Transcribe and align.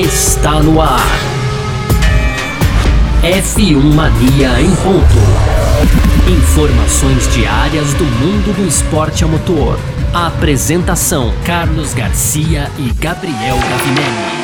está 0.00 0.62
no 0.62 0.80
ar. 0.80 1.06
F1 3.22 3.76
Mania 3.94 4.60
em 4.60 4.74
ponto. 4.76 5.18
Informações 6.28 7.32
diárias 7.34 7.92
do 7.94 8.04
mundo 8.04 8.56
do 8.56 8.66
esporte 8.66 9.22
a 9.22 9.26
motor. 9.26 9.78
A 10.14 10.28
apresentação: 10.28 11.32
Carlos 11.44 11.92
Garcia 11.92 12.70
e 12.78 12.90
Gabriel 12.94 13.56
Gavinelli. 13.56 14.42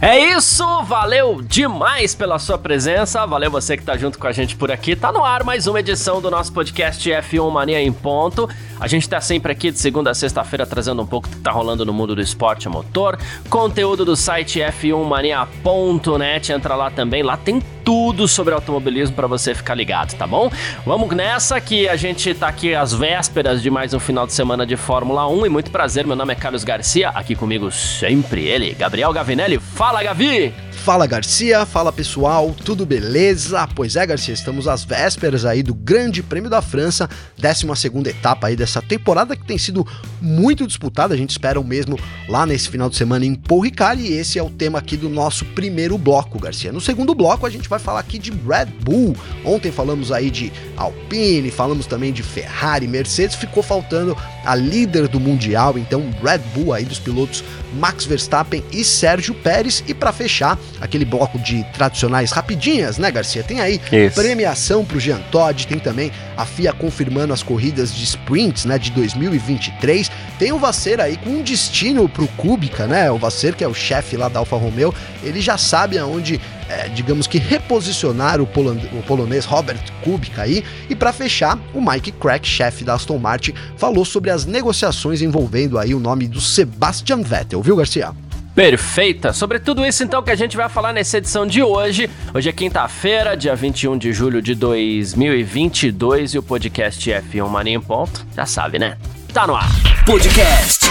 É 0.00 0.36
isso, 0.36 0.64
valeu 0.82 1.42
demais 1.42 2.14
pela 2.14 2.38
sua 2.38 2.56
presença, 2.56 3.26
valeu 3.26 3.50
você 3.50 3.76
que 3.76 3.82
tá 3.82 3.96
junto 3.96 4.18
com 4.18 4.26
a 4.28 4.32
gente 4.32 4.54
por 4.54 4.70
aqui. 4.70 4.94
Tá 4.94 5.10
no 5.10 5.24
ar 5.24 5.42
mais 5.42 5.66
uma 5.66 5.80
edição 5.80 6.20
do 6.20 6.30
nosso 6.30 6.52
podcast 6.52 7.10
F1 7.10 7.50
Mania 7.50 7.80
em 7.80 7.92
ponto. 7.92 8.48
A 8.78 8.86
gente 8.86 9.08
tá 9.08 9.20
sempre 9.20 9.52
aqui 9.52 9.70
de 9.70 9.78
segunda 9.78 10.10
a 10.10 10.14
sexta-feira 10.14 10.66
trazendo 10.66 11.00
um 11.00 11.06
pouco 11.06 11.28
do 11.28 11.36
que 11.36 11.42
tá 11.42 11.50
rolando 11.50 11.84
no 11.84 11.92
mundo 11.92 12.14
do 12.14 12.20
esporte 12.20 12.68
a 12.68 12.70
motor, 12.70 13.18
conteúdo 13.48 14.04
do 14.04 14.14
site 14.14 14.60
f1mania.net, 14.60 16.52
entra 16.52 16.74
lá 16.74 16.90
também, 16.90 17.22
lá 17.22 17.36
tem 17.36 17.62
tudo 17.86 18.26
sobre 18.26 18.52
automobilismo 18.52 19.14
para 19.14 19.26
você 19.26 19.54
ficar 19.54 19.74
ligado, 19.74 20.14
tá 20.14 20.26
bom? 20.26 20.50
Vamos 20.84 21.08
nessa 21.14 21.60
que 21.60 21.88
a 21.88 21.94
gente 21.94 22.34
tá 22.34 22.48
aqui 22.48 22.74
às 22.74 22.92
vésperas 22.92 23.62
de 23.62 23.70
mais 23.70 23.94
um 23.94 24.00
final 24.00 24.26
de 24.26 24.32
semana 24.32 24.66
de 24.66 24.76
Fórmula 24.76 25.26
1 25.28 25.46
e 25.46 25.48
muito 25.48 25.70
prazer, 25.70 26.04
meu 26.06 26.16
nome 26.16 26.32
é 26.32 26.36
Carlos 26.36 26.64
Garcia, 26.64 27.10
aqui 27.10 27.34
comigo 27.34 27.70
sempre 27.70 28.44
ele, 28.44 28.74
Gabriel 28.74 29.12
Gavinelli. 29.12 29.58
Fala, 29.58 30.02
Gavi! 30.02 30.52
Fala 30.72 31.06
Garcia, 31.06 31.66
fala 31.66 31.92
pessoal, 31.92 32.54
tudo 32.64 32.86
beleza? 32.86 33.68
Pois 33.74 33.96
é, 33.96 34.06
Garcia, 34.06 34.34
estamos 34.34 34.68
às 34.68 34.84
vésperas 34.84 35.44
aí 35.44 35.60
do 35.60 35.74
Grande 35.74 36.22
Prêmio 36.22 36.48
da 36.48 36.62
França, 36.62 37.10
12 37.36 37.66
segunda 37.74 38.08
etapa 38.08 38.46
aí 38.46 38.54
temporada 38.82 39.36
que 39.36 39.44
tem 39.44 39.58
sido 39.58 39.86
muito 40.20 40.66
disputada, 40.66 41.14
a 41.14 41.16
gente 41.16 41.30
espera 41.30 41.60
o 41.60 41.64
mesmo 41.64 41.98
lá 42.28 42.44
nesse 42.44 42.68
final 42.68 42.88
de 42.88 42.96
semana 42.96 43.24
em 43.24 43.34
Paul 43.34 43.64
e 43.66 43.72
esse 44.12 44.38
é 44.38 44.42
o 44.42 44.50
tema 44.50 44.78
aqui 44.78 44.96
do 44.96 45.08
nosso 45.08 45.44
primeiro 45.44 45.96
bloco, 45.96 46.38
Garcia. 46.38 46.72
No 46.72 46.80
segundo 46.80 47.14
bloco 47.14 47.46
a 47.46 47.50
gente 47.50 47.68
vai 47.68 47.78
falar 47.78 48.00
aqui 48.00 48.18
de 48.18 48.30
Red 48.30 48.66
Bull, 48.82 49.16
ontem 49.44 49.70
falamos 49.70 50.10
aí 50.10 50.30
de 50.30 50.52
Alpine, 50.76 51.50
falamos 51.50 51.86
também 51.86 52.12
de 52.12 52.22
Ferrari, 52.22 52.86
Mercedes, 52.86 53.36
ficou 53.36 53.62
faltando 53.62 54.16
a 54.46 54.54
líder 54.54 55.08
do 55.08 55.20
Mundial, 55.20 55.76
então 55.76 56.02
Red 56.22 56.38
Bull 56.54 56.72
aí 56.72 56.84
dos 56.84 56.98
pilotos 56.98 57.44
Max 57.74 58.04
Verstappen 58.04 58.64
e 58.72 58.84
Sérgio 58.84 59.34
Pérez 59.34 59.84
e 59.86 59.92
para 59.92 60.12
fechar 60.12 60.58
aquele 60.80 61.04
bloco 61.04 61.38
de 61.38 61.64
tradicionais 61.74 62.30
rapidinhas, 62.30 62.96
né, 62.96 63.10
Garcia? 63.10 63.42
Tem 63.42 63.60
aí 63.60 63.80
Isso. 63.92 64.14
premiação 64.14 64.84
pro 64.84 64.98
Jean 64.98 65.20
Todt, 65.30 65.66
tem 65.66 65.78
também 65.78 66.10
a 66.36 66.46
FIA 66.46 66.72
confirmando 66.72 67.32
as 67.32 67.42
corridas 67.42 67.94
de 67.94 68.04
sprints, 68.04 68.64
né, 68.64 68.78
de 68.78 68.90
2023. 68.92 70.10
Tem 70.38 70.52
o 70.52 70.58
Vasser 70.58 71.00
aí 71.00 71.16
com 71.16 71.30
um 71.30 71.42
destino 71.42 72.08
pro 72.08 72.28
Kubica, 72.28 72.86
né? 72.86 73.10
O 73.10 73.18
Vasser, 73.18 73.54
que 73.54 73.64
é 73.64 73.68
o 73.68 73.74
chefe 73.74 74.16
lá 74.16 74.28
da 74.28 74.38
Alfa 74.38 74.56
Romeo, 74.56 74.94
ele 75.22 75.40
já 75.40 75.58
sabe 75.58 75.98
aonde 75.98 76.40
é, 76.68 76.88
digamos 76.88 77.26
que 77.26 77.38
reposicionar 77.38 78.40
o, 78.40 78.46
polon 78.46 78.76
o, 78.92 79.02
polonês 79.02 79.44
Robert 79.44 79.80
Kubica 80.02 80.42
aí. 80.42 80.64
E 80.88 80.94
para 80.94 81.12
fechar, 81.12 81.58
o 81.72 81.80
Mike 81.80 82.12
Crack, 82.12 82.46
chefe 82.46 82.84
da 82.84 82.94
Aston 82.94 83.18
Martin, 83.18 83.54
falou 83.76 84.04
sobre 84.04 84.30
as 84.30 84.44
negociações 84.44 85.22
envolvendo 85.22 85.78
aí 85.78 85.94
o 85.94 86.00
nome 86.00 86.26
do 86.26 86.40
Sebastian 86.40 87.22
Vettel, 87.22 87.62
viu, 87.62 87.76
Garcia? 87.76 88.12
Perfeita. 88.54 89.34
Sobre 89.34 89.58
tudo 89.58 89.84
isso, 89.84 90.02
então, 90.02 90.22
que 90.22 90.30
a 90.30 90.34
gente 90.34 90.56
vai 90.56 90.66
falar 90.68 90.90
nessa 90.94 91.18
edição 91.18 91.46
de 91.46 91.62
hoje. 91.62 92.08
Hoje 92.32 92.48
é 92.48 92.52
quinta-feira, 92.52 93.36
dia 93.36 93.54
21 93.54 93.98
de 93.98 94.14
julho 94.14 94.40
de 94.40 94.54
2022 94.54 96.32
e 96.32 96.38
o 96.38 96.42
podcast 96.42 97.10
F1 97.10 97.48
Mania 97.48 97.74
em 97.74 97.80
ponto. 97.80 98.26
Já 98.34 98.46
sabe, 98.46 98.78
né? 98.78 98.96
Tá 99.30 99.46
no 99.46 99.54
ar. 99.54 99.68
Podcast 100.06 100.86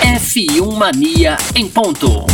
F1 0.00 0.72
Mania 0.76 1.36
em 1.56 1.68
ponto. 1.68 2.26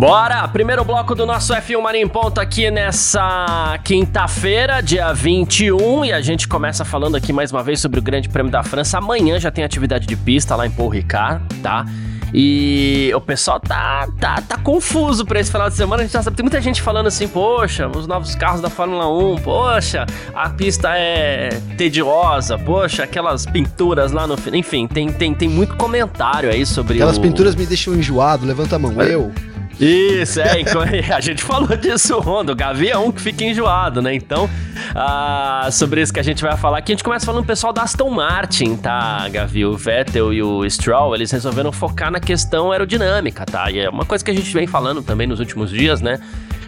Bora! 0.00 0.48
Primeiro 0.48 0.82
bloco 0.82 1.14
do 1.14 1.26
nosso 1.26 1.52
F1 1.52 1.78
Mania 1.78 2.00
em 2.00 2.08
Ponto 2.08 2.40
aqui 2.40 2.70
nessa 2.70 3.78
quinta-feira, 3.84 4.80
dia 4.80 5.12
21, 5.12 6.06
e 6.06 6.12
a 6.14 6.22
gente 6.22 6.48
começa 6.48 6.86
falando 6.86 7.16
aqui 7.16 7.34
mais 7.34 7.52
uma 7.52 7.62
vez 7.62 7.80
sobre 7.80 8.00
o 8.00 8.02
Grande 8.02 8.26
Prêmio 8.26 8.50
da 8.50 8.62
França. 8.62 8.96
Amanhã 8.96 9.38
já 9.38 9.50
tem 9.50 9.62
atividade 9.62 10.06
de 10.06 10.16
pista 10.16 10.56
lá 10.56 10.66
em 10.66 10.70
Paul 10.70 10.88
Ricard, 10.88 11.44
tá? 11.56 11.84
E 12.32 13.12
o 13.14 13.20
pessoal 13.20 13.60
tá, 13.60 14.08
tá, 14.18 14.40
tá 14.40 14.56
confuso 14.56 15.26
pra 15.26 15.38
esse 15.38 15.52
final 15.52 15.68
de 15.68 15.76
semana. 15.76 16.00
A 16.02 16.06
gente 16.06 16.14
já 16.14 16.22
sabe, 16.22 16.34
tem 16.34 16.44
muita 16.44 16.62
gente 16.62 16.80
falando 16.80 17.08
assim, 17.08 17.28
poxa, 17.28 17.86
os 17.86 18.06
novos 18.06 18.34
carros 18.34 18.62
da 18.62 18.70
Fórmula 18.70 19.06
1, 19.06 19.36
poxa, 19.42 20.06
a 20.34 20.48
pista 20.48 20.96
é 20.96 21.50
tediosa, 21.76 22.56
poxa, 22.56 23.04
aquelas 23.04 23.44
pinturas 23.44 24.12
lá 24.12 24.26
no 24.26 24.38
Enfim, 24.54 24.86
tem, 24.86 25.12
tem, 25.12 25.34
tem 25.34 25.48
muito 25.50 25.76
comentário 25.76 26.48
aí 26.48 26.64
sobre 26.64 26.94
Aquelas 26.94 27.18
o... 27.18 27.20
pinturas 27.20 27.54
me 27.54 27.66
deixam 27.66 27.92
enjoado, 27.92 28.46
levanta 28.46 28.76
a 28.76 28.78
mão, 28.78 28.98
é. 29.02 29.14
eu. 29.14 29.30
Isso, 29.80 30.40
é, 30.40 30.60
a 31.14 31.20
gente 31.20 31.42
falou 31.42 31.74
disso 31.74 32.18
ontem, 32.18 32.52
o 32.52 32.54
Gavi 32.54 32.90
é 32.90 32.98
um 32.98 33.10
que 33.10 33.20
fica 33.20 33.44
enjoado, 33.44 34.02
né? 34.02 34.14
Então, 34.14 34.48
ah, 34.94 35.68
sobre 35.72 36.02
isso 36.02 36.12
que 36.12 36.20
a 36.20 36.22
gente 36.22 36.42
vai 36.42 36.54
falar 36.56 36.78
aqui, 36.78 36.92
a 36.92 36.94
gente 36.94 37.04
começa 37.04 37.24
falando 37.24 37.44
do 37.44 37.46
pessoal 37.46 37.72
da 37.72 37.82
Aston 37.82 38.10
Martin, 38.10 38.76
tá, 38.76 39.26
Gavi? 39.30 39.64
O 39.64 39.76
Vettel 39.76 40.34
e 40.34 40.42
o 40.42 40.68
Stroll, 40.68 41.14
eles 41.14 41.30
resolveram 41.30 41.72
focar 41.72 42.10
na 42.10 42.20
questão 42.20 42.70
aerodinâmica, 42.70 43.46
tá? 43.46 43.70
E 43.70 43.78
é 43.78 43.88
uma 43.88 44.04
coisa 44.04 44.22
que 44.22 44.30
a 44.30 44.34
gente 44.34 44.52
vem 44.52 44.66
falando 44.66 45.02
também 45.02 45.26
nos 45.26 45.40
últimos 45.40 45.70
dias, 45.70 46.02
né? 46.02 46.20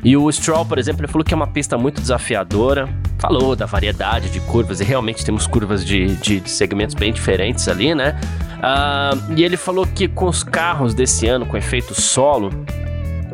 E 0.02 0.16
o 0.16 0.32
Stroll, 0.32 0.64
por 0.64 0.78
exemplo, 0.78 1.04
ele 1.04 1.12
falou 1.12 1.24
que 1.24 1.34
é 1.34 1.36
uma 1.36 1.46
pista 1.46 1.76
muito 1.76 2.00
desafiadora, 2.00 2.88
falou 3.18 3.54
da 3.54 3.66
variedade 3.66 4.30
de 4.30 4.40
curvas, 4.40 4.80
e 4.80 4.84
realmente 4.84 5.24
temos 5.24 5.46
curvas 5.46 5.84
de, 5.84 6.16
de, 6.16 6.40
de 6.40 6.50
segmentos 6.50 6.94
bem 6.94 7.12
diferentes 7.12 7.68
ali, 7.68 7.94
né? 7.94 8.18
Uh, 8.58 9.34
e 9.36 9.44
ele 9.44 9.56
falou 9.56 9.86
que 9.86 10.08
com 10.08 10.26
os 10.26 10.42
carros 10.42 10.94
desse 10.94 11.28
ano, 11.28 11.46
com 11.46 11.56
efeito 11.56 11.94
solo, 11.94 12.50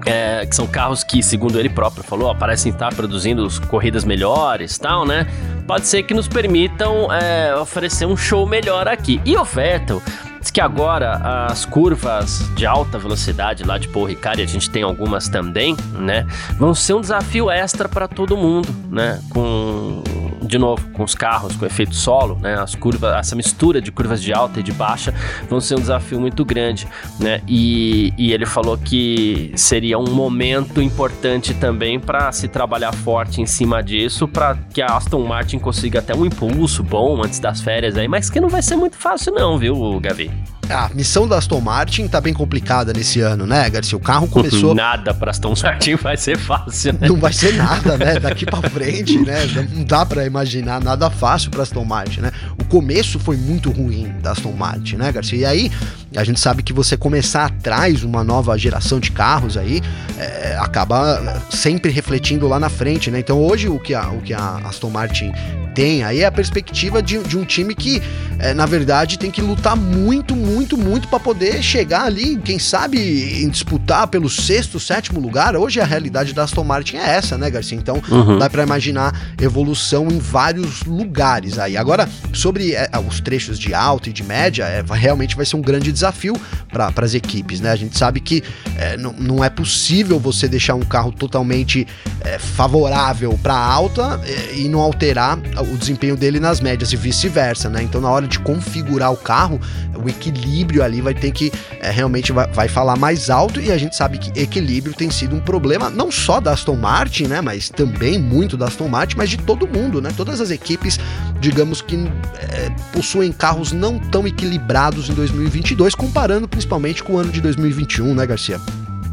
é, 0.06 0.46
que 0.46 0.54
são 0.54 0.66
carros 0.66 1.02
que, 1.04 1.22
segundo 1.22 1.58
ele 1.58 1.68
próprio 1.68 2.02
falou, 2.02 2.34
parecem 2.34 2.72
estar 2.72 2.94
produzindo 2.94 3.48
corridas 3.68 4.04
melhores 4.04 4.78
tal, 4.78 5.04
né? 5.04 5.26
Pode 5.66 5.86
ser 5.86 6.02
que 6.02 6.14
nos 6.14 6.28
permitam 6.28 7.12
é, 7.12 7.54
oferecer 7.56 8.06
um 8.06 8.16
show 8.16 8.46
melhor 8.46 8.88
aqui. 8.88 9.20
E 9.24 9.36
o 9.36 9.44
Vettel 9.44 10.02
diz 10.40 10.50
que 10.50 10.60
agora 10.60 11.46
as 11.46 11.64
curvas 11.64 12.48
de 12.54 12.64
alta 12.64 12.98
velocidade 12.98 13.64
lá 13.64 13.78
de 13.78 13.88
Paul 13.88 14.06
Ricard, 14.06 14.40
a 14.42 14.46
gente 14.46 14.70
tem 14.70 14.82
algumas 14.82 15.28
também, 15.28 15.76
né? 15.92 16.26
Vão 16.58 16.74
ser 16.74 16.94
um 16.94 17.00
desafio 17.00 17.50
extra 17.50 17.88
para 17.88 18.08
todo 18.08 18.36
mundo, 18.36 18.68
né? 18.90 19.20
Com 19.30 20.02
de 20.48 20.58
novo, 20.58 20.88
com 20.92 21.04
os 21.04 21.14
carros, 21.14 21.54
com 21.54 21.66
efeito 21.66 21.94
solo, 21.94 22.38
né? 22.40 22.54
As 22.58 22.74
curvas, 22.74 23.14
essa 23.14 23.36
mistura 23.36 23.80
de 23.80 23.92
curvas 23.92 24.22
de 24.22 24.32
alta 24.32 24.60
e 24.60 24.62
de 24.62 24.72
baixa 24.72 25.14
vão 25.48 25.60
ser 25.60 25.76
um 25.76 25.80
desafio 25.80 26.20
muito 26.20 26.44
grande, 26.44 26.88
né? 27.20 27.42
E, 27.46 28.12
e 28.16 28.32
ele 28.32 28.46
falou 28.46 28.76
que 28.76 29.52
seria 29.54 29.98
um 29.98 30.10
momento 30.10 30.80
importante 30.80 31.54
também 31.54 32.00
para 32.00 32.32
se 32.32 32.48
trabalhar 32.48 32.92
forte 32.92 33.40
em 33.40 33.46
cima 33.46 33.82
disso, 33.82 34.26
para 34.26 34.56
que 34.72 34.80
a 34.80 34.86
Aston 34.86 35.24
Martin 35.24 35.58
consiga 35.58 35.98
até 35.98 36.14
um 36.14 36.24
impulso 36.24 36.82
bom 36.82 37.22
antes 37.22 37.38
das 37.38 37.60
férias 37.60 37.96
aí, 37.96 38.08
mas 38.08 38.30
que 38.30 38.40
não 38.40 38.48
vai 38.48 38.62
ser 38.62 38.76
muito 38.76 38.96
fácil 38.96 39.34
não, 39.34 39.58
viu, 39.58 40.00
Gavi? 40.00 40.30
A 40.70 40.90
missão 40.94 41.26
da 41.26 41.38
Aston 41.38 41.60
Martin 41.60 42.06
tá 42.08 42.20
bem 42.20 42.34
complicada 42.34 42.92
nesse 42.92 43.20
ano, 43.20 43.46
né, 43.46 43.68
Garcia? 43.70 43.96
O 43.96 44.00
carro 44.00 44.28
começou. 44.28 44.74
nada 44.74 45.14
pra 45.14 45.30
Aston 45.30 45.54
Martin 45.62 45.94
vai 45.96 46.16
ser 46.16 46.36
fácil, 46.38 46.92
né? 46.94 47.08
Não 47.08 47.16
vai 47.16 47.32
ser 47.32 47.54
nada, 47.54 47.96
né? 47.96 48.18
Daqui 48.18 48.44
pra 48.44 48.68
frente, 48.68 49.18
né? 49.18 49.46
Não 49.72 49.84
dá 49.84 50.04
pra 50.04 50.26
imaginar 50.26 50.80
nada 50.82 51.08
fácil 51.10 51.50
pra 51.50 51.62
Aston 51.62 51.84
Martin, 51.84 52.20
né? 52.20 52.32
O 52.60 52.64
começo 52.64 53.18
foi 53.18 53.36
muito 53.36 53.70
ruim 53.70 54.12
da 54.20 54.32
Aston 54.32 54.52
Martin, 54.52 54.96
né, 54.96 55.10
Garcia? 55.10 55.38
E 55.38 55.44
aí, 55.44 55.72
a 56.16 56.24
gente 56.24 56.40
sabe 56.40 56.62
que 56.62 56.72
você 56.72 56.96
começar 56.96 57.46
atrás 57.46 58.02
uma 58.02 58.24
nova 58.24 58.56
geração 58.56 58.98
de 58.98 59.10
carros 59.10 59.56
aí 59.56 59.82
é, 60.18 60.56
acaba 60.58 61.42
sempre 61.50 61.90
refletindo 61.90 62.48
lá 62.48 62.58
na 62.58 62.68
frente, 62.68 63.10
né? 63.10 63.18
Então 63.18 63.42
hoje 63.42 63.68
o 63.68 63.78
que 63.78 63.94
a, 63.94 64.08
o 64.08 64.20
que 64.20 64.32
a 64.32 64.58
Aston 64.64 64.90
Martin 64.90 65.32
tem 65.78 66.02
aí 66.02 66.22
é 66.22 66.26
a 66.26 66.32
perspectiva 66.32 67.00
de, 67.00 67.22
de 67.22 67.38
um 67.38 67.44
time 67.44 67.72
que, 67.72 68.02
é, 68.40 68.52
na 68.52 68.66
verdade, 68.66 69.16
tem 69.16 69.30
que 69.30 69.40
lutar 69.40 69.76
muito, 69.76 70.34
muito, 70.34 70.76
muito 70.76 71.06
para 71.06 71.20
poder 71.20 71.62
chegar 71.62 72.02
ali, 72.02 72.36
quem 72.36 72.58
sabe, 72.58 72.98
em 73.44 73.48
disputar 73.48 74.08
pelo 74.08 74.28
sexto, 74.28 74.80
sétimo 74.80 75.20
lugar. 75.20 75.54
Hoje 75.54 75.80
a 75.80 75.84
realidade 75.84 76.32
da 76.32 76.42
Aston 76.42 76.64
Martin 76.64 76.96
é 76.96 77.10
essa, 77.10 77.38
né, 77.38 77.48
Garcia? 77.48 77.78
Então 77.78 78.02
uhum. 78.10 78.38
dá 78.38 78.50
para 78.50 78.64
imaginar 78.64 79.14
evolução 79.40 80.08
em 80.08 80.18
vários 80.18 80.82
lugares 80.82 81.60
aí. 81.60 81.76
Agora, 81.76 82.08
sobre 82.32 82.72
é, 82.74 82.90
os 83.06 83.20
trechos 83.20 83.56
de 83.56 83.72
alta 83.72 84.10
e 84.10 84.12
de 84.12 84.24
média, 84.24 84.64
é, 84.64 84.82
realmente 84.90 85.36
vai 85.36 85.46
ser 85.46 85.54
um 85.54 85.62
grande 85.62 85.92
desafio 85.98 86.34
para 86.70 87.04
as 87.04 87.14
equipes, 87.14 87.60
né? 87.60 87.70
A 87.70 87.76
gente 87.76 87.98
sabe 87.98 88.20
que 88.20 88.42
é, 88.76 88.96
não 88.96 89.42
é 89.42 89.50
possível 89.50 90.18
você 90.18 90.46
deixar 90.46 90.74
um 90.74 90.82
carro 90.82 91.10
totalmente 91.10 91.86
é, 92.20 92.38
favorável 92.38 93.38
para 93.42 93.56
alta 93.56 94.20
é, 94.24 94.54
e 94.56 94.68
não 94.68 94.80
alterar 94.80 95.38
o 95.58 95.76
desempenho 95.76 96.16
dele 96.16 96.38
nas 96.38 96.60
médias 96.60 96.92
e 96.92 96.96
vice-versa, 96.96 97.68
né? 97.68 97.82
Então, 97.82 98.00
na 98.00 98.10
hora 98.10 98.26
de 98.26 98.38
configurar 98.38 99.12
o 99.12 99.16
carro, 99.16 99.60
o 99.96 100.08
equilíbrio 100.08 100.82
ali 100.82 101.00
vai 101.00 101.14
ter 101.14 101.32
que 101.32 101.52
é, 101.80 101.90
realmente 101.90 102.32
vai, 102.32 102.46
vai 102.48 102.68
falar 102.68 102.96
mais 102.96 103.30
alto 103.30 103.60
e 103.60 103.72
a 103.72 103.78
gente 103.78 103.96
sabe 103.96 104.18
que 104.18 104.38
equilíbrio 104.38 104.94
tem 104.94 105.10
sido 105.10 105.34
um 105.34 105.40
problema 105.40 105.90
não 105.90 106.10
só 106.10 106.40
da 106.40 106.52
Aston 106.52 106.76
Martin, 106.76 107.24
né? 107.24 107.40
Mas 107.40 107.68
também 107.68 108.18
muito 108.18 108.56
da 108.56 108.66
Aston 108.66 108.88
Martin, 108.88 109.16
mas 109.16 109.30
de 109.30 109.38
todo 109.38 109.66
mundo, 109.66 110.00
né? 110.00 110.10
Todas 110.16 110.40
as 110.40 110.50
equipes, 110.50 110.98
digamos 111.40 111.80
que 111.80 111.96
é, 111.96 112.70
possuem 112.92 113.32
carros 113.32 113.72
não 113.72 113.98
tão 113.98 114.26
equilibrados 114.26 115.08
em 115.08 115.14
2022, 115.14 115.87
comparando 115.94 116.48
principalmente 116.48 117.02
com 117.02 117.14
o 117.14 117.18
ano 117.18 117.30
de 117.30 117.40
2021, 117.40 118.14
né, 118.14 118.26
Garcia? 118.26 118.60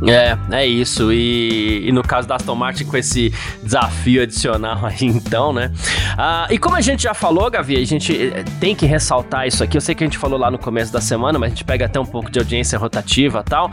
É, 0.04 0.38
é 0.52 0.68
isso. 0.68 1.12
E, 1.12 1.88
e, 1.88 1.92
no 1.92 2.04
caso 2.04 2.28
da 2.28 2.36
Aston 2.36 2.56
Martin, 2.56 2.86
com 2.86 2.98
esse 2.98 3.34
desafio 3.64 4.22
adicional 4.22 4.86
aí, 4.86 4.98
então, 5.08 5.54
né? 5.54 5.72
Ah, 6.18 6.48
e 6.50 6.58
como 6.58 6.76
a 6.76 6.82
gente 6.82 7.04
já 7.04 7.14
falou, 7.14 7.50
Gavi, 7.50 7.78
a 7.78 7.86
gente 7.86 8.14
eh, 8.14 8.44
tem 8.60 8.76
que 8.76 8.86
ressaltar 8.86 9.48
isso 9.48 9.64
aqui. 9.64 9.78
Eu 9.78 9.82
sei 9.82 9.96
que 9.96 10.04
a 10.04 10.08
gente 10.08 10.18
falou 10.18 10.40
lá 10.40 10.52
no 10.52 10.58
começo 10.58 10.92
da 10.92 11.02
semana, 11.02 11.40
mas 11.40 11.48
a 11.48 11.50
gente 11.56 11.64
pega 11.64 11.86
até 11.86 12.00
um 12.00 12.06
pouco 12.06 12.30
de 12.30 12.40
audiência 12.40 12.78
rotativa 12.78 13.44
e 13.46 13.50
tal. 13.50 13.72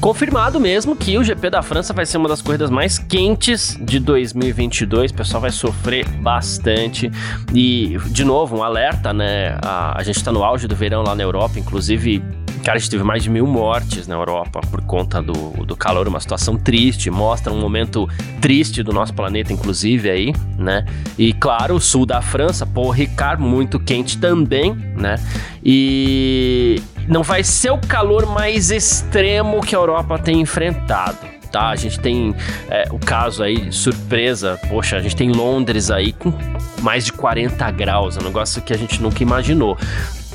Confirmado 0.00 0.58
mesmo 0.58 0.96
que 0.96 1.16
o 1.16 1.22
GP 1.22 1.48
da 1.48 1.62
França 1.62 1.92
vai 1.92 2.04
ser 2.04 2.16
uma 2.16 2.28
das 2.28 2.42
corridas 2.42 2.70
mais 2.70 2.98
quentes 2.98 3.78
de 3.80 4.00
2022. 4.00 5.12
O 5.12 5.14
pessoal 5.14 5.40
vai 5.40 5.52
sofrer 5.52 6.08
bastante. 6.08 7.08
E, 7.54 7.96
de 8.06 8.24
novo, 8.24 8.56
um 8.56 8.64
alerta, 8.64 9.12
né? 9.12 9.56
A, 9.62 9.96
a 9.96 10.02
gente 10.02 10.16
está 10.16 10.32
no 10.32 10.42
auge 10.42 10.66
do 10.66 10.74
verão 10.74 11.04
lá 11.04 11.14
na 11.14 11.22
Europa, 11.22 11.56
inclusive 11.56 12.20
Cara, 12.64 12.76
a 12.76 12.78
gente 12.78 12.90
teve 12.90 13.02
mais 13.02 13.24
de 13.24 13.28
mil 13.28 13.44
mortes 13.44 14.06
na 14.06 14.14
Europa 14.14 14.60
por 14.70 14.80
conta 14.82 15.20
do, 15.20 15.32
do 15.64 15.74
calor, 15.74 16.06
uma 16.06 16.20
situação 16.20 16.56
triste, 16.56 17.10
mostra 17.10 17.52
um 17.52 17.58
momento 17.58 18.08
triste 18.40 18.84
do 18.84 18.92
nosso 18.92 19.12
planeta, 19.12 19.52
inclusive, 19.52 20.08
aí, 20.08 20.32
né? 20.56 20.84
E 21.18 21.32
claro, 21.32 21.74
o 21.74 21.80
sul 21.80 22.06
da 22.06 22.22
França, 22.22 22.64
Paul 22.64 22.90
Ricard, 22.90 23.42
muito 23.42 23.80
quente 23.80 24.16
também, 24.16 24.74
né? 24.96 25.16
E 25.64 26.80
não 27.08 27.24
vai 27.24 27.42
ser 27.42 27.72
o 27.72 27.78
calor 27.78 28.26
mais 28.26 28.70
extremo 28.70 29.60
que 29.60 29.74
a 29.74 29.78
Europa 29.78 30.16
tem 30.16 30.40
enfrentado. 30.40 31.32
Tá, 31.50 31.68
a 31.68 31.76
gente 31.76 32.00
tem 32.00 32.34
é, 32.70 32.88
o 32.90 32.98
caso 32.98 33.42
aí, 33.42 33.70
surpresa, 33.70 34.58
poxa, 34.70 34.96
a 34.96 35.00
gente 35.00 35.14
tem 35.14 35.30
Londres 35.30 35.90
aí 35.90 36.12
com 36.14 36.32
mais 36.80 37.04
de 37.04 37.12
40 37.12 37.70
graus, 37.72 38.16
um 38.16 38.22
negócio 38.22 38.62
que 38.62 38.72
a 38.72 38.78
gente 38.78 39.02
nunca 39.02 39.22
imaginou 39.22 39.76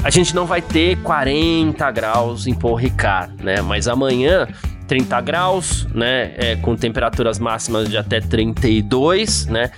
a 0.04 0.10
gente 0.10 0.36
não 0.36 0.46
vai 0.46 0.62
ter 0.62 0.98
40 0.98 1.92
graus 1.92 2.48
em 2.48 2.54
Paul 2.54 2.76
Ricard, 2.76 3.44
né? 3.44 3.62
Mas 3.62 3.88
amanhã 3.88 4.48
30 4.88 5.22
graus, 5.22 5.88
né? 5.94 6.34
É, 6.38 6.56
com 6.58 6.76
temperaturas 6.76 7.40
máximas 7.40 7.90
de 7.90 7.98
até 7.98 8.20
32, 8.20 9.48
né? 9.48 9.72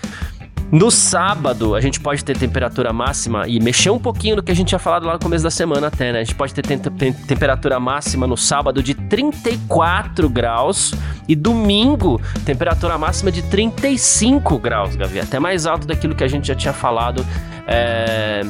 No 0.71 0.91
sábado, 0.91 1.73
a 1.73 1.81
gente 1.81 1.99
pode 1.99 2.23
ter 2.23 2.37
temperatura 2.37 2.93
máxima 2.93 3.47
e 3.47 3.59
mexer 3.59 3.89
um 3.89 3.97
pouquinho 3.97 4.35
do 4.35 4.43
que 4.43 4.51
a 4.51 4.55
gente 4.55 4.67
tinha 4.67 4.77
falado 4.77 5.07
lá 5.07 5.13
no 5.13 5.19
começo 5.19 5.43
da 5.43 5.49
semana 5.49 5.87
até, 5.87 6.11
né? 6.11 6.19
A 6.19 6.23
gente 6.23 6.35
pode 6.35 6.53
ter 6.53 6.61
temperatura 6.61 7.79
máxima 7.79 8.27
no 8.27 8.37
sábado 8.37 8.83
de 8.83 8.93
34 8.93 10.29
graus 10.29 10.93
e 11.27 11.35
domingo, 11.35 12.21
temperatura 12.45 12.99
máxima 12.99 13.31
de 13.31 13.41
35 13.41 14.59
graus, 14.59 14.95
Gavi. 14.95 15.19
Até 15.19 15.39
mais 15.39 15.65
alto 15.65 15.87
daquilo 15.87 16.13
que 16.13 16.23
a 16.23 16.27
gente 16.27 16.47
já 16.47 16.53
tinha 16.53 16.73
falado 16.73 17.25
é, 17.65 18.41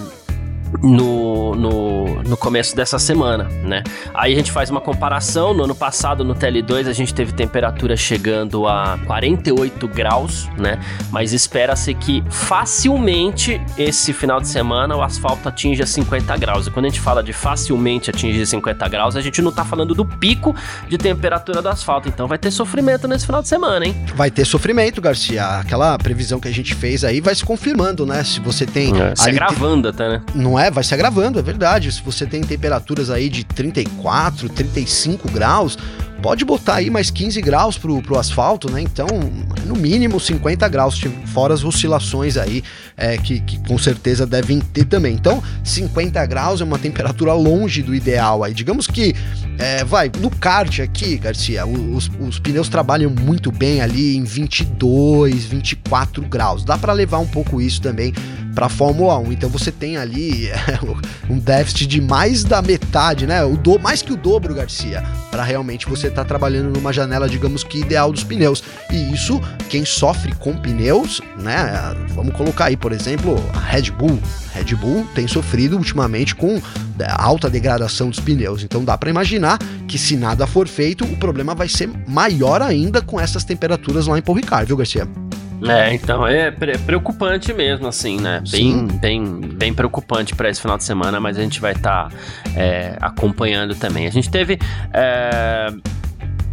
no, 0.81 1.55
no, 1.55 2.23
no 2.23 2.37
começo 2.37 2.75
dessa 2.75 2.99
semana, 2.99 3.45
né? 3.63 3.83
Aí 4.13 4.33
a 4.33 4.35
gente 4.35 4.51
faz 4.51 4.69
uma 4.69 4.81
comparação, 4.81 5.53
no 5.53 5.63
ano 5.63 5.75
passado 5.75 6.23
no 6.23 6.35
TL2 6.35 6.87
a 6.87 6.93
gente 6.93 7.13
teve 7.13 7.31
temperatura 7.31 7.97
chegando 7.97 8.67
a 8.67 8.99
48 9.05 9.87
graus, 9.87 10.47
né? 10.57 10.79
Mas 11.11 11.33
espera-se 11.33 11.93
que 11.93 12.23
facilmente 12.29 13.61
esse 13.77 14.13
final 14.13 14.39
de 14.39 14.47
semana 14.47 14.95
o 14.95 15.01
asfalto 15.01 15.49
atinja 15.49 15.85
50 15.85 16.37
graus. 16.37 16.67
E 16.67 16.71
quando 16.71 16.85
a 16.85 16.89
gente 16.89 17.01
fala 17.01 17.23
de 17.23 17.33
facilmente 17.33 18.09
atingir 18.09 18.45
50 18.45 18.87
graus, 18.87 19.15
a 19.15 19.21
gente 19.21 19.41
não 19.41 19.51
tá 19.51 19.65
falando 19.65 19.95
do 19.95 20.05
pico 20.05 20.55
de 20.87 20.97
temperatura 20.97 21.61
do 21.61 21.69
asfalto, 21.69 22.07
então 22.07 22.27
vai 22.27 22.37
ter 22.37 22.51
sofrimento 22.51 23.07
nesse 23.07 23.25
final 23.25 23.41
de 23.41 23.47
semana, 23.47 23.85
hein? 23.85 23.95
Vai 24.15 24.29
ter 24.29 24.45
sofrimento, 24.45 25.01
Garcia. 25.01 25.45
Aquela 25.59 25.97
previsão 25.97 26.39
que 26.39 26.47
a 26.47 26.53
gente 26.53 26.75
fez 26.75 27.03
aí 27.03 27.19
vai 27.21 27.33
se 27.33 27.43
confirmando, 27.43 28.05
né? 28.05 28.23
Se 28.23 28.39
você 28.39 28.65
tem... 28.65 28.99
É, 29.01 29.15
se 29.15 29.29
agravando 29.29 29.87
até, 29.87 30.07
né? 30.09 30.21
Não 30.35 30.58
é? 30.58 30.58
Vai 30.71 30.83
se 30.83 30.93
agravando, 30.93 31.39
é 31.39 31.41
verdade. 31.41 31.91
Se 31.91 32.01
você 32.01 32.25
tem 32.25 32.41
temperaturas 32.41 33.09
aí 33.09 33.29
de 33.29 33.43
34, 33.43 34.49
35 34.49 35.31
graus, 35.31 35.77
pode 36.21 36.45
botar 36.45 36.75
aí 36.75 36.89
mais 36.89 37.09
15 37.09 37.41
graus 37.41 37.77
pro, 37.77 38.01
pro 38.01 38.17
asfalto, 38.17 38.71
né? 38.71 38.81
Então, 38.81 39.07
no 39.65 39.75
mínimo 39.75 40.19
50 40.19 40.67
graus, 40.67 41.01
fora 41.27 41.53
as 41.53 41.63
oscilações 41.63 42.37
aí, 42.37 42.63
é, 42.97 43.17
que, 43.17 43.39
que, 43.39 43.57
com 43.67 43.77
certeza 43.77 44.25
devem 44.25 44.59
ter 44.59 44.85
também. 44.85 45.13
Então, 45.13 45.41
50 45.63 46.25
graus 46.25 46.61
é 46.61 46.63
uma 46.63 46.77
temperatura 46.77 47.33
longe 47.33 47.81
do 47.81 47.95
ideal 47.95 48.43
aí. 48.43 48.53
Digamos 48.53 48.87
que, 48.87 49.15
é, 49.57 49.83
vai, 49.83 50.11
no 50.19 50.29
kart 50.29 50.79
aqui, 50.79 51.17
Garcia, 51.17 51.65
os, 51.65 52.09
os 52.19 52.39
pneus 52.39 52.69
trabalham 52.69 53.09
muito 53.09 53.51
bem 53.51 53.81
ali 53.81 54.15
em 54.15 54.23
22, 54.23 55.45
24 55.45 56.23
graus. 56.23 56.63
Dá 56.63 56.77
para 56.77 56.93
levar 56.93 57.19
um 57.19 57.27
pouco 57.27 57.61
isso 57.61 57.81
também 57.81 58.13
para 58.59 58.65
a 58.65 58.69
Fórmula 58.69 59.17
1. 59.19 59.31
Então 59.31 59.49
você 59.49 59.71
tem 59.71 59.97
ali 59.97 60.49
um 61.29 61.39
déficit 61.39 61.87
de 61.87 62.01
mais 62.01 62.43
da 62.43 62.61
metade, 62.61 63.25
né? 63.25 63.43
O 63.43 63.55
do, 63.55 63.79
mais 63.79 64.01
que 64.01 64.11
o 64.11 64.17
dobro, 64.17 64.53
Garcia, 64.53 65.03
para 65.31 65.43
realmente 65.43 65.87
você 65.87 66.08
estar 66.09 66.23
tá 66.23 66.27
trabalhando 66.27 66.69
numa 66.69 66.91
janela, 66.91 67.27
digamos 67.27 67.63
que 67.63 67.79
ideal 67.79 68.11
dos 68.11 68.23
pneus. 68.23 68.63
E 68.91 69.13
isso, 69.13 69.41
quem 69.69 69.85
sofre 69.85 70.33
com 70.35 70.55
pneus, 70.55 71.21
né? 71.37 71.95
Vamos 72.09 72.33
colocar 72.35 72.65
aí, 72.65 72.77
por 72.77 72.91
exemplo, 72.91 73.35
a 73.53 73.59
Red 73.59 73.91
Bull. 73.91 74.19
Red 74.53 74.75
Bull 74.75 75.07
tem 75.15 75.27
sofrido 75.27 75.77
ultimamente 75.77 76.35
com 76.35 76.55
é, 76.99 77.07
alta 77.09 77.49
degradação 77.49 78.09
dos 78.09 78.19
pneus. 78.19 78.63
Então 78.63 78.83
dá 78.83 78.97
para 78.97 79.09
imaginar 79.09 79.57
que 79.87 79.97
se 79.97 80.17
nada 80.17 80.45
for 80.45 80.67
feito, 80.67 81.03
o 81.05 81.17
problema 81.17 81.55
vai 81.55 81.67
ser 81.67 81.89
maior 82.07 82.61
ainda 82.61 83.01
com 83.01 83.19
essas 83.19 83.43
temperaturas 83.43 84.07
lá 84.07 84.17
em 84.17 84.21
Paul 84.21 84.37
Ricard, 84.37 84.65
viu, 84.65 84.77
Garcia? 84.77 85.07
É, 85.67 85.93
então 85.93 86.25
é 86.25 86.51
preocupante 86.51 87.53
mesmo, 87.53 87.87
assim, 87.87 88.19
né? 88.19 88.41
Bem, 88.49 88.87
bem, 88.87 89.41
bem 89.41 89.73
preocupante 89.73 90.33
para 90.33 90.49
esse 90.49 90.61
final 90.61 90.77
de 90.77 90.83
semana, 90.83 91.19
mas 91.19 91.37
a 91.37 91.41
gente 91.41 91.59
vai 91.59 91.73
estar 91.73 92.09
tá, 92.09 92.15
é, 92.55 92.95
acompanhando 93.01 93.75
também. 93.75 94.07
A 94.07 94.11
gente 94.11 94.29
teve. 94.29 94.57
É, 94.93 95.69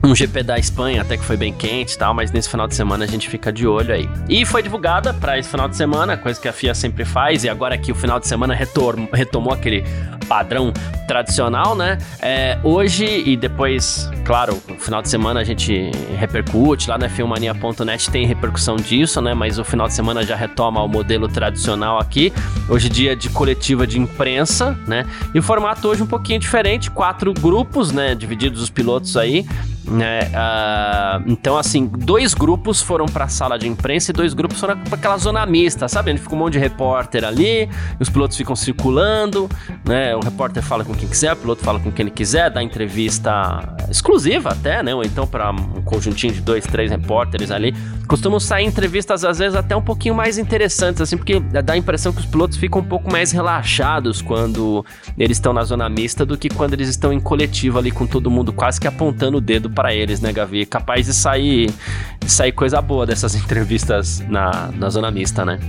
um 0.06 0.14
GP 0.14 0.44
da 0.44 0.56
Espanha, 0.56 1.02
até 1.02 1.16
que 1.16 1.24
foi 1.24 1.36
bem 1.36 1.52
quente 1.52 1.94
e 1.94 1.98
tal, 1.98 2.14
mas 2.14 2.30
nesse 2.30 2.48
final 2.48 2.68
de 2.68 2.76
semana 2.76 3.04
a 3.04 3.08
gente 3.08 3.28
fica 3.28 3.52
de 3.52 3.66
olho 3.66 3.92
aí. 3.92 4.08
E 4.28 4.46
foi 4.46 4.62
divulgada 4.62 5.12
para 5.12 5.36
esse 5.36 5.48
final 5.48 5.68
de 5.68 5.76
semana, 5.76 6.16
coisa 6.16 6.40
que 6.40 6.46
a 6.46 6.52
FIA 6.52 6.74
sempre 6.74 7.04
faz, 7.04 7.42
e 7.42 7.48
agora 7.48 7.76
que 7.76 7.90
o 7.90 7.94
final 7.94 8.20
de 8.20 8.28
semana 8.28 8.54
retomou, 8.54 9.52
aquele 9.52 9.84
padrão 10.28 10.72
tradicional, 11.08 11.74
né? 11.74 11.98
É, 12.20 12.58
hoje 12.62 13.04
e 13.04 13.36
depois, 13.36 14.10
claro, 14.24 14.60
no 14.68 14.78
final 14.78 15.02
de 15.02 15.08
semana 15.08 15.40
a 15.40 15.44
gente 15.44 15.90
repercute, 16.18 16.88
lá 16.88 16.98
na 16.98 17.08
Filmania.net 17.08 18.10
tem 18.10 18.26
repercussão 18.26 18.76
disso, 18.76 19.20
né? 19.20 19.34
Mas 19.34 19.58
o 19.58 19.64
final 19.64 19.86
de 19.86 19.94
semana 19.94 20.24
já 20.24 20.34
retoma 20.34 20.82
o 20.82 20.88
modelo 20.88 21.28
tradicional 21.28 21.98
aqui. 21.98 22.32
Hoje 22.68 22.88
dia 22.88 23.14
de 23.14 23.28
coletiva 23.28 23.86
de 23.86 24.00
imprensa, 24.00 24.76
né? 24.86 25.06
E 25.32 25.38
o 25.38 25.42
formato 25.42 25.86
hoje 25.88 26.02
um 26.02 26.06
pouquinho 26.06 26.40
diferente, 26.40 26.90
quatro 26.90 27.32
grupos, 27.32 27.92
né? 27.92 28.14
Divididos 28.14 28.60
os 28.60 28.70
pilotos 28.70 29.16
aí 29.16 29.46
né? 29.86 30.20
Uh, 30.28 31.30
então, 31.30 31.56
assim, 31.56 31.86
dois 31.86 32.34
grupos 32.34 32.82
foram 32.82 33.06
para 33.06 33.24
a 33.24 33.28
sala 33.28 33.58
de 33.58 33.68
imprensa 33.68 34.10
e 34.10 34.14
dois 34.14 34.34
grupos 34.34 34.58
foram 34.58 34.76
para 34.78 34.96
aquela 34.96 35.16
zona 35.16 35.44
mista, 35.46 35.88
sabe? 35.88 36.10
Onde 36.10 36.20
fica 36.20 36.34
um 36.34 36.38
monte 36.38 36.54
de 36.54 36.58
repórter 36.58 37.24
ali, 37.24 37.68
os 38.00 38.08
pilotos 38.08 38.36
ficam 38.36 38.56
circulando, 38.56 39.48
né? 39.84 40.14
O 40.16 40.20
repórter 40.20 40.62
fala 40.62 40.84
com 40.84 40.94
quem 40.94 41.08
quiser, 41.08 41.32
o 41.32 41.36
piloto 41.36 41.62
fala 41.62 41.78
com 41.78 41.92
quem 41.92 42.04
ele 42.04 42.10
quiser, 42.10 42.50
dá 42.50 42.62
entrevista 42.62 43.76
exclusiva 43.90 44.50
até, 44.50 44.82
né? 44.82 44.94
Ou 44.94 45.02
então 45.04 45.26
para 45.26 45.50
um 45.50 45.82
conjuntinho 45.82 46.32
de 46.32 46.40
dois, 46.40 46.64
três 46.66 46.90
repórteres 46.90 47.50
ali. 47.50 47.74
Costumam 48.08 48.38
sair 48.38 48.64
entrevistas, 48.64 49.24
às 49.24 49.38
vezes, 49.38 49.56
até 49.56 49.74
um 49.74 49.82
pouquinho 49.82 50.14
mais 50.14 50.38
interessantes, 50.38 51.00
assim, 51.00 51.16
porque 51.16 51.40
dá 51.40 51.72
a 51.72 51.76
impressão 51.76 52.12
que 52.12 52.20
os 52.20 52.26
pilotos 52.26 52.56
ficam 52.56 52.80
um 52.80 52.84
pouco 52.84 53.10
mais 53.10 53.32
relaxados 53.32 54.22
quando 54.22 54.84
eles 55.18 55.36
estão 55.36 55.52
na 55.52 55.64
zona 55.64 55.88
mista 55.88 56.24
do 56.24 56.38
que 56.38 56.48
quando 56.48 56.74
eles 56.74 56.88
estão 56.88 57.12
em 57.12 57.18
coletivo 57.18 57.78
ali 57.78 57.90
com 57.90 58.06
todo 58.06 58.30
mundo 58.30 58.52
quase 58.52 58.80
que 58.80 58.86
apontando 58.86 59.38
o 59.38 59.40
dedo 59.40 59.68
para 59.76 59.94
eles, 59.94 60.20
né, 60.20 60.32
Gavi? 60.32 60.64
Capaz 60.64 61.04
de 61.06 61.12
sair, 61.12 61.70
de 62.18 62.30
sair 62.32 62.50
coisa 62.50 62.80
boa 62.80 63.06
dessas 63.06 63.34
entrevistas 63.36 64.20
na, 64.20 64.72
na 64.72 64.88
zona 64.88 65.10
mista, 65.10 65.44
né? 65.44 65.60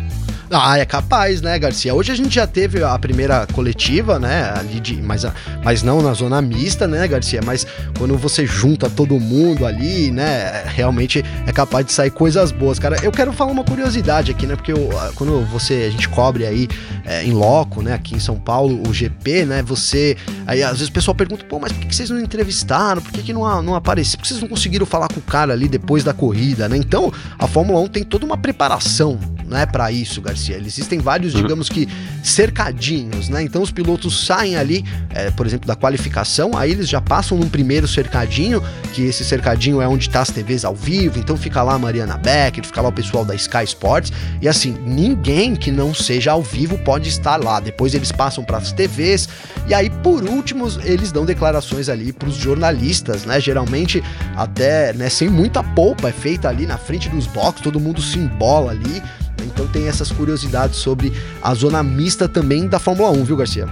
Ah, 0.49 0.77
é 0.77 0.85
capaz, 0.85 1.41
né, 1.41 1.59
Garcia? 1.59 1.93
Hoje 1.93 2.09
a 2.09 2.15
gente 2.15 2.33
já 2.33 2.47
teve 2.47 2.81
a 2.81 2.97
primeira 2.97 3.45
coletiva, 3.47 4.17
né, 4.17 4.53
ali 4.55 4.79
de, 4.79 5.01
mas, 5.01 5.25
mas 5.61 5.83
não 5.83 6.01
na 6.01 6.13
zona 6.13 6.41
mista, 6.41 6.87
né, 6.87 7.05
Garcia? 7.05 7.41
Mas 7.43 7.67
quando 7.97 8.17
você 8.17 8.45
junta 8.45 8.89
todo 8.89 9.19
mundo 9.19 9.65
ali, 9.65 10.09
né, 10.09 10.63
realmente 10.67 11.23
é 11.45 11.51
capaz 11.51 11.85
de 11.85 11.91
sair 11.91 12.11
coisas 12.11 12.53
boas, 12.53 12.79
cara. 12.79 12.97
Eu 13.03 13.11
quero 13.11 13.33
falar 13.33 13.51
uma 13.51 13.63
curiosidade 13.63 14.31
aqui, 14.31 14.47
né, 14.47 14.55
porque 14.55 14.71
eu, 14.71 14.89
quando 15.15 15.45
você, 15.47 15.85
a 15.87 15.91
gente 15.91 16.07
cobre 16.07 16.45
aí 16.45 16.69
é, 17.03 17.25
em 17.25 17.33
loco, 17.33 17.81
né, 17.81 17.93
aqui 17.93 18.15
em 18.15 18.19
São 18.19 18.39
Paulo, 18.39 18.81
o 18.87 18.93
GP, 18.93 19.43
né, 19.43 19.61
você, 19.61 20.15
aí 20.45 20.63
às 20.63 20.73
vezes 20.73 20.87
o 20.87 20.93
pessoal 20.93 21.13
pergunta, 21.13 21.43
pô, 21.43 21.59
mas 21.59 21.73
por 21.73 21.85
que 21.85 21.93
vocês 21.93 22.09
não 22.09 22.21
entrevistaram? 22.21 23.01
Por 23.01 23.11
que, 23.11 23.21
que 23.21 23.33
não, 23.33 23.61
não 23.61 23.75
apareceu? 23.75 24.17
Por 24.17 24.23
que 24.23 24.29
vocês 24.29 24.41
não 24.41 24.47
conseguiram 24.47 24.85
falar 24.85 25.09
com 25.09 25.19
o 25.19 25.23
cara 25.23 25.51
ali 25.51 25.67
depois 25.67 26.05
da 26.05 26.13
corrida, 26.13 26.69
né? 26.69 26.77
Então, 26.77 27.11
a 27.37 27.47
Fórmula 27.47 27.81
1 27.81 27.87
tem 27.87 28.03
toda 28.05 28.25
uma 28.25 28.37
preparação, 28.37 29.19
né, 29.45 29.65
para 29.65 29.91
isso, 29.91 30.21
Garcia. 30.21 30.36
Existem 30.65 30.99
vários, 30.99 31.33
uhum. 31.33 31.41
digamos 31.41 31.69
que, 31.69 31.87
cercadinhos, 32.23 33.29
né? 33.29 33.43
Então 33.43 33.61
os 33.61 33.71
pilotos 33.71 34.25
saem 34.25 34.55
ali, 34.55 34.83
é, 35.09 35.31
por 35.31 35.45
exemplo, 35.45 35.67
da 35.67 35.75
qualificação, 35.75 36.55
aí 36.55 36.71
eles 36.71 36.87
já 36.87 37.01
passam 37.01 37.37
num 37.37 37.49
primeiro 37.49 37.87
cercadinho, 37.87 38.61
que 38.93 39.03
esse 39.03 39.23
cercadinho 39.23 39.81
é 39.81 39.87
onde 39.87 40.09
tá 40.09 40.21
as 40.21 40.29
TVs 40.29 40.65
ao 40.65 40.75
vivo, 40.75 41.19
então 41.19 41.35
fica 41.37 41.61
lá 41.63 41.73
a 41.73 41.79
Mariana 41.79 42.17
Becker, 42.17 42.65
fica 42.65 42.81
lá 42.81 42.89
o 42.89 42.91
pessoal 42.91 43.25
da 43.25 43.35
Sky 43.35 43.63
Sports, 43.63 44.11
e 44.41 44.47
assim, 44.47 44.75
ninguém 44.85 45.55
que 45.55 45.71
não 45.71 45.93
seja 45.93 46.31
ao 46.31 46.41
vivo 46.41 46.77
pode 46.79 47.09
estar 47.09 47.37
lá. 47.37 47.59
Depois 47.59 47.93
eles 47.93 48.11
passam 48.11 48.43
para 48.43 48.57
as 48.57 48.71
TVs, 48.71 49.29
e 49.67 49.73
aí 49.73 49.89
por 49.89 50.23
último 50.23 50.67
eles 50.83 51.11
dão 51.11 51.25
declarações 51.25 51.89
ali 51.89 52.11
para 52.11 52.29
os 52.29 52.35
jornalistas, 52.35 53.25
né? 53.25 53.39
Geralmente 53.39 54.03
até, 54.35 54.93
né, 54.93 55.09
sem 55.09 55.29
muita 55.29 55.63
polpa, 55.63 56.09
é 56.09 56.11
feita 56.11 56.49
ali 56.49 56.65
na 56.65 56.77
frente 56.77 57.09
dos 57.09 57.25
boxes, 57.27 57.61
todo 57.61 57.79
mundo 57.79 58.01
se 58.01 58.17
embola 58.19 58.71
ali. 58.71 59.01
Então 59.47 59.67
tem 59.67 59.87
essas 59.87 60.11
curiosidades 60.11 60.77
sobre 60.77 61.11
a 61.41 61.53
zona 61.53 61.81
mista 61.81 62.27
também 62.27 62.67
da 62.67 62.79
Fórmula 62.79 63.09
1, 63.11 63.23
viu, 63.23 63.37
Garcia? 63.37 63.67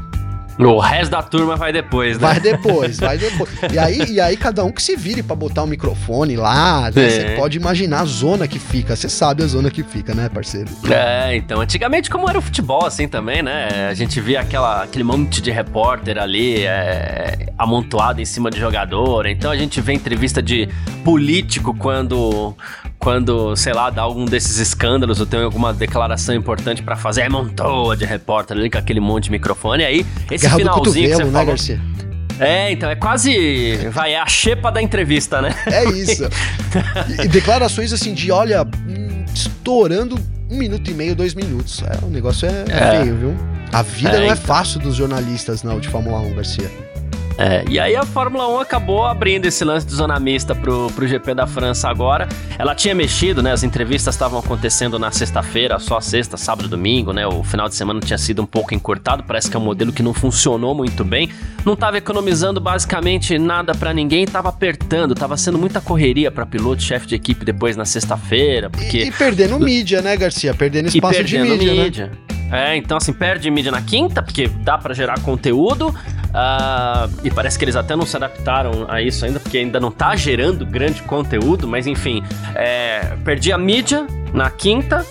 O 0.57 0.79
resto 0.79 1.11
da 1.11 1.21
turma 1.21 1.57
vai 1.57 1.73
depois, 1.73 2.17
né? 2.17 2.21
Vai 2.21 2.39
depois, 2.39 2.97
vai 2.97 3.17
depois. 3.17 3.49
E 3.71 3.77
aí, 3.77 3.99
e 4.13 4.21
aí 4.21 4.37
cada 4.37 4.63
um 4.63 4.71
que 4.71 4.81
se 4.81 4.95
vire 4.95 5.21
para 5.21 5.35
botar 5.35 5.63
o 5.63 5.67
microfone 5.67 6.37
lá, 6.37 6.83
né? 6.83 7.09
Você 7.09 7.19
é. 7.19 7.35
pode 7.35 7.57
imaginar 7.57 8.01
a 8.01 8.05
zona 8.05 8.47
que 8.47 8.57
fica. 8.57 8.95
Você 8.95 9.09
sabe 9.09 9.43
a 9.43 9.47
zona 9.47 9.69
que 9.69 9.83
fica, 9.83 10.13
né, 10.13 10.29
parceiro? 10.29 10.69
É, 10.89 11.35
então, 11.35 11.59
antigamente 11.59 12.09
como 12.09 12.29
era 12.29 12.39
o 12.39 12.41
futebol, 12.41 12.85
assim, 12.85 13.07
também, 13.07 13.43
né? 13.43 13.87
A 13.89 13.93
gente 13.93 14.21
via 14.21 14.39
aquela, 14.39 14.83
aquele 14.83 15.03
monte 15.03 15.41
de 15.41 15.51
repórter 15.51 16.17
ali 16.17 16.63
é, 16.63 17.47
amontoado 17.57 18.21
em 18.21 18.25
cima 18.25 18.49
de 18.49 18.57
jogador. 18.57 19.25
Então 19.25 19.51
a 19.51 19.57
gente 19.57 19.81
vê 19.81 19.91
entrevista 19.91 20.41
de 20.41 20.69
político 21.03 21.75
quando 21.75 22.55
quando, 23.05 23.55
sei 23.55 23.71
lá, 23.71 23.91
dá 23.91 24.01
algum 24.01 24.25
desses 24.25 24.57
escândalos 24.57 25.19
ou 25.19 25.27
tem 25.27 25.39
alguma 25.39 25.71
declaração 25.71 26.33
importante 26.33 26.81
para 26.81 26.95
fazer, 26.95 27.21
é 27.21 27.29
montoa 27.29 27.95
de 27.95 28.03
repórter 28.03 28.57
ali 28.57 28.67
com 28.67 28.79
aquele 28.79 28.99
monte 28.99 29.25
de 29.25 29.31
microfone. 29.31 29.83
E 29.83 29.85
aí, 29.85 30.05
esse 30.31 30.45
Guerra 30.45 30.57
finalzinho 30.57 31.09
que 31.09 31.15
você 31.15 31.23
né, 31.23 31.31
falou... 31.31 31.45
Garcia? 31.45 31.79
É, 32.39 32.71
então, 32.71 32.89
é 32.89 32.95
quase. 32.95 33.77
Vai, 33.91 34.13
é 34.13 34.19
a 34.19 34.25
xepa 34.25 34.71
da 34.71 34.81
entrevista, 34.81 35.39
né? 35.39 35.53
É 35.67 35.85
isso. 35.85 36.23
e, 37.23 37.27
declarações 37.27 37.93
assim 37.93 38.11
de, 38.11 38.31
olha, 38.31 38.63
hum, 38.63 39.23
estourando 39.31 40.17
um 40.49 40.57
minuto 40.57 40.89
e 40.89 40.93
meio, 40.95 41.15
dois 41.15 41.35
minutos. 41.35 41.83
É, 41.83 42.03
o 42.03 42.09
negócio 42.09 42.49
é, 42.49 42.65
é. 42.67 42.97
feio, 42.97 43.15
viu? 43.17 43.35
A 43.71 43.83
vida 43.83 44.09
é, 44.09 44.17
não 44.17 44.23
é 44.23 44.25
então. 44.29 44.37
fácil 44.37 44.79
dos 44.79 44.95
jornalistas, 44.95 45.61
não, 45.61 45.79
de 45.79 45.87
Fórmula 45.89 46.21
1, 46.21 46.33
Garcia. 46.33 46.71
É, 47.37 47.65
e 47.69 47.79
aí 47.79 47.95
a 47.95 48.05
Fórmula 48.05 48.47
1 48.47 48.59
acabou 48.59 49.05
abrindo 49.05 49.45
esse 49.45 49.63
lance 49.65 49.85
de 49.85 49.93
zona 49.93 50.19
mista 50.19 50.55
pro, 50.55 50.89
pro 50.91 51.07
GP 51.07 51.33
da 51.33 51.45
França 51.45 51.89
agora. 51.89 52.27
Ela 52.57 52.73
tinha 52.73 52.95
mexido, 52.95 53.43
né? 53.43 53.51
As 53.51 53.63
entrevistas 53.63 54.15
estavam 54.15 54.39
acontecendo 54.39 54.97
na 54.97 55.11
sexta-feira, 55.11 55.77
só 55.79 55.99
sexta, 55.99 56.37
sábado 56.37 56.69
domingo, 56.69 57.11
né? 57.11 57.27
O 57.27 57.43
final 57.43 57.67
de 57.67 57.75
semana 57.75 57.99
tinha 57.99 58.17
sido 58.17 58.41
um 58.41 58.45
pouco 58.45 58.73
encurtado, 58.73 59.23
parece 59.23 59.49
que 59.49 59.57
é 59.57 59.59
um 59.59 59.63
modelo 59.63 59.91
que 59.91 60.01
não 60.01 60.13
funcionou 60.13 60.73
muito 60.73 61.03
bem. 61.03 61.29
Não 61.65 61.73
estava 61.73 61.97
economizando 61.97 62.61
basicamente 62.61 63.37
nada 63.37 63.73
para 63.73 63.93
ninguém, 63.93 64.23
estava 64.23 64.49
apertando, 64.49 65.13
estava 65.13 65.35
sendo 65.35 65.57
muita 65.57 65.81
correria 65.81 66.31
para 66.31 66.45
piloto, 66.45 66.81
chefe 66.81 67.07
de 67.07 67.15
equipe 67.15 67.43
depois 67.43 67.75
na 67.75 67.85
sexta-feira, 67.85 68.69
porque... 68.69 68.99
E, 68.99 69.07
e 69.07 69.11
perdendo 69.11 69.59
mídia, 69.59 70.01
né, 70.01 70.15
Garcia? 70.15 70.53
Perdendo 70.53 70.87
espaço 70.87 71.15
perdendo 71.15 71.57
de 71.57 71.57
mídia, 71.57 71.83
mídia. 71.83 72.05
Né? 72.07 72.24
É, 72.51 72.75
então 72.75 72.97
assim, 72.97 73.11
perde 73.13 73.49
mídia 73.49 73.71
na 73.71 73.81
quinta, 73.81 74.21
porque 74.21 74.47
dá 74.47 74.77
para 74.77 74.93
gerar 74.93 75.19
conteúdo. 75.21 75.89
Uh, 76.35 77.09
e 77.23 77.31
parece 77.31 77.57
que 77.57 77.63
eles 77.63 77.77
até 77.77 77.95
não 77.95 78.05
se 78.05 78.15
adaptaram 78.17 78.85
a 78.89 79.01
isso 79.01 79.23
ainda, 79.23 79.39
porque 79.39 79.57
ainda 79.57 79.79
não 79.79 79.89
tá 79.89 80.15
gerando 80.17 80.65
grande 80.65 81.01
conteúdo, 81.03 81.65
mas 81.65 81.87
enfim, 81.87 82.21
é, 82.55 83.15
perdi 83.23 83.53
a 83.53 83.57
mídia 83.57 84.05
na 84.33 84.49
quinta, 84.49 85.05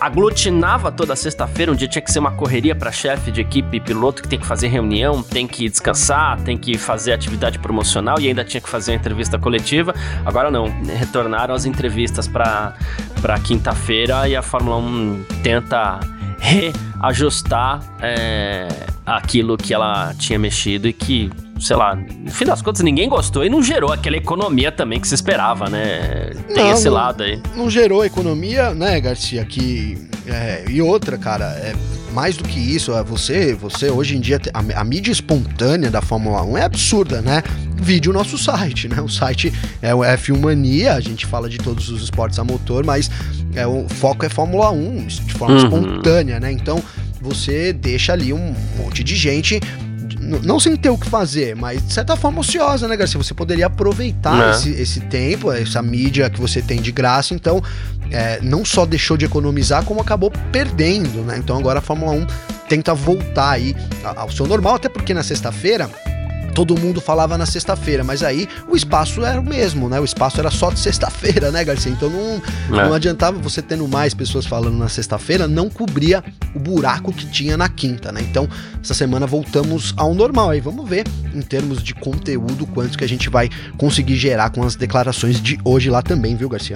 aglutinava 0.00 0.92
toda 0.92 1.16
sexta-feira, 1.16 1.72
um 1.72 1.74
dia 1.74 1.88
tinha 1.88 2.00
que 2.00 2.12
ser 2.12 2.20
uma 2.20 2.30
correria 2.30 2.76
para 2.76 2.92
chefe 2.92 3.32
de 3.32 3.40
equipe 3.40 3.80
piloto 3.80 4.22
que 4.22 4.28
tem 4.28 4.38
que 4.38 4.46
fazer 4.46 4.68
reunião, 4.68 5.20
tem 5.20 5.48
que 5.48 5.68
descansar, 5.68 6.40
tem 6.42 6.56
que 6.56 6.78
fazer 6.78 7.12
atividade 7.12 7.58
promocional 7.58 8.20
e 8.20 8.28
ainda 8.28 8.44
tinha 8.44 8.60
que 8.60 8.68
fazer 8.68 8.92
uma 8.92 8.98
entrevista 8.98 9.36
coletiva. 9.36 9.92
Agora 10.24 10.48
não, 10.48 10.66
retornaram 10.96 11.56
as 11.56 11.64
entrevistas 11.64 12.28
para 12.28 12.74
quinta-feira 13.42 14.28
e 14.28 14.36
a 14.36 14.42
Fórmula 14.42 14.76
1 14.76 15.24
tenta 15.42 16.17
reajustar 16.38 17.82
é, 18.00 18.68
aquilo 19.04 19.56
que 19.56 19.74
ela 19.74 20.14
tinha 20.18 20.38
mexido 20.38 20.88
e 20.88 20.92
que, 20.92 21.30
sei 21.60 21.76
lá, 21.76 21.94
no 21.94 22.30
fim 22.30 22.44
das 22.44 22.62
contas 22.62 22.82
ninguém 22.82 23.08
gostou 23.08 23.44
e 23.44 23.50
não 23.50 23.62
gerou 23.62 23.92
aquela 23.92 24.16
economia 24.16 24.70
também 24.70 25.00
que 25.00 25.08
se 25.08 25.14
esperava, 25.14 25.68
né? 25.68 26.30
Tem 26.54 26.64
não, 26.64 26.72
esse 26.72 26.86
não, 26.86 26.94
lado 26.94 27.22
aí. 27.22 27.42
Não 27.54 27.68
gerou 27.68 28.04
economia, 28.04 28.74
né, 28.74 29.00
Garcia? 29.00 29.44
Que, 29.44 30.08
é, 30.30 30.64
e 30.68 30.82
outra, 30.82 31.16
cara, 31.16 31.46
é, 31.46 31.74
mais 32.12 32.36
do 32.36 32.44
que 32.44 32.58
isso, 32.58 32.92
é 32.92 33.02
você, 33.02 33.54
você 33.54 33.90
hoje 33.90 34.16
em 34.16 34.20
dia, 34.20 34.40
a, 34.52 34.80
a, 34.80 34.84
mídia 34.84 35.10
espontânea 35.10 35.90
da 35.90 36.02
Fórmula 36.02 36.42
1 36.42 36.58
é 36.58 36.62
absurda, 36.62 37.22
né? 37.22 37.42
Vídeo 37.76 38.12
nosso 38.12 38.36
site, 38.36 38.88
né? 38.88 39.00
O 39.00 39.08
site 39.08 39.52
é 39.80 39.94
o 39.94 40.00
F1 40.00 40.38
Mania, 40.38 40.94
a 40.94 41.00
gente 41.00 41.26
fala 41.26 41.48
de 41.48 41.58
todos 41.58 41.88
os 41.88 42.02
esportes 42.02 42.38
a 42.38 42.44
motor, 42.44 42.84
mas 42.84 43.10
é, 43.54 43.66
o 43.66 43.88
foco 43.88 44.26
é 44.26 44.28
Fórmula 44.28 44.70
1, 44.70 45.06
de 45.06 45.32
forma 45.34 45.56
uhum. 45.56 45.64
espontânea, 45.64 46.38
né? 46.40 46.52
Então 46.52 46.82
você 47.20 47.72
deixa 47.72 48.12
ali 48.12 48.32
um 48.32 48.54
monte 48.76 49.02
de 49.02 49.16
gente 49.16 49.60
não 50.42 50.60
sem 50.60 50.76
ter 50.76 50.90
o 50.90 50.98
que 50.98 51.08
fazer, 51.08 51.56
mas 51.56 51.86
de 51.86 51.92
certa 51.92 52.16
forma 52.16 52.40
ociosa, 52.40 52.86
né, 52.86 52.96
Garcia? 52.96 53.22
Você 53.22 53.34
poderia 53.34 53.66
aproveitar 53.66 54.36
né? 54.36 54.50
esse, 54.50 54.70
esse 54.70 55.00
tempo, 55.00 55.50
essa 55.50 55.80
mídia 55.82 56.28
que 56.28 56.40
você 56.40 56.60
tem 56.60 56.80
de 56.80 56.92
graça, 56.92 57.34
então 57.34 57.62
é, 58.10 58.38
não 58.42 58.64
só 58.64 58.84
deixou 58.84 59.16
de 59.16 59.24
economizar, 59.24 59.84
como 59.84 60.00
acabou 60.00 60.30
perdendo, 60.52 61.22
né? 61.22 61.38
Então 61.38 61.58
agora 61.58 61.78
a 61.78 61.82
Fórmula 61.82 62.12
1 62.12 62.26
tenta 62.68 62.94
voltar 62.94 63.50
aí 63.50 63.74
ao 64.04 64.30
seu 64.30 64.46
normal, 64.46 64.74
até 64.74 64.88
porque 64.88 65.14
na 65.14 65.22
sexta-feira 65.22 65.90
todo 66.58 66.76
mundo 66.76 67.00
falava 67.00 67.38
na 67.38 67.46
sexta-feira, 67.46 68.02
mas 68.02 68.20
aí 68.20 68.48
o 68.68 68.74
espaço 68.74 69.24
era 69.24 69.40
o 69.40 69.44
mesmo, 69.44 69.88
né? 69.88 70.00
O 70.00 70.04
espaço 70.04 70.40
era 70.40 70.50
só 70.50 70.70
de 70.70 70.80
sexta-feira, 70.80 71.52
né, 71.52 71.62
Garcia? 71.64 71.92
Então 71.92 72.10
não, 72.10 72.42
é. 72.80 72.84
não 72.84 72.92
adiantava 72.92 73.38
você 73.38 73.62
tendo 73.62 73.86
mais 73.86 74.12
pessoas 74.12 74.44
falando 74.44 74.76
na 74.76 74.88
sexta-feira, 74.88 75.46
não 75.46 75.70
cobria 75.70 76.20
o 76.56 76.58
buraco 76.58 77.12
que 77.12 77.26
tinha 77.26 77.56
na 77.56 77.68
quinta, 77.68 78.10
né? 78.10 78.22
Então, 78.28 78.48
essa 78.82 78.92
semana 78.92 79.24
voltamos 79.24 79.94
ao 79.96 80.12
normal. 80.14 80.50
Aí 80.50 80.60
vamos 80.60 80.88
ver, 80.88 81.06
em 81.32 81.42
termos 81.42 81.80
de 81.80 81.94
conteúdo, 81.94 82.66
quanto 82.66 82.98
que 82.98 83.04
a 83.04 83.08
gente 83.08 83.30
vai 83.30 83.48
conseguir 83.76 84.16
gerar 84.16 84.50
com 84.50 84.64
as 84.64 84.74
declarações 84.74 85.40
de 85.40 85.60
hoje 85.64 85.88
lá 85.88 86.02
também, 86.02 86.34
viu, 86.34 86.48
Garcia? 86.48 86.74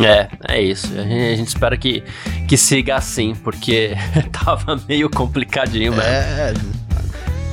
É, 0.00 0.28
é 0.48 0.60
isso. 0.60 0.88
A 0.98 1.02
gente, 1.02 1.32
a 1.32 1.36
gente, 1.36 1.48
espera 1.48 1.76
que, 1.76 2.02
que 2.48 2.56
siga 2.56 2.96
assim, 2.96 3.34
porque 3.36 3.94
tava 4.32 4.80
meio 4.88 5.08
complicadinho, 5.08 5.92
velho. 5.92 6.04
É, 6.04 6.54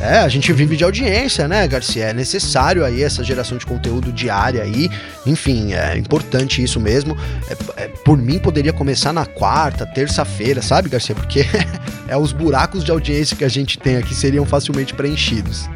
é, 0.01 0.19
a 0.19 0.29
gente 0.29 0.53
vive 0.53 0.77
de 0.77 0.83
audiência, 0.83 1.45
né, 1.45 1.67
Garcia? 1.67 2.05
É 2.05 2.13
necessário 2.13 2.85
aí 2.85 3.03
essa 3.03 3.21
geração 3.21 3.57
de 3.57 3.65
conteúdo 3.65 4.13
diária 4.13 4.63
aí. 4.63 4.89
Enfim, 5.25 5.73
é 5.73 5.97
importante 5.97 6.63
isso 6.63 6.79
mesmo. 6.79 7.17
É, 7.49 7.83
é, 7.83 7.87
por 8.05 8.17
mim, 8.17 8.39
poderia 8.39 8.71
começar 8.71 9.11
na 9.11 9.25
quarta, 9.25 9.85
terça-feira, 9.85 10.61
sabe, 10.61 10.87
Garcia? 10.87 11.13
Porque 11.13 11.45
é 12.07 12.15
os 12.15 12.31
buracos 12.31 12.83
de 12.83 12.91
audiência 12.91 13.35
que 13.35 13.43
a 13.43 13.49
gente 13.49 13.77
tem 13.77 13.97
aqui 13.97 14.15
seriam 14.15 14.45
facilmente 14.45 14.93
preenchidos. 14.93 15.69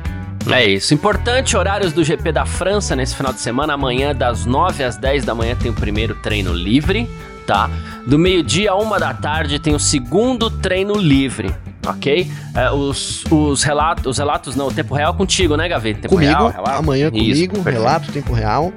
É 0.49 0.65
isso. 0.65 0.93
Importante, 0.93 1.57
horários 1.57 1.91
do 1.91 2.01
GP 2.01 2.31
da 2.31 2.45
França 2.45 2.95
nesse 2.95 3.15
final 3.15 3.33
de 3.33 3.41
semana. 3.41 3.73
Amanhã, 3.73 4.15
das 4.15 4.45
9 4.45 4.85
às 4.85 4.95
10 4.95 5.25
da 5.25 5.35
manhã, 5.35 5.55
tem 5.55 5.69
o 5.69 5.73
primeiro 5.73 6.15
treino 6.15 6.53
livre, 6.53 7.09
tá? 7.45 7.69
Do 8.07 8.17
meio-dia 8.17 8.71
a 8.71 8.75
uma 8.75 8.97
da 8.97 9.13
tarde 9.13 9.59
tem 9.59 9.75
o 9.75 9.79
segundo 9.79 10.49
treino 10.49 10.95
livre 10.95 11.53
ok? 11.85 12.31
É, 12.55 12.71
os, 12.71 13.23
os, 13.31 13.63
relatos, 13.63 14.05
os 14.05 14.17
relatos 14.17 14.55
não, 14.55 14.67
o 14.67 14.73
tempo 14.73 14.93
real 14.93 15.13
contigo, 15.13 15.55
né, 15.57 15.67
Gavi? 15.67 15.93
Tempo 15.93 16.09
comigo, 16.09 16.31
real, 16.31 16.49
relato. 16.49 16.79
amanhã 16.79 17.09
comigo, 17.09 17.57
Isso, 17.57 17.69
relato, 17.69 18.11
tempo 18.11 18.33
real. 18.33 18.71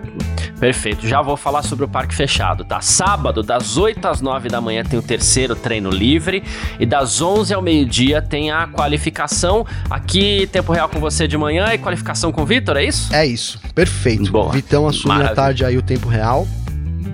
Perfeito, 0.59 1.07
já 1.07 1.21
vou 1.21 1.37
falar 1.37 1.63
sobre 1.63 1.85
o 1.85 1.89
parque 1.89 2.15
fechado, 2.15 2.65
tá? 2.65 2.81
Sábado, 2.81 3.43
das 3.43 3.77
8 3.77 4.09
às 4.09 4.21
9 4.23 4.49
da 4.49 4.61
manhã 4.61 4.83
tem 4.83 4.99
o 4.99 5.03
terceiro 5.03 5.55
treino 5.55 5.91
livre 5.91 6.43
e 6.81 6.87
das 6.87 7.21
11 7.21 7.53
ao 7.53 7.61
meio-dia 7.61 8.23
tem 8.23 8.51
a 8.51 8.67
qualificação. 8.67 9.67
Aqui, 9.91 10.49
tempo 10.51 10.73
real 10.73 10.89
com 10.89 10.99
você 10.99 11.29
de 11.29 11.37
manhã 11.37 11.73
e 11.75 11.79
qualificação 11.79 12.33
com 12.33 12.43
o 12.43 12.47
Vitor, 12.47 12.79
é 12.79 12.85
isso? 12.85 13.15
É 13.15 13.27
isso, 13.27 13.61
perfeito. 13.75 14.33
Boa. 14.33 14.53
Vitão 14.53 14.89
assume 14.89 15.09
Maravilha. 15.09 15.33
à 15.33 15.37
tarde 15.37 15.65
aí 15.65 15.77
o 15.77 15.83
tempo 15.83 16.09
real. 16.09 16.47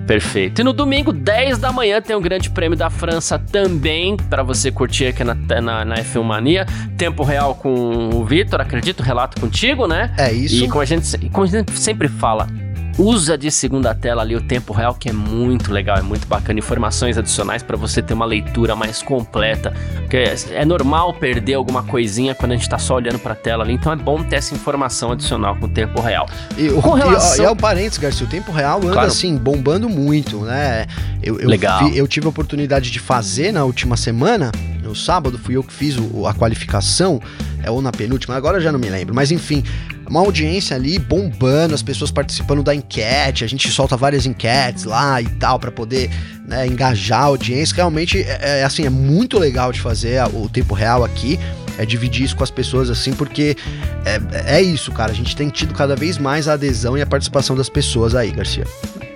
Perfeito. 0.05 0.61
E 0.61 0.63
no 0.63 0.73
domingo, 0.73 1.11
10 1.11 1.57
da 1.57 1.71
manhã, 1.71 2.01
tem 2.01 2.15
o 2.15 2.21
Grande 2.21 2.49
Prêmio 2.49 2.77
da 2.77 2.89
França 2.89 3.39
também, 3.39 4.17
para 4.17 4.43
você 4.43 4.71
curtir 4.71 5.07
aqui 5.07 5.23
na, 5.23 5.33
na, 5.33 5.85
na 5.85 5.95
F1 5.95 6.23
Mania. 6.23 6.65
Tempo 6.97 7.23
real 7.23 7.55
com 7.55 8.09
o 8.13 8.25
Vitor, 8.25 8.61
acredito, 8.61 9.01
relato 9.01 9.39
contigo, 9.39 9.87
né? 9.87 10.13
É 10.17 10.31
isso. 10.31 10.63
E 10.63 10.67
como 10.67 10.81
a 10.81 10.85
gente, 10.85 11.29
como 11.29 11.45
a 11.45 11.47
gente 11.47 11.71
sempre 11.71 12.07
fala, 12.07 12.47
usa 12.97 13.37
de 13.37 13.49
segunda 13.49 13.93
tela 13.95 14.21
ali 14.21 14.35
o 14.35 14.41
tempo 14.41 14.73
real, 14.73 14.93
que 14.95 15.09
é 15.09 15.13
muito 15.13 15.71
legal, 15.71 15.97
é 15.97 16.01
muito 16.01 16.27
bacana. 16.27 16.59
Informações 16.59 17.17
adicionais 17.17 17.63
para 17.63 17.75
você 17.75 18.01
ter 18.01 18.13
uma 18.13 18.25
leitura 18.25 18.75
mais 18.75 19.01
completa. 19.01 19.73
Porque 19.95 20.17
é, 20.17 20.35
é 20.51 20.65
normal 20.65 21.13
perder 21.13 21.55
alguma 21.55 21.83
coisinha 21.83 22.35
quando 22.35 22.51
a 22.51 22.55
gente 22.55 22.69
tá 22.69 22.77
só 22.77 22.95
olhando 22.95 23.19
pra 23.19 23.35
tela 23.35 23.63
ali, 23.63 23.73
então 23.73 23.91
é 23.91 23.95
bom 23.95 24.23
ter 24.23 24.37
essa 24.37 24.53
informação 24.53 25.11
adicional 25.11 25.55
com 25.55 25.65
o 25.65 25.69
tempo 25.69 26.01
real. 26.01 26.27
E, 26.57 26.69
o, 26.69 26.81
com 26.81 26.91
relação... 26.91 27.37
e, 27.37 27.41
e 27.41 27.45
é 27.45 27.51
um 27.51 27.55
parênteses, 27.55 27.97
Garcia, 27.97 28.25
o 28.25 28.29
tempo 28.29 28.51
real 28.51 28.77
anda 28.77 28.93
claro. 28.93 29.07
assim, 29.07 29.35
bombando 29.37 29.89
muito, 29.89 30.41
né? 30.41 30.85
Eu, 31.21 31.39
eu, 31.39 31.49
legal. 31.49 31.89
Vi, 31.89 31.97
eu 31.97 32.07
tive 32.07 32.25
a 32.25 32.29
oportunidade 32.29 32.91
de 32.91 32.99
fazer 32.99 33.51
na 33.51 33.63
última 33.63 33.97
semana, 33.97 34.51
no 34.83 34.95
sábado, 34.95 35.37
fui 35.37 35.55
eu 35.55 35.63
que 35.63 35.73
fiz 35.73 35.97
o, 35.97 36.27
a 36.27 36.33
qualificação, 36.33 37.21
é 37.63 37.71
ou 37.71 37.81
na 37.81 37.91
penúltima, 37.91 38.35
agora 38.35 38.59
já 38.59 38.71
não 38.71 38.79
me 38.79 38.89
lembro, 38.89 39.15
mas 39.15 39.31
enfim, 39.31 39.63
uma 40.09 40.19
audiência 40.19 40.75
ali 40.75 40.99
bombando, 40.99 41.73
as 41.73 41.81
pessoas 41.81 42.11
participando 42.11 42.63
da 42.63 42.73
enquete, 42.73 43.43
a 43.43 43.47
gente 43.47 43.69
solta 43.69 43.95
várias 43.95 44.25
enquetes 44.25 44.83
lá 44.83 45.21
e 45.21 45.27
tal 45.27 45.59
para 45.59 45.71
poder 45.71 46.09
né, 46.45 46.67
engajar 46.67 47.21
a 47.21 47.25
audiência. 47.25 47.75
Realmente 47.75 48.21
é, 48.21 48.59
é, 48.59 48.63
assim, 48.63 48.85
é 48.85 48.89
muito 48.89 49.39
legal 49.39 49.71
de 49.71 49.79
fazer 49.79 50.21
o 50.33 50.49
tempo 50.49 50.73
real 50.73 51.03
aqui. 51.03 51.39
É 51.77 51.85
dividir 51.85 52.25
isso 52.25 52.35
com 52.35 52.43
as 52.43 52.51
pessoas 52.51 52.89
assim, 52.89 53.13
porque 53.13 53.57
é, 54.05 54.57
é 54.57 54.61
isso, 54.61 54.91
cara. 54.91 55.11
A 55.11 55.15
gente 55.15 55.35
tem 55.35 55.49
tido 55.49 55.73
cada 55.73 55.95
vez 55.95 56.19
mais 56.19 56.47
a 56.47 56.53
adesão 56.53 56.95
e 56.95 57.01
a 57.01 57.05
participação 57.05 57.55
das 57.55 57.67
pessoas 57.67 58.13
aí, 58.13 58.31
Garcia. 58.31 58.65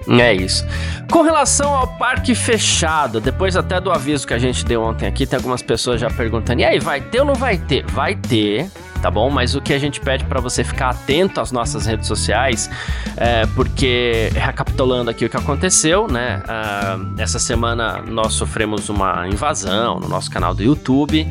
É 0.09 0.33
isso. 0.33 0.65
Com 1.11 1.21
relação 1.21 1.73
ao 1.73 1.87
parque 1.97 2.33
fechado, 2.33 3.19
depois 3.19 3.57
até 3.57 3.79
do 3.81 3.91
aviso 3.91 4.25
que 4.25 4.33
a 4.33 4.37
gente 4.37 4.63
deu 4.63 4.81
ontem 4.81 5.05
aqui, 5.05 5.25
tem 5.25 5.35
algumas 5.35 5.61
pessoas 5.61 5.99
já 5.99 6.09
perguntando: 6.09 6.61
e 6.61 6.65
aí, 6.65 6.79
vai 6.79 7.01
ter 7.01 7.19
ou 7.19 7.25
não 7.25 7.35
vai 7.35 7.57
ter? 7.57 7.85
Vai 7.87 8.15
ter, 8.15 8.71
tá 9.01 9.09
bom? 9.11 9.29
Mas 9.29 9.55
o 9.55 9.61
que 9.61 9.73
a 9.73 9.79
gente 9.79 9.99
pede 9.99 10.23
para 10.25 10.39
você 10.39 10.63
ficar 10.63 10.89
atento 10.89 11.39
às 11.39 11.51
nossas 11.51 11.85
redes 11.85 12.07
sociais, 12.07 12.69
é 13.15 13.45
porque, 13.47 14.29
recapitulando 14.33 15.09
aqui 15.09 15.25
o 15.25 15.29
que 15.29 15.37
aconteceu, 15.37 16.07
né? 16.07 16.41
Uh, 16.45 17.21
essa 17.21 17.39
semana 17.39 18.01
nós 18.01 18.33
sofremos 18.33 18.89
uma 18.89 19.27
invasão 19.27 19.99
no 19.99 20.07
nosso 20.07 20.29
canal 20.31 20.53
do 20.53 20.63
YouTube. 20.63 21.27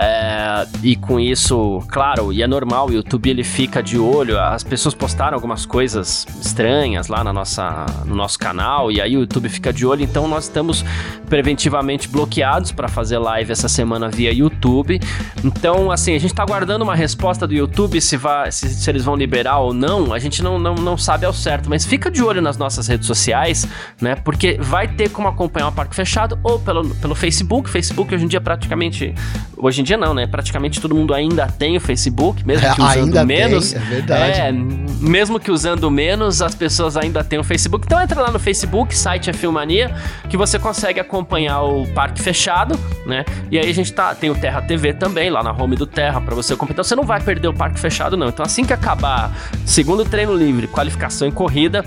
É, 0.00 0.66
e 0.82 0.94
com 0.94 1.18
isso, 1.18 1.82
claro, 1.88 2.32
e 2.32 2.42
é 2.42 2.46
normal, 2.46 2.88
o 2.88 2.92
YouTube 2.92 3.30
ele 3.30 3.42
fica 3.42 3.82
de 3.82 3.98
olho. 3.98 4.38
As 4.38 4.62
pessoas 4.62 4.94
postaram 4.94 5.34
algumas 5.34 5.66
coisas 5.66 6.26
estranhas 6.40 7.08
lá 7.08 7.24
na 7.24 7.32
nossa, 7.32 7.86
no 8.04 8.14
nosso 8.14 8.38
canal, 8.38 8.92
e 8.92 9.00
aí 9.00 9.16
o 9.16 9.20
YouTube 9.20 9.48
fica 9.48 9.72
de 9.72 9.84
olho. 9.86 10.02
Então 10.02 10.28
nós 10.28 10.44
estamos 10.44 10.84
preventivamente 11.28 12.08
bloqueados 12.08 12.70
para 12.70 12.86
fazer 12.86 13.18
live 13.18 13.50
essa 13.50 13.68
semana 13.68 14.08
via 14.08 14.32
YouTube. 14.32 15.00
Então, 15.42 15.90
assim, 15.90 16.14
a 16.14 16.18
gente 16.18 16.30
está 16.30 16.42
aguardando 16.42 16.84
uma 16.84 16.94
resposta 16.94 17.07
do 17.14 17.54
YouTube 17.54 18.00
se, 18.00 18.16
vai, 18.16 18.50
se, 18.50 18.68
se, 18.68 18.90
eles 18.90 19.04
vão 19.04 19.14
liberar 19.14 19.58
ou 19.58 19.72
não. 19.72 20.12
A 20.12 20.18
gente 20.18 20.42
não, 20.42 20.58
não, 20.58 20.74
não 20.74 20.96
sabe 20.96 21.26
ao 21.26 21.32
certo, 21.32 21.68
mas 21.68 21.84
fica 21.84 22.10
de 22.10 22.22
olho 22.22 22.42
nas 22.42 22.56
nossas 22.56 22.86
redes 22.86 23.06
sociais, 23.06 23.66
né? 24.00 24.14
Porque 24.16 24.58
vai 24.60 24.88
ter 24.88 25.10
como 25.10 25.28
acompanhar 25.28 25.68
o 25.68 25.72
parque 25.72 25.94
fechado 25.94 26.38
ou 26.42 26.58
pelo, 26.58 26.88
pelo 26.96 27.14
Facebook. 27.14 27.68
Facebook 27.68 28.14
hoje 28.14 28.24
em 28.24 28.28
dia 28.28 28.40
praticamente. 28.40 29.14
Hoje 29.56 29.80
em 29.80 29.84
dia 29.84 29.96
não, 29.96 30.14
né? 30.14 30.26
Praticamente 30.26 30.80
todo 30.80 30.94
mundo 30.94 31.14
ainda 31.14 31.46
tem 31.46 31.76
o 31.76 31.80
Facebook, 31.80 32.46
mesmo 32.46 32.66
é, 32.66 32.74
que 32.74 32.80
usando 32.80 33.26
menos. 33.26 33.72
Tem, 33.72 33.82
é 33.82 33.84
verdade. 33.84 34.40
É, 34.40 34.52
mesmo 34.52 35.38
que 35.38 35.50
usando 35.50 35.90
menos, 35.90 36.42
as 36.42 36.54
pessoas 36.54 36.96
ainda 36.96 37.22
têm 37.24 37.38
o 37.38 37.44
Facebook. 37.44 37.86
Então 37.86 38.00
entra 38.00 38.20
lá 38.20 38.30
no 38.30 38.38
Facebook, 38.38 38.96
site 38.96 39.30
é 39.30 39.32
Filmania, 39.32 39.94
que 40.28 40.36
você 40.36 40.58
consegue 40.58 41.00
acompanhar 41.00 41.62
o 41.62 41.86
parque 41.88 42.20
fechado, 42.20 42.78
né? 43.06 43.24
E 43.50 43.58
aí 43.58 43.68
a 43.68 43.74
gente 43.74 43.92
tá, 43.92 44.14
tem 44.14 44.30
o 44.30 44.34
Terra 44.34 44.60
TV 44.62 44.92
também, 44.92 45.30
lá 45.30 45.42
na 45.42 45.52
home 45.52 45.76
do 45.76 45.86
Terra, 45.86 46.20
para 46.20 46.34
você 46.34 46.52
acompanhar. 46.54 46.74
Então 46.74 46.84
você 46.84 46.94
não 46.98 47.04
vai 47.04 47.20
perder 47.20 47.46
o 47.46 47.54
parque 47.54 47.78
fechado, 47.78 48.16
não. 48.16 48.28
Então 48.28 48.44
assim 48.44 48.64
que 48.64 48.72
acabar 48.72 49.32
segundo 49.64 50.04
treino 50.04 50.34
livre, 50.34 50.66
qualificação 50.66 51.28
em 51.28 51.30
corrida, 51.30 51.84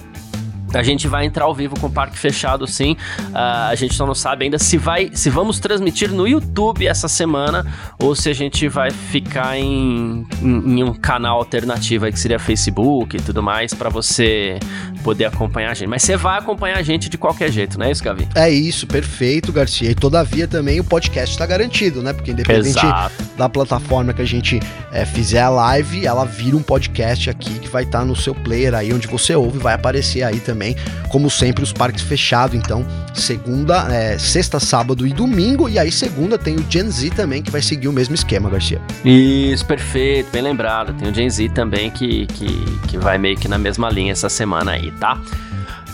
a 0.73 0.83
gente 0.83 1.07
vai 1.07 1.25
entrar 1.25 1.45
ao 1.45 1.53
vivo 1.53 1.79
com 1.79 1.87
o 1.87 1.91
parque 1.91 2.17
fechado, 2.17 2.65
sim. 2.67 2.93
Uh, 3.19 3.69
a 3.69 3.75
gente 3.75 3.93
só 3.93 4.05
não 4.05 4.15
sabe 4.15 4.45
ainda 4.45 4.57
se 4.57 4.77
vai, 4.77 5.09
se 5.13 5.29
vamos 5.29 5.59
transmitir 5.59 6.11
no 6.11 6.27
YouTube 6.27 6.87
essa 6.87 7.07
semana 7.07 7.65
ou 7.99 8.15
se 8.15 8.29
a 8.29 8.33
gente 8.33 8.67
vai 8.67 8.91
ficar 8.91 9.57
em, 9.57 10.25
em, 10.41 10.79
em 10.79 10.83
um 10.83 10.93
canal 10.93 11.37
alternativo 11.37 12.05
aí 12.05 12.11
que 12.11 12.19
seria 12.19 12.39
Facebook 12.39 13.17
e 13.17 13.21
tudo 13.21 13.43
mais 13.43 13.73
para 13.73 13.89
você 13.89 14.59
poder 15.03 15.25
acompanhar 15.25 15.71
a 15.71 15.73
gente. 15.73 15.87
Mas 15.87 16.03
você 16.03 16.15
vai 16.15 16.39
acompanhar 16.39 16.77
a 16.77 16.81
gente 16.81 17.09
de 17.09 17.17
qualquer 17.17 17.51
jeito, 17.51 17.77
não 17.77 17.85
é 17.85 17.91
isso, 17.91 18.03
Gavi? 18.03 18.27
É 18.35 18.49
isso, 18.49 18.87
perfeito, 18.87 19.51
Garcia. 19.51 19.89
E 19.91 19.95
todavia 19.95 20.47
também 20.47 20.79
o 20.79 20.83
podcast 20.83 21.33
está 21.33 21.45
garantido, 21.45 22.01
né? 22.01 22.13
Porque 22.13 22.31
independente 22.31 22.77
Exato. 22.77 23.23
da 23.37 23.49
plataforma 23.49 24.13
que 24.13 24.21
a 24.21 24.25
gente 24.25 24.59
é, 24.91 25.05
fizer 25.05 25.41
a 25.41 25.49
live, 25.49 26.05
ela 26.05 26.25
vira 26.25 26.55
um 26.55 26.61
podcast 26.61 27.29
aqui 27.29 27.59
que 27.59 27.67
vai 27.67 27.83
estar 27.83 27.99
tá 27.99 28.05
no 28.05 28.15
seu 28.15 28.33
player 28.33 28.73
aí 28.73 28.93
onde 28.93 29.07
você 29.07 29.35
ouve, 29.35 29.57
vai 29.57 29.73
aparecer 29.73 30.23
aí 30.23 30.39
também 30.39 30.60
também, 30.61 30.75
como 31.09 31.29
sempre, 31.29 31.63
os 31.63 31.73
parques 31.73 32.03
fechados. 32.03 32.55
Então, 32.55 32.85
segunda, 33.13 33.87
é, 33.91 34.17
sexta, 34.17 34.59
sábado 34.59 35.07
e 35.07 35.13
domingo. 35.13 35.67
E 35.67 35.79
aí, 35.79 35.91
segunda, 35.91 36.37
tem 36.37 36.55
o 36.55 36.65
Gen 36.69 36.89
Z 36.89 37.09
também, 37.11 37.41
que 37.41 37.49
vai 37.49 37.61
seguir 37.61 37.87
o 37.87 37.93
mesmo 37.93 38.13
esquema, 38.13 38.49
Garcia. 38.49 38.79
Isso, 39.03 39.65
perfeito, 39.65 40.29
bem 40.31 40.41
lembrado. 40.41 40.93
Tem 40.93 41.09
o 41.09 41.13
Gen 41.13 41.29
Z 41.29 41.49
também 41.49 41.89
que, 41.89 42.27
que, 42.27 42.65
que 42.87 42.97
vai 42.97 43.17
meio 43.17 43.35
que 43.35 43.47
na 43.47 43.57
mesma 43.57 43.89
linha 43.89 44.11
essa 44.11 44.29
semana 44.29 44.73
aí, 44.73 44.91
tá? 44.91 45.19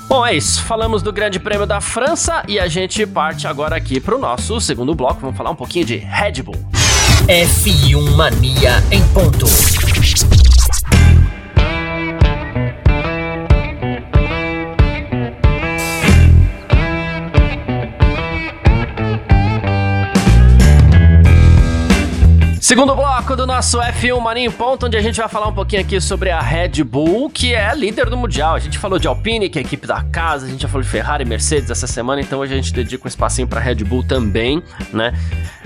Bom, 0.07 0.25
é 0.25 0.35
isso. 0.35 0.63
Falamos 0.63 1.01
do 1.01 1.11
Grande 1.11 1.39
Prêmio 1.39 1.65
da 1.65 1.81
França 1.81 2.43
e 2.47 2.59
a 2.59 2.67
gente 2.67 3.05
parte 3.05 3.47
agora 3.47 3.75
aqui 3.75 3.99
para 3.99 4.15
o 4.15 4.19
nosso 4.19 4.59
segundo 4.61 4.93
bloco. 4.95 5.19
Vamos 5.21 5.37
falar 5.37 5.51
um 5.51 5.55
pouquinho 5.55 5.85
de 5.85 5.97
Red 5.97 6.43
Bull. 6.43 6.55
F1 7.27 8.15
Mania 8.15 8.81
em 8.89 9.05
ponto. 9.09 9.45
Segundo 22.67 22.93
bloco 22.93 23.33
do 23.33 23.47
nosso 23.47 23.79
F1 23.79 24.19
Marinho 24.19 24.51
Ponto, 24.51 24.87
onde 24.87 24.97
a 24.97 25.01
gente 25.01 25.15
vai 25.15 25.29
falar 25.29 25.47
um 25.47 25.53
pouquinho 25.53 25.81
aqui 25.81 26.01
sobre 26.01 26.31
a 26.31 26.41
Red 26.41 26.83
Bull, 26.83 27.29
que 27.29 27.55
é 27.55 27.73
líder 27.73 28.09
do 28.09 28.17
Mundial. 28.17 28.55
A 28.55 28.59
gente 28.59 28.77
falou 28.77 28.99
de 28.99 29.07
Alpine, 29.07 29.47
que 29.47 29.57
é 29.57 29.61
a 29.61 29.65
equipe 29.65 29.87
da 29.87 30.03
casa, 30.03 30.45
a 30.45 30.49
gente 30.49 30.63
já 30.63 30.67
falou 30.67 30.83
de 30.83 30.89
Ferrari 30.89 31.23
e 31.23 31.25
Mercedes 31.25 31.71
essa 31.71 31.87
semana, 31.87 32.19
então 32.19 32.39
hoje 32.39 32.51
a 32.51 32.57
gente 32.57 32.73
dedica 32.73 33.05
um 33.05 33.07
espacinho 33.07 33.47
para 33.47 33.61
Red 33.61 33.75
Bull 33.85 34.03
também, 34.03 34.61
né? 34.91 35.13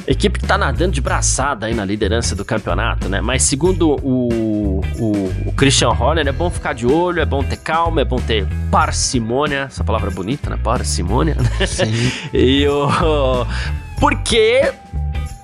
Equipe 0.06 0.38
que 0.38 0.46
tá 0.46 0.60
nadando 0.60 0.92
de 0.92 1.02
braçada 1.02 1.66
aí 1.66 1.74
na 1.74 1.84
liderança 1.84 2.36
do 2.36 2.46
campeonato, 2.46 3.10
né? 3.10 3.20
Mas 3.20 3.42
segundo 3.42 3.94
o, 3.94 4.82
o, 5.00 5.32
o 5.48 5.52
Christian 5.54 5.90
Horner, 5.90 6.28
é 6.28 6.32
bom 6.32 6.52
ficar 6.52 6.74
de 6.74 6.86
olho, 6.86 7.20
é 7.20 7.26
bom 7.26 7.44
ter 7.44 7.58
calma, 7.58 8.02
é 8.02 8.06
bom 8.06 8.20
ter 8.20 8.46
parcimônia, 8.70 9.62
essa 9.62 9.84
palavra 9.84 10.12
bonita, 10.12 10.52
né? 10.52 10.60
Parcimônia, 10.64 11.34
né? 11.34 11.66
Sim. 11.66 12.12
e 12.32 12.68
o... 12.68 12.88
Porque 14.00 14.72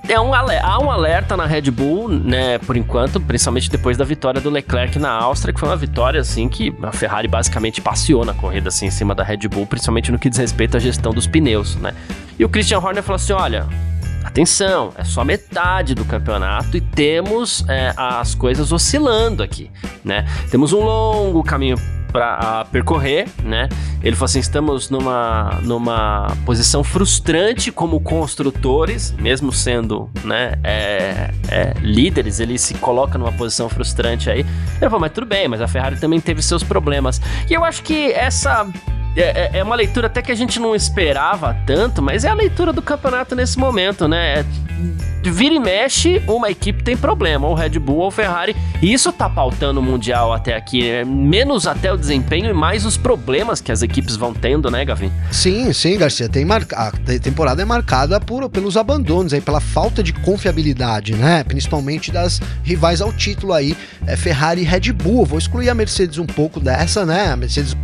é 0.08 0.18
um 0.18 0.32
há 0.34 0.78
um 0.78 0.90
alerta 0.90 1.36
na 1.36 1.44
Red 1.44 1.70
Bull, 1.70 2.08
né, 2.08 2.58
por 2.58 2.76
enquanto, 2.76 3.20
principalmente 3.20 3.70
depois 3.70 3.96
da 3.96 4.04
vitória 4.04 4.40
do 4.40 4.48
Leclerc 4.48 4.98
na 4.98 5.10
Áustria, 5.10 5.52
que 5.52 5.60
foi 5.60 5.68
uma 5.68 5.76
vitória 5.76 6.20
assim 6.20 6.48
que 6.48 6.74
a 6.82 6.90
Ferrari 6.90 7.28
basicamente 7.28 7.80
passeou 7.80 8.24
na 8.24 8.32
corrida 8.32 8.70
assim 8.70 8.86
em 8.86 8.90
cima 8.90 9.14
da 9.14 9.22
Red 9.22 9.48
Bull, 9.48 9.66
principalmente 9.66 10.10
no 10.10 10.18
que 10.18 10.30
diz 10.30 10.38
respeito 10.38 10.76
à 10.76 10.80
gestão 10.80 11.12
dos 11.12 11.26
pneus, 11.26 11.76
né? 11.76 11.92
E 12.38 12.44
o 12.44 12.48
Christian 12.48 12.78
Horner 12.78 13.02
falou 13.02 13.16
assim: 13.16 13.34
"Olha, 13.34 13.66
atenção, 14.24 14.92
é 14.96 15.04
só 15.04 15.22
metade 15.24 15.94
do 15.94 16.04
campeonato 16.04 16.76
e 16.76 16.80
temos 16.80 17.64
é, 17.68 17.92
as 17.96 18.34
coisas 18.34 18.72
oscilando 18.72 19.42
aqui, 19.42 19.70
né? 20.02 20.24
Temos 20.50 20.72
um 20.72 20.80
longo 20.80 21.42
caminho 21.42 21.76
para 22.12 22.64
percorrer, 22.66 23.28
né? 23.42 23.68
Ele 24.02 24.14
falou 24.14 24.26
assim: 24.26 24.38
estamos 24.38 24.90
numa, 24.90 25.58
numa 25.62 26.36
posição 26.44 26.82
frustrante 26.82 27.70
como 27.70 28.00
construtores, 28.00 29.14
mesmo 29.18 29.52
sendo 29.52 30.10
né, 30.24 30.54
é, 30.62 31.30
é, 31.48 31.74
líderes, 31.80 32.40
ele 32.40 32.58
se 32.58 32.74
coloca 32.74 33.18
numa 33.18 33.32
posição 33.32 33.68
frustrante 33.68 34.30
aí. 34.30 34.40
Ele 34.40 34.80
falou, 34.80 35.00
mas 35.00 35.12
tudo 35.12 35.26
bem, 35.26 35.48
mas 35.48 35.60
a 35.60 35.68
Ferrari 35.68 35.96
também 35.96 36.20
teve 36.20 36.42
seus 36.42 36.62
problemas. 36.62 37.20
E 37.48 37.54
eu 37.54 37.64
acho 37.64 37.82
que 37.82 38.12
essa 38.12 38.66
é, 39.16 39.20
é, 39.20 39.58
é, 39.58 39.62
uma 39.62 39.74
leitura 39.74 40.06
até 40.06 40.22
que 40.22 40.30
a 40.30 40.34
gente 40.34 40.60
não 40.60 40.74
esperava 40.74 41.56
tanto, 41.66 42.00
mas 42.00 42.24
é 42.24 42.28
a 42.28 42.34
leitura 42.34 42.72
do 42.72 42.80
campeonato 42.80 43.34
nesse 43.34 43.58
momento, 43.58 44.06
né? 44.06 44.44
Vira 45.22 45.54
e 45.54 45.58
mexe, 45.58 46.22
uma 46.26 46.50
equipe 46.50 46.82
tem 46.82 46.96
problema, 46.96 47.46
ou 47.46 47.54
Red 47.54 47.78
Bull 47.78 47.98
ou 47.98 48.10
Ferrari. 48.10 48.56
E 48.80 48.92
isso 48.92 49.12
tá 49.12 49.28
pautando 49.28 49.80
o 49.80 49.82
Mundial 49.82 50.32
até 50.32 50.56
aqui. 50.56 50.82
Né? 50.82 51.04
Menos 51.04 51.66
até 51.66 51.92
o 51.92 51.96
desempenho 51.96 52.50
e 52.50 52.52
mais 52.52 52.86
os 52.86 52.96
problemas 52.96 53.60
que 53.60 53.70
as 53.70 53.82
equipes 53.82 54.16
vão 54.16 54.32
tendo, 54.32 54.70
né, 54.70 54.84
Gavin? 54.84 55.12
Sim, 55.30 55.72
sim, 55.72 55.98
Garcia. 55.98 56.28
Tem 56.28 56.44
mar... 56.44 56.62
A 56.72 56.90
temporada 57.20 57.60
é 57.60 57.64
marcada 57.64 58.20
por, 58.20 58.48
pelos 58.48 58.76
abandonos, 58.76 59.34
aí, 59.34 59.40
pela 59.40 59.60
falta 59.60 60.02
de 60.02 60.12
confiabilidade, 60.12 61.14
né? 61.14 61.44
Principalmente 61.44 62.10
das 62.10 62.40
rivais 62.62 63.00
ao 63.00 63.12
título 63.12 63.52
aí, 63.52 63.76
é 64.06 64.16
Ferrari 64.16 64.62
e 64.62 64.64
Red 64.64 64.92
Bull. 64.92 65.24
vou 65.24 65.38
excluir 65.38 65.68
a 65.68 65.74
Mercedes 65.74 66.18
um 66.18 66.26
pouco 66.26 66.60
dessa, 66.60 67.04
né? 67.04 67.32
A 67.32 67.36
Mercedes 67.36 67.76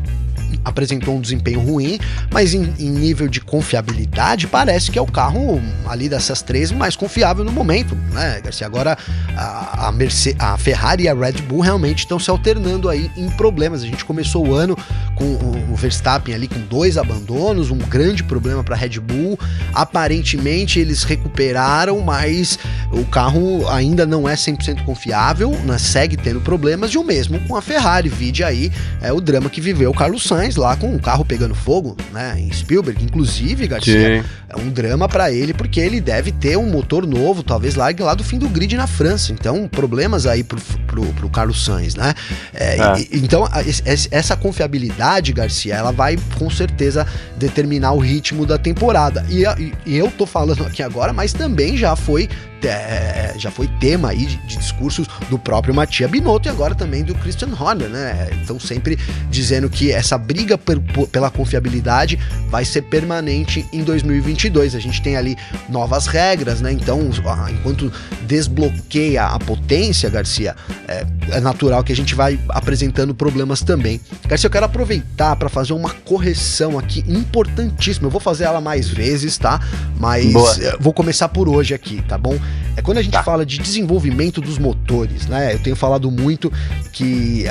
apresentou 0.64 1.16
um 1.16 1.20
desempenho 1.20 1.60
ruim, 1.60 1.98
mas 2.30 2.54
em, 2.54 2.74
em, 2.78 2.90
nível 2.90 3.28
de 3.28 3.40
confiabilidade 3.40 4.46
parece 4.46 4.90
que 4.90 4.98
é 4.98 5.02
o 5.02 5.06
carro 5.06 5.60
ali 5.86 6.08
dessas 6.08 6.42
três 6.42 6.72
mais 6.72 6.96
confiável 6.96 7.44
no 7.44 7.52
momento, 7.52 7.94
né, 8.12 8.40
Garcia? 8.42 8.66
Agora 8.66 8.96
a, 9.36 9.88
a, 9.88 9.92
Mercedes, 9.92 10.40
a 10.40 10.56
Ferrari 10.56 11.04
e 11.04 11.08
a 11.08 11.14
Red 11.14 11.42
Bull 11.42 11.60
realmente 11.60 12.00
estão 12.00 12.18
se 12.18 12.30
alternando 12.30 12.88
aí 12.88 13.10
em 13.16 13.28
problemas. 13.30 13.82
A 13.82 13.86
gente 13.86 14.04
começou 14.04 14.46
o 14.46 14.54
ano 14.54 14.76
com 15.14 15.24
o, 15.24 15.72
o 15.72 15.76
Verstappen 15.76 16.34
ali 16.34 16.48
com 16.48 16.60
dois 16.60 16.96
abandonos, 16.96 17.70
um 17.70 17.78
grande 17.78 18.22
problema 18.24 18.64
para 18.64 18.74
a 18.74 18.78
Red 18.78 19.00
Bull. 19.00 19.38
Aparentemente 19.72 20.78
eles 20.78 21.04
recuperaram, 21.04 22.00
mas 22.00 22.58
o 22.90 23.04
carro 23.04 23.68
ainda 23.68 24.06
não 24.06 24.28
é 24.28 24.34
100% 24.34 24.84
confiável, 24.84 25.50
né? 25.64 25.78
segue 25.78 26.16
tendo 26.16 26.40
problemas 26.40 26.90
e 26.92 26.98
o 26.98 27.04
mesmo 27.04 27.38
com 27.40 27.56
a 27.56 27.62
Ferrari. 27.62 28.08
Vide 28.08 28.42
aí 28.42 28.72
é 29.00 29.12
o 29.12 29.20
drama 29.20 29.50
que 29.50 29.60
viveu 29.60 29.90
o 29.90 29.94
Carlos 29.94 30.23
Sainz 30.24 30.56
lá 30.56 30.76
com 30.76 30.94
o 30.94 31.00
carro 31.00 31.24
pegando 31.24 31.54
fogo, 31.54 31.96
né, 32.12 32.34
em 32.38 32.52
Spielberg, 32.52 33.02
inclusive, 33.04 33.66
Garcia. 33.66 34.22
Sim. 34.22 34.28
É 34.48 34.56
um 34.56 34.70
drama 34.70 35.08
para 35.08 35.32
ele 35.32 35.52
porque 35.52 35.80
ele 35.80 36.00
deve 36.00 36.32
ter 36.32 36.56
um 36.56 36.68
motor 36.68 37.06
novo, 37.06 37.42
talvez 37.42 37.74
largue 37.74 38.02
lá 38.02 38.14
do 38.14 38.24
fim 38.24 38.38
do 38.38 38.48
grid 38.48 38.76
na 38.76 38.86
França. 38.86 39.32
Então, 39.32 39.68
problemas 39.68 40.26
aí 40.26 40.42
pro, 40.42 40.60
pro, 40.86 41.02
pro 41.14 41.28
Carlos 41.28 41.64
Sainz, 41.64 41.94
né? 41.94 42.14
É, 42.52 42.78
é. 42.78 43.00
E, 43.00 43.18
então, 43.18 43.44
a, 43.44 43.62
essa 44.10 44.36
confiabilidade, 44.36 45.32
Garcia, 45.32 45.74
ela 45.74 45.92
vai 45.92 46.16
com 46.38 46.48
certeza 46.50 47.06
determinar 47.36 47.92
o 47.92 47.98
ritmo 47.98 48.46
da 48.46 48.58
temporada. 48.58 49.24
E, 49.28 49.42
e, 49.42 49.72
e 49.86 49.96
eu 49.96 50.10
tô 50.10 50.26
falando 50.26 50.64
aqui 50.64 50.82
agora, 50.82 51.12
mas 51.12 51.32
também 51.32 51.76
já 51.76 51.96
foi 51.96 52.28
é, 52.68 53.34
já 53.36 53.50
foi 53.50 53.68
tema 53.80 54.10
aí 54.10 54.26
de, 54.26 54.36
de, 54.36 54.56
discursos 54.56 55.06
do 55.28 55.38
próprio 55.38 55.74
Matia 55.74 56.08
Binotto 56.08 56.48
e 56.48 56.50
agora 56.50 56.74
também 56.74 57.02
do 57.02 57.14
Christian 57.14 57.50
Horner, 57.58 57.88
né? 57.88 58.28
Então 58.42 58.58
sempre 58.58 58.98
dizendo 59.30 59.68
que 59.68 59.92
essa 59.92 60.16
briga 60.16 60.56
per, 60.56 60.80
pela 61.10 61.30
confiabilidade 61.30 62.18
vai 62.48 62.64
ser 62.64 62.82
permanente 62.82 63.66
em 63.72 63.82
2022. 63.82 64.74
A 64.74 64.78
gente 64.78 65.02
tem 65.02 65.16
ali 65.16 65.36
novas 65.68 66.06
regras, 66.06 66.60
né? 66.60 66.72
Então, 66.72 67.10
enquanto 67.50 67.92
desbloqueia 68.26 69.26
a 69.26 69.38
potência, 69.38 70.08
Garcia, 70.08 70.54
é, 70.86 71.04
é 71.30 71.40
natural 71.40 71.82
que 71.82 71.92
a 71.92 71.96
gente 71.96 72.14
vai 72.14 72.38
apresentando 72.48 73.14
problemas 73.14 73.60
também. 73.60 74.00
Garcia, 74.26 74.46
eu 74.46 74.50
quero 74.50 74.66
aproveitar 74.66 75.36
para 75.36 75.48
fazer 75.48 75.72
uma 75.72 75.90
correção 75.90 76.78
aqui 76.78 77.04
importantíssima. 77.08 78.06
Eu 78.06 78.10
vou 78.10 78.20
fazer 78.20 78.44
ela 78.44 78.60
mais 78.60 78.88
vezes, 78.88 79.36
tá? 79.38 79.60
Mas 79.98 80.32
Boa. 80.32 80.76
vou 80.80 80.92
começar 80.92 81.28
por 81.28 81.48
hoje 81.48 81.74
aqui, 81.74 82.02
tá 82.02 82.16
bom? 82.16 82.38
É 82.76 82.82
quando 82.82 82.98
a 82.98 83.02
gente 83.02 83.12
tá. 83.12 83.22
fala 83.22 83.46
de 83.46 83.58
desenvolvimento 83.58 84.40
dos 84.40 84.58
motores, 84.58 85.26
né? 85.26 85.54
Eu 85.54 85.58
tenho 85.60 85.76
falado 85.76 86.10
muito 86.10 86.52
que 86.92 87.44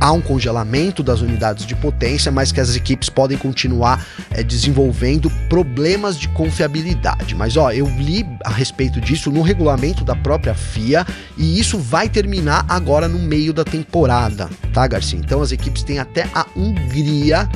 há 0.00 0.12
um 0.12 0.20
congelamento 0.20 1.02
das 1.02 1.20
unidades 1.20 1.64
de 1.64 1.76
potência, 1.76 2.32
mas 2.32 2.50
que 2.50 2.60
as 2.60 2.74
equipes 2.74 3.08
podem 3.08 3.38
continuar 3.38 4.04
é, 4.30 4.42
desenvolvendo 4.42 5.30
problemas 5.48 6.18
de 6.18 6.28
confiabilidade. 6.28 7.34
Mas 7.34 7.56
ó, 7.56 7.70
eu 7.70 7.86
li 7.86 8.26
a 8.44 8.50
respeito 8.50 9.00
disso 9.00 9.30
no 9.30 9.42
regulamento 9.42 10.04
da 10.04 10.16
própria 10.16 10.54
FIA 10.54 11.06
e 11.36 11.58
isso 11.58 11.78
vai 11.78 12.08
terminar 12.08 12.64
agora 12.68 13.08
no 13.08 13.18
meio 13.18 13.52
da 13.52 13.64
temporada, 13.64 14.48
tá, 14.72 14.86
Garcia? 14.86 15.18
Então 15.18 15.40
as 15.40 15.52
equipes 15.52 15.82
têm 15.82 15.98
até 15.98 16.28
a 16.34 16.46
Hungria 16.56 17.48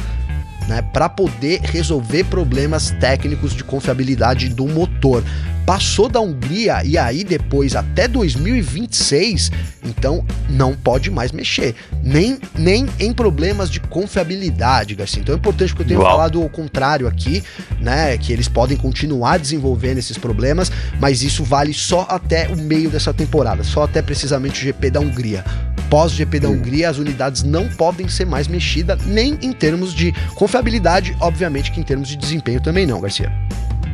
né, 0.69 0.83
para 0.93 1.09
poder 1.09 1.61
resolver 1.63 2.25
problemas 2.25 2.91
técnicos 3.01 3.55
de 3.55 3.65
confiabilidade 3.65 4.51
do 4.51 4.67
motor 4.67 5.25
passou 5.69 6.09
da 6.09 6.19
Hungria 6.19 6.83
e 6.83 6.97
aí 6.97 7.23
depois 7.23 7.77
até 7.77 8.09
2026, 8.09 9.51
então 9.85 10.25
não 10.49 10.75
pode 10.75 11.11
mais 11.11 11.31
mexer, 11.31 11.75
nem, 12.03 12.39
nem 12.57 12.87
em 12.99 13.13
problemas 13.13 13.71
de 13.71 13.79
confiabilidade, 13.79 14.95
Garcia. 14.95 15.21
Então 15.21 15.35
é 15.35 15.39
importante 15.39 15.75
que 15.75 15.83
eu 15.83 15.87
tenha 15.87 16.01
Uau. 16.01 16.11
falado 16.11 16.43
o 16.43 16.49
contrário 16.49 17.07
aqui, 17.07 17.45
né, 17.79 18.17
que 18.17 18.33
eles 18.33 18.49
podem 18.49 18.79
continuar 18.79 19.39
desenvolvendo 19.39 19.99
esses 19.99 20.17
problemas, 20.17 20.73
mas 20.99 21.23
isso 21.23 21.45
vale 21.45 21.75
só 21.75 22.07
até 22.09 22.49
o 22.49 22.57
meio 22.57 22.89
dessa 22.89 23.13
temporada, 23.13 23.63
só 23.63 23.83
até 23.83 24.01
precisamente 24.01 24.63
o 24.63 24.65
GP 24.65 24.91
da 24.91 25.01
Hungria. 25.01 25.45
Pós 25.89 26.13
GP 26.13 26.41
da. 26.41 26.49
Hungria, 26.49 26.89
as 26.89 26.99
unidades 26.99 27.43
não 27.43 27.69
podem 27.69 28.09
ser 28.09 28.25
mais 28.25 28.49
mexidas, 28.49 29.05
nem 29.05 29.39
em 29.43 29.53
termos 29.53 29.95
de 29.95 30.13
confiabilidade, 30.35 31.17
obviamente 31.21 31.71
que 31.71 31.81
em 31.81 31.83
termos 31.83 32.09
de 32.09 32.17
desempenho 32.17 32.61
também 32.61 32.87
não, 32.87 33.01
Garcia. 33.01 33.33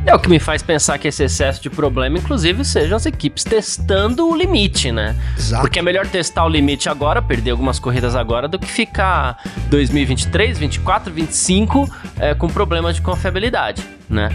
É 0.05 0.13
o 0.13 0.19
que 0.19 0.29
me 0.29 0.39
faz 0.39 0.61
pensar 0.61 0.99
que 0.99 1.07
esse 1.07 1.23
excesso 1.23 1.59
de 1.59 1.69
problema, 1.69 2.19
inclusive, 2.19 2.63
sejam 2.63 2.95
as 2.95 3.07
equipes 3.07 3.43
testando 3.43 4.29
o 4.29 4.35
limite, 4.35 4.91
né? 4.91 5.15
Exato. 5.35 5.63
Porque 5.63 5.79
é 5.79 5.81
melhor 5.81 6.05
testar 6.05 6.45
o 6.45 6.49
limite 6.49 6.87
agora, 6.87 7.23
perder 7.23 7.51
algumas 7.51 7.79
corridas 7.79 8.15
agora, 8.15 8.47
do 8.47 8.59
que 8.59 8.67
ficar 8.67 9.41
2023, 9.69 10.59
24, 10.59 11.11
25 11.11 11.89
é, 12.19 12.35
com 12.35 12.47
problemas 12.47 12.95
de 12.95 13.01
confiabilidade 13.01 13.83
né? 14.09 14.29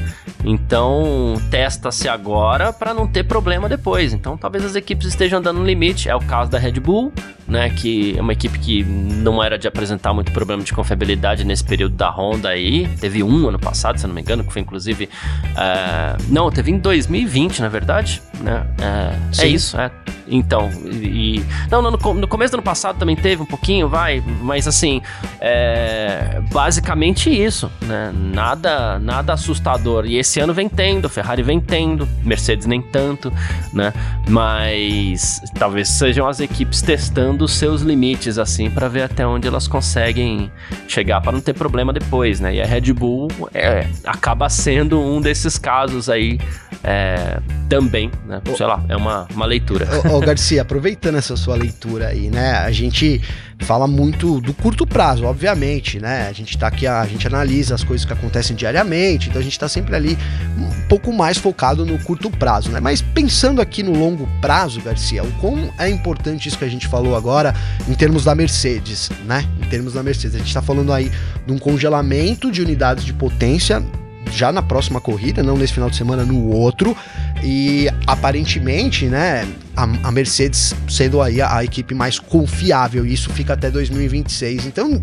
Então, 0.44 1.35
testa-se 1.50 2.09
agora 2.09 2.72
para 2.72 2.94
não 2.94 3.06
ter 3.06 3.24
problema 3.24 3.68
depois. 3.68 4.12
Então, 4.12 4.37
talvez 4.37 4.64
as 4.64 4.74
equipes 4.74 5.06
estejam 5.06 5.40
dando 5.40 5.61
no 5.61 5.66
limite. 5.66 6.09
É 6.09 6.14
o 6.14 6.20
caso 6.20 6.50
da 6.50 6.59
Red 6.59 6.80
Bull, 6.80 7.12
né? 7.46 7.70
Que 7.70 8.16
é 8.16 8.20
uma 8.20 8.33
equipe 8.33 8.59
que 8.59 8.83
não 8.85 9.42
era 9.42 9.59
de 9.59 9.68
apresentar 9.68 10.14
muito 10.14 10.33
problema 10.33 10.62
de 10.62 10.72
confiabilidade 10.72 11.44
nesse 11.44 11.64
período 11.64 11.94
da 11.94 12.11
Honda 12.11 12.48
aí. 12.48 12.88
Teve 13.00 13.22
um 13.22 13.48
ano 13.48 13.59
passado, 13.59 13.98
se 13.98 14.06
não 14.06 14.14
me 14.14 14.20
engano, 14.20 14.44
que 14.44 14.52
foi 14.52 14.62
inclusive. 14.62 15.04
Uh, 15.04 16.22
não, 16.28 16.50
teve 16.50 16.70
em 16.70 16.78
2020, 16.78 17.61
na 17.61 17.68
verdade, 17.68 18.22
né? 18.40 18.66
Uh, 18.80 19.42
é 19.42 19.46
isso, 19.46 19.78
é. 19.78 19.90
Então, 20.30 20.70
e. 20.87 21.44
Não, 21.70 21.83
no, 21.83 21.90
no, 21.90 22.28
começo 22.28 22.52
do 22.52 22.56
ano 22.56 22.62
passado 22.62 22.98
também 22.98 23.16
teve 23.16 23.42
um 23.42 23.46
pouquinho, 23.46 23.88
vai, 23.88 24.22
mas 24.40 24.68
assim, 24.68 25.02
é, 25.40 26.40
basicamente 26.52 27.28
isso, 27.28 27.70
né? 27.83 28.12
Nada, 28.14 28.98
nada 29.00 29.33
assustador. 29.33 29.60
E 30.07 30.16
esse 30.16 30.40
ano 30.40 30.53
vem 30.53 30.68
tendo, 30.68 31.09
Ferrari 31.09 31.42
vem 31.42 31.61
tendo, 31.61 32.09
Mercedes 32.25 32.66
nem 32.66 32.81
tanto, 32.81 33.33
né? 33.73 33.92
Mas 34.29 35.40
talvez 35.59 35.88
sejam 35.88 36.27
as 36.27 36.40
equipes 36.40 36.83
testando 36.83 37.44
os 37.44 37.53
seus 37.53 37.83
limites, 37.83 38.38
assim, 38.38 38.70
para 38.70 38.88
ver 38.88 39.03
até 39.03 39.27
onde 39.27 39.46
elas 39.46 39.68
conseguem 39.68 40.51
chegar 40.88 41.20
para 41.20 41.33
não 41.33 41.40
ter 41.40 41.55
problema 41.55 41.92
depois, 41.92 42.40
né? 42.40 42.55
E 42.55 42.61
a 42.61 42.66
Red 42.66 42.92
Bull 42.92 43.29
é, 43.55 43.87
acaba 44.05 44.49
sendo 44.49 45.01
um 45.01 45.20
desses 45.20 45.59
casos 45.59 46.09
aí 46.09 46.38
é, 46.83 47.40
também, 47.69 48.11
né? 48.27 48.40
Sei 48.57 48.66
lá, 48.66 48.83
é 48.88 48.97
uma, 48.97 49.27
uma 49.35 49.47
leitura. 49.47 49.87
Ô, 50.11 50.16
ô, 50.16 50.21
Garcia, 50.21 50.62
aproveitando 50.62 51.16
essa 51.16 51.37
sua 51.37 51.55
leitura 51.55 52.09
aí, 52.09 52.31
né? 52.31 52.53
A 52.53 52.71
gente 52.73 53.21
fala 53.61 53.87
muito 53.87 54.40
do 54.40 54.55
curto 54.55 54.87
prazo, 54.87 55.25
obviamente, 55.25 56.01
né? 56.01 56.27
A 56.29 56.33
gente 56.33 56.57
tá 56.57 56.66
aqui, 56.66 56.87
a 56.87 57.05
gente 57.05 57.27
analisa 57.27 57.75
as 57.75 57.85
coisas 57.85 58.07
que 58.07 58.12
acontecem 58.12 58.57
diariamente, 58.57 59.29
então 59.29 59.40
a 59.40 59.45
gente 59.45 59.59
tá 59.59 59.69
sempre 59.69 59.95
ali 59.95 60.16
um 60.57 60.88
pouco 60.88 61.12
mais 61.12 61.37
focado 61.37 61.85
no 61.85 61.99
curto 61.99 62.31
prazo, 62.31 62.71
né? 62.71 62.81
Mas 62.81 63.03
pensando 63.03 63.61
aqui 63.61 63.83
no 63.83 63.93
longo 63.93 64.27
prazo, 64.40 64.81
Garcia, 64.81 65.23
o 65.23 65.33
quão 65.33 65.71
é 65.79 65.88
importante 65.88 66.49
isso 66.49 66.59
que 66.59 66.64
a 66.64 66.71
gente 66.71 66.88
falou 66.88 67.14
agora 67.14 67.55
em 67.87 67.95
termos 67.95 68.25
da 68.25 68.35
Mercedes, 68.35 69.11
né? 69.27 69.45
Em 69.62 69.69
termos 69.69 69.93
da 69.93 70.03
Mercedes, 70.03 70.35
a 70.37 70.38
gente 70.38 70.53
tá 70.53 70.62
falando 70.62 70.93
aí 70.93 71.12
de 71.47 71.53
um 71.53 71.59
congelamento 71.59 72.51
de 72.51 72.62
unidades 72.62 73.05
de 73.05 73.12
potência 73.12 73.85
já 74.31 74.53
na 74.53 74.62
próxima 74.62 75.01
corrida, 75.01 75.43
não 75.43 75.57
nesse 75.57 75.73
final 75.73 75.90
de 75.90 75.97
semana, 75.97 76.25
no 76.25 76.49
outro. 76.49 76.97
E 77.43 77.88
aparentemente, 78.07 79.07
né, 79.07 79.47
a, 79.77 80.09
a 80.09 80.12
Mercedes 80.12 80.75
sendo 80.88 81.23
aí 81.23 81.40
a, 81.40 81.57
a, 81.57 81.64
equipe 81.64 81.95
mais 81.95 82.19
confiável, 82.19 83.07
e 83.07 83.12
isso 83.12 83.31
fica 83.31 83.55
até 83.55 83.71
2026. 83.71 84.66
Então, 84.66 85.03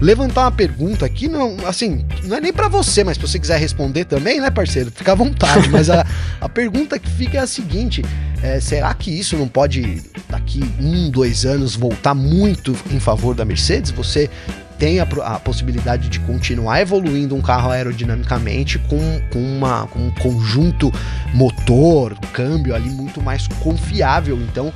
levantar 0.00 0.42
uma 0.42 0.52
pergunta 0.52 1.04
aqui, 1.04 1.28
não, 1.28 1.56
assim, 1.66 2.04
não 2.24 2.36
é 2.36 2.40
nem 2.40 2.52
para 2.52 2.68
você, 2.68 3.02
mas 3.02 3.16
se 3.16 3.22
você 3.22 3.38
quiser 3.38 3.58
responder 3.58 4.04
também, 4.04 4.40
né, 4.40 4.50
parceiro, 4.50 4.90
fica 4.94 5.12
à 5.12 5.14
vontade. 5.14 5.68
mas 5.70 5.90
a, 5.90 6.06
a 6.40 6.48
pergunta 6.48 6.98
que 6.98 7.10
fica 7.10 7.38
é 7.38 7.40
a 7.40 7.46
seguinte: 7.46 8.04
é, 8.42 8.60
será 8.60 8.92
que 8.94 9.10
isso 9.10 9.36
não 9.36 9.48
pode, 9.48 10.02
daqui 10.28 10.62
um, 10.80 11.10
dois 11.10 11.44
anos, 11.44 11.74
voltar 11.74 12.14
muito 12.14 12.76
em 12.90 13.00
favor 13.00 13.34
da 13.34 13.44
Mercedes? 13.44 13.90
Você 13.90 14.30
tem 14.82 14.98
a, 14.98 15.04
a, 15.04 15.38
possibilidade 15.38 16.08
de 16.08 16.18
continuar 16.18 16.80
evoluindo 16.80 17.36
um 17.36 17.40
carro 17.40 17.70
aerodinamicamente 17.70 18.80
com, 18.80 18.98
com, 19.32 19.38
uma, 19.38 19.86
com 19.86 20.00
um 20.00 20.10
conjunto 20.10 20.92
motor, 21.32 22.18
câmbio 22.32 22.74
ali 22.74 22.90
muito 22.90 23.22
mais 23.22 23.46
confiável. 23.46 24.36
Então, 24.38 24.72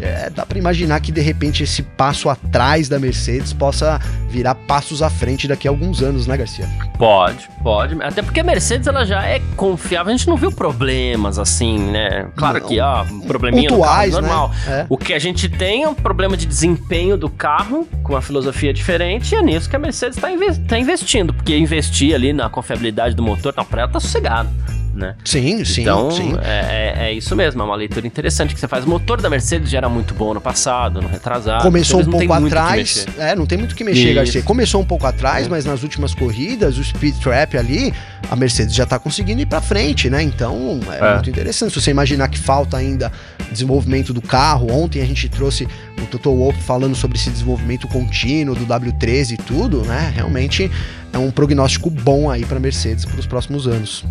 é, 0.00 0.28
dá 0.30 0.44
para 0.44 0.58
imaginar 0.58 1.00
que 1.00 1.12
de 1.12 1.20
repente 1.20 1.62
esse 1.62 1.82
passo 1.82 2.28
atrás 2.28 2.88
da 2.88 2.98
Mercedes 2.98 3.52
possa 3.52 4.00
virar 4.28 4.54
passos 4.54 5.02
à 5.02 5.08
frente 5.08 5.46
daqui 5.46 5.68
a 5.68 5.70
alguns 5.70 6.02
anos, 6.02 6.26
né, 6.26 6.36
Garcia? 6.36 6.68
Pode, 6.98 7.48
pode. 7.62 8.00
Até 8.02 8.22
porque 8.22 8.40
a 8.40 8.44
Mercedes 8.44 8.86
ela 8.86 9.04
já 9.04 9.22
é 9.24 9.40
confiável. 9.56 10.12
A 10.12 10.16
gente 10.16 10.28
não 10.28 10.36
viu 10.36 10.50
problemas 10.50 11.38
assim, 11.38 11.78
né? 11.78 12.26
Claro 12.36 12.60
não, 12.60 12.68
que, 12.68 12.80
ó, 12.80 13.02
um 13.04 13.20
probleminha 13.20 13.68
pontuais, 13.68 14.14
no 14.14 14.22
carro, 14.22 14.28
normal. 14.28 14.50
Né? 14.66 14.80
É. 14.80 14.86
O 14.88 14.98
que 14.98 15.14
a 15.14 15.18
gente 15.18 15.48
tem 15.48 15.84
é 15.84 15.88
um 15.88 15.94
problema 15.94 16.36
de 16.36 16.46
desempenho 16.46 17.16
do 17.16 17.30
carro 17.30 17.86
com 18.02 18.12
uma 18.12 18.22
filosofia 18.22 18.72
diferente 18.72 19.34
e 19.34 19.38
é 19.38 19.42
nisso 19.42 19.70
que 19.70 19.76
a 19.76 19.78
Mercedes 19.78 20.16
está 20.16 20.28
tá 20.68 20.78
investindo. 20.78 21.32
Porque 21.32 21.56
investir 21.56 22.14
ali 22.14 22.32
na 22.32 22.50
confiabilidade 22.50 23.14
do 23.14 23.22
motor, 23.22 23.54
não, 23.56 23.64
pra 23.64 23.82
ela 23.82 23.90
tá 23.90 24.00
sossegado 24.00 24.50
né? 24.94 25.16
Sim, 25.24 25.64
sim, 25.64 25.82
então, 25.82 26.10
sim. 26.10 26.34
É, 26.42 27.02
é, 27.02 27.06
é, 27.06 27.12
isso 27.12 27.34
mesmo, 27.34 27.60
é 27.60 27.64
uma 27.64 27.74
leitura 27.74 28.06
interessante 28.06 28.54
que 28.54 28.60
você 28.60 28.68
faz. 28.68 28.84
O 28.84 28.88
motor 28.88 29.20
da 29.20 29.28
Mercedes 29.28 29.70
já 29.70 29.78
era 29.78 29.88
muito 29.88 30.14
bom 30.14 30.32
no 30.34 30.40
passado, 30.40 31.02
no 31.02 31.08
retrasado. 31.08 31.62
Começou 31.62 32.00
um 32.00 32.04
pouco 32.04 32.32
atrás. 32.32 33.06
É, 33.18 33.34
não 33.34 33.46
tem 33.46 33.58
muito 33.58 33.72
o 33.72 33.74
que 33.74 33.84
mexer, 33.84 34.06
isso. 34.06 34.14
Garcia. 34.14 34.42
Começou 34.42 34.80
um 34.80 34.84
pouco 34.84 35.06
atrás, 35.06 35.46
é. 35.46 35.50
mas 35.50 35.64
nas 35.64 35.82
últimas 35.82 36.14
corridas, 36.14 36.78
o 36.78 36.84
speed 36.84 37.16
trap 37.20 37.56
ali, 37.56 37.92
a 38.30 38.36
Mercedes 38.36 38.74
já 38.74 38.86
tá 38.86 38.98
conseguindo 38.98 39.40
ir 39.40 39.46
para 39.46 39.60
frente, 39.60 40.08
né? 40.10 40.22
Então, 40.22 40.80
é, 40.90 40.98
é, 40.98 41.14
muito 41.14 41.30
interessante. 41.30 41.72
Se 41.72 41.80
você 41.80 41.90
imaginar 41.90 42.28
que 42.28 42.38
falta 42.38 42.76
ainda 42.76 43.12
desenvolvimento 43.50 44.12
do 44.12 44.22
carro, 44.22 44.70
ontem 44.72 45.00
a 45.00 45.06
gente 45.06 45.28
trouxe 45.28 45.68
o 46.02 46.06
Toto 46.06 46.34
Wolff 46.34 46.60
falando 46.62 46.94
sobre 46.94 47.18
esse 47.18 47.30
desenvolvimento 47.30 47.86
contínuo 47.88 48.54
do 48.54 48.66
W13 48.66 49.32
e 49.32 49.36
tudo, 49.36 49.82
né? 49.82 50.12
Realmente 50.14 50.70
é 51.12 51.18
um 51.18 51.30
prognóstico 51.30 51.88
bom 51.90 52.30
aí 52.30 52.44
para 52.44 52.58
Mercedes 52.58 53.04
para 53.04 53.20
os 53.20 53.26
próximos 53.26 53.66
anos. 53.66 54.04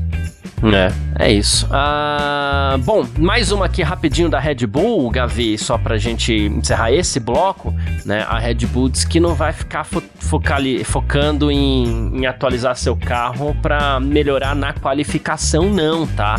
É, 0.71 1.26
é 1.26 1.32
isso. 1.32 1.67
Ah, 1.71 2.78
bom, 2.86 3.06
mais 3.17 3.52
uma 3.52 3.65
aqui 3.65 3.84
rapidinho 3.84 4.30
da 4.30 4.39
Red 4.39 4.65
Bull, 4.65 5.10
Gavi, 5.10 5.58
só 5.58 5.78
pra 5.78 5.97
gente 5.97 6.34
encerrar 6.34 6.91
esse 6.91 7.19
bloco, 7.19 7.73
né? 8.06 8.26
A 8.30 8.39
Red 8.39 8.65
Bull 8.67 8.88
diz 8.88 9.04
que 9.04 9.19
não 9.19 9.36
vai 9.36 9.52
ficar 9.52 9.84
fo 9.84 10.02
focali, 10.19 10.84
focando 10.86 11.52
em, 11.52 12.17
em, 12.17 12.26
atualizar 12.26 12.78
seu 12.78 12.95
carro 12.95 13.54
para 13.62 13.99
melhorar 14.04 14.56
na 14.56 14.74
qualificação, 14.74 15.70
não, 15.70 16.06
tá? 16.06 16.36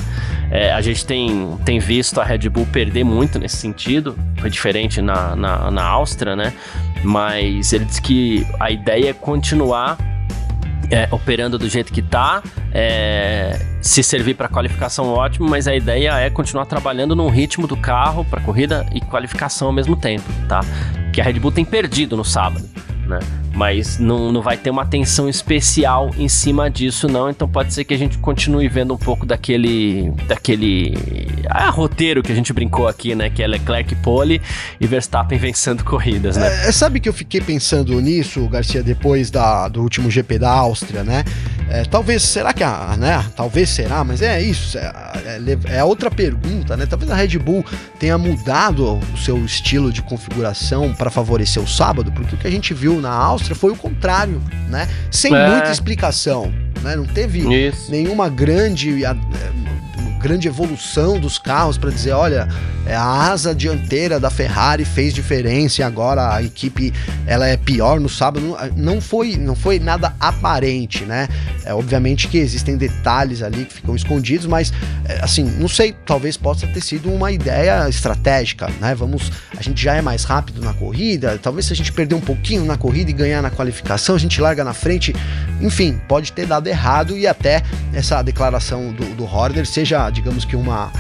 É, 0.51 0.73
a 0.73 0.81
gente 0.81 1.05
tem, 1.05 1.57
tem 1.65 1.79
visto 1.79 2.21
a 2.21 2.25
Red 2.25 2.49
Bull 2.49 2.67
perder 2.67 3.05
muito 3.05 3.39
nesse 3.39 3.57
sentido, 3.57 4.17
foi 4.39 4.51
diferente 4.51 5.01
na, 5.01 5.35
na, 5.35 5.71
na 5.71 5.85
Áustria, 5.85 6.37
né? 6.37 6.53
Mas 7.03 7.73
ele 7.73 7.85
diz 7.85 7.99
que 7.99 8.47
a 8.61 8.71
ideia 8.71 9.11
é 9.11 9.13
continuar 9.13 9.99
é, 10.91 11.09
operando 11.11 11.59
do 11.59 11.69
jeito 11.69 11.93
que 11.93 12.01
está, 12.01 12.43
é, 12.73 13.59
se 13.81 14.03
servir 14.03 14.35
para 14.35 14.49
qualificação 14.49 15.09
ótimo, 15.09 15.49
mas 15.49 15.67
a 15.67 15.75
ideia 15.75 16.19
é 16.19 16.31
continuar 16.31 16.67
trabalhando 16.67 17.15
no 17.17 17.29
ritmo 17.29 17.67
do 17.67 17.77
carro 17.77 18.25
para 18.25 18.41
corrida 18.41 18.87
e 18.93 19.01
qualificação 19.01 19.69
ao 19.69 19.73
mesmo 19.73 19.97
tempo, 19.97 20.25
tá? 20.49 20.61
Que 21.13 21.21
a 21.21 21.25
Red 21.25 21.35
Bull 21.35 21.53
tem 21.53 21.65
perdido 21.65 22.17
no 22.17 22.25
sábado, 22.25 22.69
né? 23.07 23.19
mas 23.55 23.99
não, 23.99 24.33
não 24.33 24.43
vai 24.43 24.57
ter 24.57 24.71
uma 24.71 24.83
atenção 24.83 25.29
especial 25.29 26.11
em 26.19 26.29
cima 26.29 26.69
disso 26.69 27.07
não, 27.07 27.31
então 27.31 27.49
pode 27.49 27.73
ser 27.73 27.85
que 27.85 27.95
a 27.95 27.97
gente 27.97 28.19
continue 28.19 28.69
vendo 28.69 28.93
um 28.93 28.99
pouco 28.99 29.25
daquele 29.25 30.11
daquele 30.27 30.95
ah, 31.49 31.71
roteiro 31.71 32.23
que 32.23 32.33
a 32.33 32.35
gente 32.35 32.53
brincou 32.53 32.89
aqui, 32.89 33.15
né, 33.15 33.31
que 33.31 33.43
é 33.43 33.47
Leclerc 33.47 33.95
pole 33.97 34.43
e 34.81 34.87
Verstappen 34.87 35.39
vencendo 35.39 35.85
corridas, 35.85 36.37
né? 36.37 36.47
É, 36.67 36.73
sabe 36.73 36.99
que 36.99 37.09
eu 37.09 37.13
fiquei 37.13 37.41
pensando 37.41 38.01
nisso, 38.01 38.47
Garcia, 38.49 38.83
depois 38.83 39.31
da, 39.31 39.69
do 39.69 39.83
último 39.83 40.11
GP 40.11 40.39
da 40.39 40.51
Áustria, 40.51 41.05
né? 41.05 41.25
É, 41.69 41.85
talvez, 41.85 42.23
será 42.23 42.53
que 42.53 42.63
a, 42.63 42.97
né, 42.97 43.25
talvez 43.35 43.71
será, 43.71 44.05
mas 44.05 44.23
é 44.23 44.41
isso, 44.41 44.77
é, 44.79 44.93
é, 45.25 45.77
é 45.79 45.85
outra 45.85 46.11
pergunta, 46.11 46.77
né? 46.77 46.87
Talvez 46.87 47.11
a 47.11 47.15
Red 47.15 47.39
Bull 47.39 47.65
tenha 47.99 48.17
mudado 48.19 49.01
o 49.13 49.19
seu 49.19 49.45
estilo 49.45 49.93
de 49.93 50.03
configuração 50.03 50.93
para 50.95 51.11
favorecer 51.11 51.63
o 51.63 51.67
sábado, 51.67 52.13
porque 52.13 52.35
o 52.35 52.39
que 52.39 52.47
a 52.47 52.51
gente 52.51 52.75
viu 52.75 53.01
na 53.01 53.11
Áustria 53.11 53.57
foi 53.57 53.73
o 53.73 53.77
contrário, 53.77 54.41
né? 54.69 54.89
Sem 55.11 55.35
é. 55.35 55.51
muita 55.51 55.71
explicação, 55.71 56.53
né? 56.83 56.97
Não 56.97 57.07
teve 57.07 57.41
Isso. 57.69 57.91
nenhuma 57.91 58.29
grande 58.29 59.05
grande 60.25 60.49
evolução 60.49 61.21
dos 61.21 61.37
carros 61.37 61.77
para 61.77 61.91
dizer, 61.91 62.13
olha, 62.13 62.49
é 62.87 62.97
a 62.97 63.05
asa 63.05 63.55
dianteira 63.55 64.19
da 64.19 64.31
Ferrari 64.31 64.83
fez 64.83 65.13
diferença 65.13 65.83
e 65.83 65.85
agora 65.85 66.35
a 66.35 66.43
equipe 66.43 66.95
ela 67.27 67.47
é 67.47 67.59
pior 67.59 68.01
no 68.01 68.09
sábado. 68.09 68.57
Não 68.75 69.03
foi, 69.03 69.37
não 69.37 69.55
foi 69.55 69.79
nada 69.79 70.15
aparente, 70.19 71.05
né? 71.05 71.29
É 71.63 71.75
obviamente 71.75 72.27
que 72.27 72.39
existem 72.39 72.79
detalhes 72.79 73.43
ali 73.43 73.67
que 73.67 73.75
ficam 73.75 73.95
escondidos, 73.95 74.47
mas 74.47 74.73
é, 75.07 75.23
assim, 75.23 75.45
não 75.45 75.69
sei, 75.69 75.95
talvez 76.07 76.39
possa 76.39 76.67
ter 76.67 76.81
sido 76.81 77.13
uma 77.13 77.31
ideia 77.31 77.87
estratégica, 77.87 78.71
né? 78.81 78.95
Vamos, 78.95 79.31
a 79.55 79.63
gente 79.63 79.83
já 79.83 79.95
é 79.95 80.01
mais 80.01 80.25
rápido 80.25 80.63
na 80.63 80.73
corrida, 80.73 81.39
talvez 81.43 81.67
se 81.67 81.75
a 81.75 81.77
gente 81.77 81.93
perder 81.93 82.15
um 82.15 82.21
pouquinho 82.21 82.65
na 82.65 82.79
corrida 82.79 83.11
e 83.11 83.15
ganhar 83.15 83.43
na 83.43 83.51
qualificação, 83.51 84.15
a 84.15 84.19
gente 84.19 84.41
larga 84.41 84.65
na 84.65 84.73
frente. 84.73 85.15
Enfim, 85.61 86.01
pode 86.09 86.33
ter 86.33 86.47
dado 86.47 86.67
errado 86.67 87.15
e 87.15 87.27
até 87.27 87.63
essa 87.93 88.23
declaração 88.23 88.91
do, 88.91 89.05
do 89.15 89.25
Horner 89.25 89.67
seja 89.67 90.14
digamos 90.15 90.45
que 90.45 90.57
uma 90.57 90.91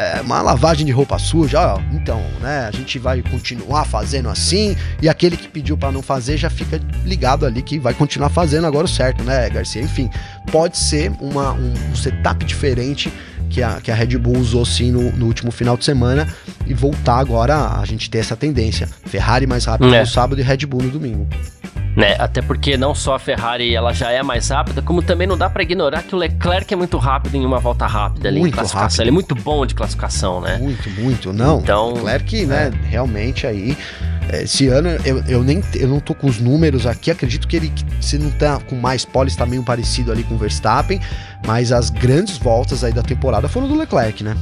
é, 0.00 0.22
uma 0.22 0.40
lavagem 0.40 0.86
de 0.86 0.92
roupa 0.92 1.18
suja, 1.18 1.74
ó, 1.74 1.80
então, 1.92 2.22
né, 2.40 2.66
a 2.66 2.70
gente 2.70 2.98
vai 2.98 3.20
continuar 3.20 3.84
fazendo 3.84 4.30
assim, 4.30 4.74
e 5.02 5.08
aquele 5.10 5.36
que 5.36 5.46
pediu 5.46 5.76
para 5.76 5.92
não 5.92 6.00
fazer 6.00 6.38
já 6.38 6.48
fica 6.48 6.80
ligado 7.04 7.44
ali 7.44 7.60
que 7.60 7.78
vai 7.78 7.92
continuar 7.92 8.30
fazendo 8.30 8.66
agora 8.66 8.86
o 8.86 8.88
certo, 8.88 9.22
né, 9.22 9.50
Garcia? 9.50 9.82
Enfim, 9.82 10.08
pode 10.50 10.78
ser 10.78 11.12
uma, 11.20 11.52
um, 11.52 11.74
um 11.90 11.94
setup 11.94 12.42
diferente 12.46 13.12
que 13.50 13.62
a, 13.62 13.80
que 13.80 13.90
a 13.90 13.94
Red 13.94 14.16
Bull 14.16 14.38
usou 14.38 14.64
sim 14.64 14.90
no, 14.90 15.12
no, 15.12 15.26
último 15.26 15.50
final 15.50 15.76
de 15.76 15.84
semana 15.84 16.26
e 16.66 16.72
voltar 16.72 17.18
agora 17.18 17.78
a 17.78 17.84
gente 17.84 18.08
ter 18.08 18.18
essa 18.18 18.36
tendência. 18.36 18.88
Ferrari 19.04 19.46
mais 19.46 19.66
rápido 19.66 19.92
é. 19.92 20.00
no 20.00 20.06
sábado 20.06 20.40
e 20.40 20.44
Red 20.44 20.64
Bull 20.66 20.82
no 20.82 20.90
domingo. 20.90 21.28
Né, 21.96 22.14
até 22.18 22.40
porque 22.40 22.76
não 22.76 22.94
só 22.94 23.14
a 23.14 23.18
Ferrari 23.18 23.74
ela 23.74 23.92
já 23.92 24.12
é 24.12 24.22
mais 24.22 24.48
rápida, 24.48 24.80
como 24.80 25.02
também 25.02 25.26
não 25.26 25.36
dá 25.36 25.50
para 25.50 25.62
ignorar 25.62 26.04
que 26.04 26.14
o 26.14 26.18
Leclerc 26.18 26.72
é 26.72 26.76
muito 26.76 26.96
rápido 26.98 27.34
em 27.34 27.44
uma 27.44 27.58
volta 27.58 27.84
rápida 27.84 28.28
ali 28.28 28.38
muito 28.38 28.52
em 28.52 28.56
classificação. 28.56 28.84
Rápido. 28.84 29.00
Ele 29.02 29.10
é 29.10 29.12
muito 29.12 29.34
bom 29.34 29.66
de 29.66 29.74
classificação, 29.74 30.40
né? 30.40 30.56
Muito, 30.58 30.88
muito. 30.90 31.32
Não, 31.32 31.58
então, 31.58 31.94
Leclerc, 31.94 32.46
né, 32.46 32.70
é. 32.72 32.88
realmente 32.88 33.44
aí 33.44 33.76
esse 34.32 34.68
ano 34.68 34.88
eu, 35.04 35.22
eu 35.26 35.42
nem 35.42 35.62
eu 35.74 35.88
não 35.88 35.98
tô 35.98 36.14
com 36.14 36.28
os 36.28 36.38
números 36.38 36.86
aqui, 36.86 37.10
acredito 37.10 37.48
que 37.48 37.56
ele 37.56 37.72
se 38.00 38.18
não 38.18 38.30
tá 38.30 38.60
com 38.60 38.76
mais 38.76 39.04
polis 39.04 39.34
tá 39.34 39.44
meio 39.44 39.62
parecido 39.64 40.12
ali 40.12 40.22
com 40.22 40.34
o 40.34 40.38
Verstappen, 40.38 41.00
mas 41.46 41.72
as 41.72 41.90
grandes 41.90 42.38
voltas 42.38 42.84
aí 42.84 42.92
da 42.92 43.02
temporada 43.02 43.48
foram 43.48 43.66
do 43.66 43.76
Leclerc, 43.76 44.22
né? 44.22 44.36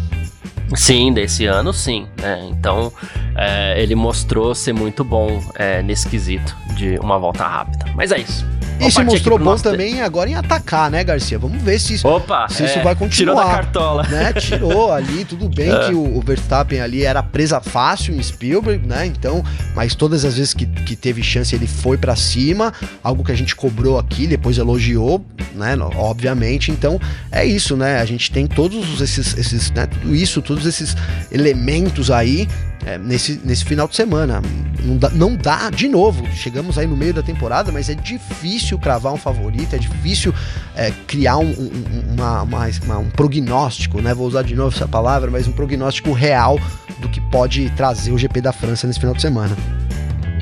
Sim, 0.75 1.15
desse 1.15 1.47
ano 1.47 1.73
sim. 1.73 2.07
Né? 2.21 2.47
Então 2.51 2.93
é, 3.35 3.81
ele 3.83 3.95
mostrou 3.95 4.55
ser 4.55 4.75
muito 4.75 5.03
bom 5.03 5.43
é, 5.55 5.83
nesse 5.83 6.07
quesito 6.07 6.55
de 6.79 6.97
uma 7.01 7.19
volta 7.19 7.45
rápida. 7.45 7.87
Mas 7.95 8.13
é 8.13 8.21
isso. 8.21 8.47
E 8.81 8.93
se 8.93 9.03
mostrou 9.03 9.37
bom 9.37 9.57
também 9.57 10.01
agora 10.03 10.31
em 10.31 10.37
atacar, 10.37 10.89
né, 10.89 11.03
Garcia? 11.03 11.37
Vamos 11.37 11.61
ver 11.61 11.81
se 11.81 11.95
isso, 11.95 12.07
Opa, 12.07 12.49
se 12.49 12.65
isso 12.65 12.79
é, 12.79 12.83
vai 12.83 12.95
continuar. 12.95 13.35
Tirou 13.35 13.49
da 13.49 13.57
cartola. 13.57 14.03
Né? 14.05 14.33
Tirou 14.39 14.93
ali, 14.93 15.25
tudo 15.25 15.49
bem 15.49 15.69
é. 15.69 15.87
que 15.87 15.95
o, 15.95 16.17
o, 16.17 16.21
Verstappen 16.21 16.81
ali 16.81 17.03
era 17.03 17.21
presa 17.21 17.61
fácil 17.61 18.15
em 18.15 18.23
Spielberg, 18.23 18.87
né? 18.87 19.05
Então, 19.05 19.43
mas 19.75 19.97
todas 19.97 20.25
as 20.25 20.37
vezes 20.37 20.55
que, 20.55 20.65
que 20.65 20.95
teve 20.95 21.25
chance 21.25 21.53
ele 21.57 21.67
foi 21.67 21.99
para 21.99 22.15
cima, 22.15 22.73
algo 23.03 23.25
que 23.25 23.33
a 23.33 23.37
gente 23.37 23.57
cobrou 23.57 23.99
aqui, 23.99 24.29
depois 24.29 24.59
elogiou, 24.59 25.25
né? 25.55 25.77
Obviamente. 25.97 26.71
Então, 26.71 27.01
é 27.33 27.45
isso, 27.45 27.77
né? 27.77 28.01
A 28.01 28.05
gente 28.05 28.31
tem 28.31 28.47
todos 28.47 29.01
esses, 29.01 29.37
esses 29.37 29.73
né? 29.73 29.87
Tudo 29.87 30.15
isso, 30.15 30.41
todos 30.41 30.65
esses 30.67 30.97
elementos 31.33 32.13
aí 32.13 32.47
é, 32.87 32.99
nesse, 32.99 33.41
nesse 33.45 33.65
final 33.65 33.89
de 33.89 33.97
semana. 33.97 34.43
Não 34.83 34.97
dá, 34.97 35.11
não 35.11 35.37
dá, 35.37 35.71
de 35.71 35.89
novo, 35.89 36.27
chegamos 36.33 36.79
aí 36.79 36.87
no 36.87 36.97
meio 36.97 37.13
da 37.13 37.23
temporada, 37.23 37.73
mas 37.73 37.89
é 37.89 37.95
difícil 37.95 38.79
cravar 38.79 39.13
um 39.13 39.17
favorito, 39.17 39.75
é 39.75 39.79
difícil 39.79 40.33
é, 40.77 40.93
criar 41.07 41.37
um, 41.39 41.51
um, 41.51 42.15
uma, 42.15 42.43
uma, 42.43 42.69
uma, 42.85 42.99
um 42.99 43.11
prognóstico, 43.11 44.01
né? 44.01 44.15
Vou 44.15 44.27
usar 44.27 44.43
de 44.43 44.55
novo 44.55 44.75
essa 44.75 44.89
palavra, 44.89 45.31
mas 45.31 45.49
um 45.49 45.53
prognóstico 45.53 46.13
real 46.13 46.59
do 47.01 47.09
que 47.09 47.21
pode 47.21 47.71
trazer 47.71 48.13
o 48.13 48.19
GP 48.19 48.41
da 48.41 48.53
França 48.53 48.87
nesse 48.87 49.01
final 49.01 49.15
de 49.15 49.23
semana. 49.23 49.57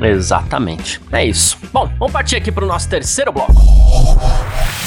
Exatamente. 0.01 1.01
É 1.11 1.25
isso. 1.25 1.59
Bom, 1.73 1.91
vamos 1.99 2.13
partir 2.13 2.37
aqui 2.37 2.53
para 2.53 2.65
o 2.65 2.69
nosso 2.69 2.89
terceiro 2.89 3.33
bloco. 3.33 3.55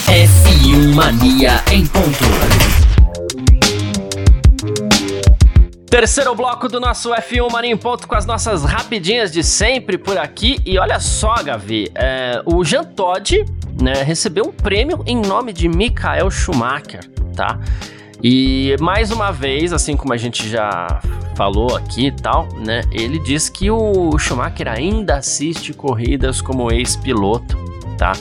F1 0.07 0.93
Mania 0.93 1.63
em 1.71 1.85
ponto. 1.85 2.88
Terceiro 5.89 6.35
bloco 6.35 6.67
do 6.67 6.79
nosso 6.79 7.09
F1 7.09 7.51
Marinho 7.51 7.75
Ponto 7.75 8.07
com 8.07 8.13
as 8.13 8.23
nossas 8.23 8.63
rapidinhas 8.63 9.31
de 9.31 9.43
sempre 9.43 9.97
por 9.97 10.19
aqui. 10.19 10.59
E 10.63 10.77
olha 10.77 10.99
só, 10.99 11.33
Gavi, 11.41 11.89
é, 11.95 12.43
o 12.45 12.63
Jean 12.63 12.83
Todt 12.83 13.43
né, 13.81 14.03
recebeu 14.03 14.45
um 14.45 14.51
prêmio 14.51 15.03
em 15.07 15.19
nome 15.19 15.51
de 15.51 15.67
Michael 15.67 16.29
Schumacher, 16.29 17.09
tá? 17.35 17.59
E 18.23 18.75
mais 18.79 19.09
uma 19.09 19.31
vez, 19.31 19.73
assim 19.73 19.97
como 19.97 20.13
a 20.13 20.17
gente 20.17 20.47
já 20.47 21.01
falou 21.35 21.75
aqui 21.75 22.07
e 22.07 22.11
tal, 22.11 22.47
né? 22.57 22.81
Ele 22.91 23.17
diz 23.23 23.49
que 23.49 23.71
o 23.71 24.15
Schumacher 24.19 24.67
ainda 24.67 25.15
assiste 25.15 25.73
corridas 25.73 26.39
como 26.39 26.71
ex-piloto, 26.71 27.57
tá? 27.97 28.11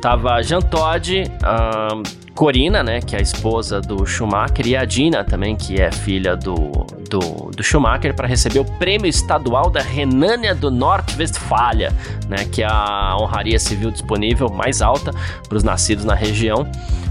Tava 0.00 0.42
Jean 0.42 0.60
Todt, 0.60 1.22
um, 1.22 2.02
Corina, 2.34 2.82
né, 2.82 3.00
que 3.00 3.14
é 3.14 3.18
a 3.18 3.22
esposa 3.22 3.80
do 3.80 4.06
Schumacher, 4.06 4.66
e 4.66 4.76
a 4.76 4.84
Dina 4.84 5.22
também, 5.22 5.54
que 5.54 5.80
é 5.80 5.92
filha 5.92 6.36
do, 6.36 6.86
do, 7.08 7.50
do 7.50 7.62
Schumacher, 7.62 8.14
para 8.14 8.26
receber 8.26 8.60
o 8.60 8.64
prêmio 8.64 9.06
estadual 9.06 9.70
da 9.70 9.80
Renânia 9.80 10.54
do 10.54 10.70
Norte-Westfália, 10.70 11.92
né, 12.28 12.44
que 12.50 12.62
é 12.62 12.66
a 12.66 13.16
honraria 13.20 13.58
civil 13.58 13.90
disponível 13.90 14.48
mais 14.48 14.80
alta 14.80 15.12
para 15.48 15.56
os 15.56 15.62
nascidos 15.62 16.04
na 16.04 16.14
região. 16.14 16.66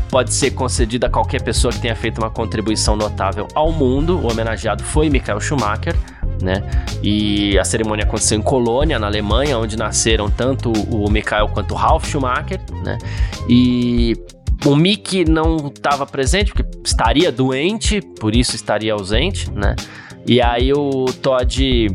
Pode 0.10 0.34
ser 0.34 0.52
concedida 0.52 1.08
a 1.08 1.10
qualquer 1.10 1.42
pessoa 1.42 1.72
que 1.72 1.80
tenha 1.80 1.96
feito 1.96 2.18
uma 2.18 2.30
contribuição 2.30 2.98
notável 2.98 3.48
ao 3.56 3.72
mundo. 3.72 4.20
O 4.20 4.30
homenageado 4.30 4.84
foi 4.84 5.10
Michael 5.10 5.40
Schumacher, 5.40 5.96
né? 6.42 6.62
E 7.02 7.58
a 7.58 7.64
cerimônia 7.64 8.04
aconteceu 8.04 8.38
em 8.38 8.42
Colônia, 8.42 9.00
na 9.00 9.08
Alemanha, 9.08 9.58
onde 9.58 9.78
nasceram 9.78 10.30
tanto 10.30 10.70
o 10.74 11.10
Michael 11.10 11.48
quanto 11.48 11.74
o 11.74 11.78
Ralf 11.78 12.06
Schumacher, 12.06 12.60
né? 12.84 12.98
E 13.48 14.18
o, 14.66 14.70
O 14.70 14.76
Mick 14.76 15.26
não 15.26 15.58
estava 15.68 16.06
presente 16.06 16.52
porque 16.54 16.78
estaria 16.86 17.32
doente, 17.32 18.02
por 18.20 18.36
isso 18.36 18.56
estaria 18.56 18.94
ausente, 18.94 19.50
né? 19.52 19.76
E 20.26 20.42
aí 20.42 20.72
o 20.72 21.06
Todd 21.22 21.88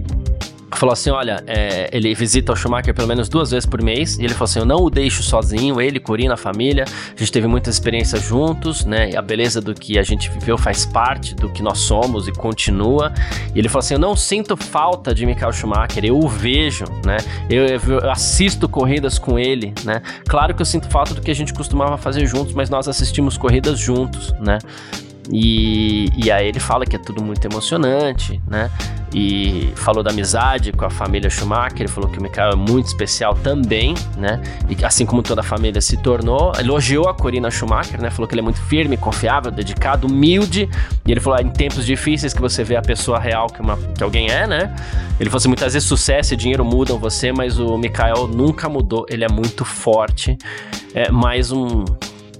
falou 0.76 0.92
assim: 0.92 1.10
olha, 1.10 1.42
é, 1.46 1.88
ele 1.92 2.14
visita 2.14 2.52
o 2.52 2.56
Schumacher 2.56 2.94
pelo 2.94 3.08
menos 3.08 3.28
duas 3.28 3.50
vezes 3.50 3.66
por 3.66 3.82
mês. 3.82 4.18
E 4.18 4.24
ele 4.24 4.34
falou 4.34 4.44
assim: 4.44 4.58
eu 4.58 4.64
não 4.64 4.78
o 4.78 4.90
deixo 4.90 5.22
sozinho, 5.22 5.80
ele, 5.80 5.98
Corina, 5.98 6.34
a 6.34 6.36
família. 6.36 6.84
A 6.84 7.18
gente 7.18 7.32
teve 7.32 7.46
muitas 7.46 7.74
experiências 7.74 8.22
juntos, 8.22 8.84
né? 8.84 9.10
E 9.10 9.16
a 9.16 9.22
beleza 9.22 9.60
do 9.60 9.74
que 9.74 9.98
a 9.98 10.02
gente 10.02 10.30
viveu 10.30 10.56
faz 10.56 10.86
parte 10.86 11.34
do 11.34 11.48
que 11.48 11.62
nós 11.62 11.80
somos 11.80 12.28
e 12.28 12.32
continua. 12.32 13.12
E 13.54 13.58
ele 13.58 13.68
falou 13.68 13.80
assim: 13.80 13.94
eu 13.94 14.00
não 14.00 14.14
sinto 14.14 14.56
falta 14.56 15.14
de 15.14 15.26
Michael 15.26 15.52
Schumacher, 15.52 16.04
eu 16.04 16.18
o 16.18 16.28
vejo, 16.28 16.84
né? 17.04 17.16
Eu, 17.48 17.66
eu 17.66 18.10
assisto 18.10 18.68
corridas 18.68 19.18
com 19.18 19.38
ele, 19.38 19.74
né? 19.84 20.02
Claro 20.28 20.54
que 20.54 20.62
eu 20.62 20.66
sinto 20.66 20.88
falta 20.88 21.14
do 21.14 21.20
que 21.20 21.30
a 21.30 21.34
gente 21.34 21.52
costumava 21.52 21.96
fazer 21.96 22.26
juntos, 22.26 22.54
mas 22.54 22.70
nós 22.70 22.88
assistimos 22.88 23.36
corridas 23.36 23.78
juntos, 23.78 24.32
né? 24.40 24.58
E, 25.30 26.08
e 26.16 26.30
aí 26.30 26.48
ele 26.48 26.60
fala 26.60 26.84
que 26.84 26.96
é 26.96 26.98
tudo 26.98 27.22
muito 27.22 27.44
emocionante, 27.44 28.40
né? 28.46 28.70
E 29.14 29.72
falou 29.76 30.02
da 30.02 30.10
amizade 30.10 30.72
com 30.72 30.84
a 30.84 30.90
família 30.90 31.30
Schumacher, 31.30 31.80
ele 31.80 31.88
falou 31.88 32.10
que 32.10 32.18
o 32.18 32.22
Michael 32.22 32.52
é 32.52 32.56
muito 32.56 32.86
especial 32.86 33.34
também, 33.34 33.94
né? 34.16 34.42
E 34.68 34.84
assim 34.84 35.06
como 35.06 35.22
toda 35.22 35.40
a 35.40 35.44
família 35.44 35.80
se 35.80 35.96
tornou, 35.96 36.52
elogiou 36.58 37.08
a 37.08 37.14
Corina 37.14 37.50
Schumacher, 37.50 38.00
né? 38.00 38.10
Falou 38.10 38.28
que 38.28 38.34
ele 38.34 38.40
é 38.40 38.44
muito 38.44 38.60
firme, 38.62 38.96
confiável, 38.96 39.50
dedicado, 39.50 40.06
humilde. 40.06 40.68
E 41.06 41.10
ele 41.10 41.20
falou: 41.20 41.38
ah, 41.38 41.42
em 41.42 41.50
tempos 41.50 41.86
difíceis 41.86 42.34
que 42.34 42.40
você 42.40 42.62
vê 42.62 42.76
a 42.76 42.82
pessoa 42.82 43.18
real 43.18 43.46
que, 43.46 43.60
uma, 43.60 43.76
que 43.76 44.02
alguém 44.02 44.30
é, 44.30 44.46
né? 44.46 44.74
Ele 45.18 45.30
falou 45.30 45.38
assim: 45.38 45.48
muitas 45.48 45.72
vezes 45.72 45.88
sucesso 45.88 46.34
e 46.34 46.36
dinheiro 46.36 46.64
mudam 46.64 46.98
você, 46.98 47.32
mas 47.32 47.58
o 47.58 47.78
Michael 47.78 48.28
nunca 48.28 48.68
mudou, 48.68 49.06
ele 49.08 49.24
é 49.24 49.28
muito 49.28 49.64
forte. 49.64 50.36
É 50.94 51.10
mais 51.10 51.52
um 51.52 51.84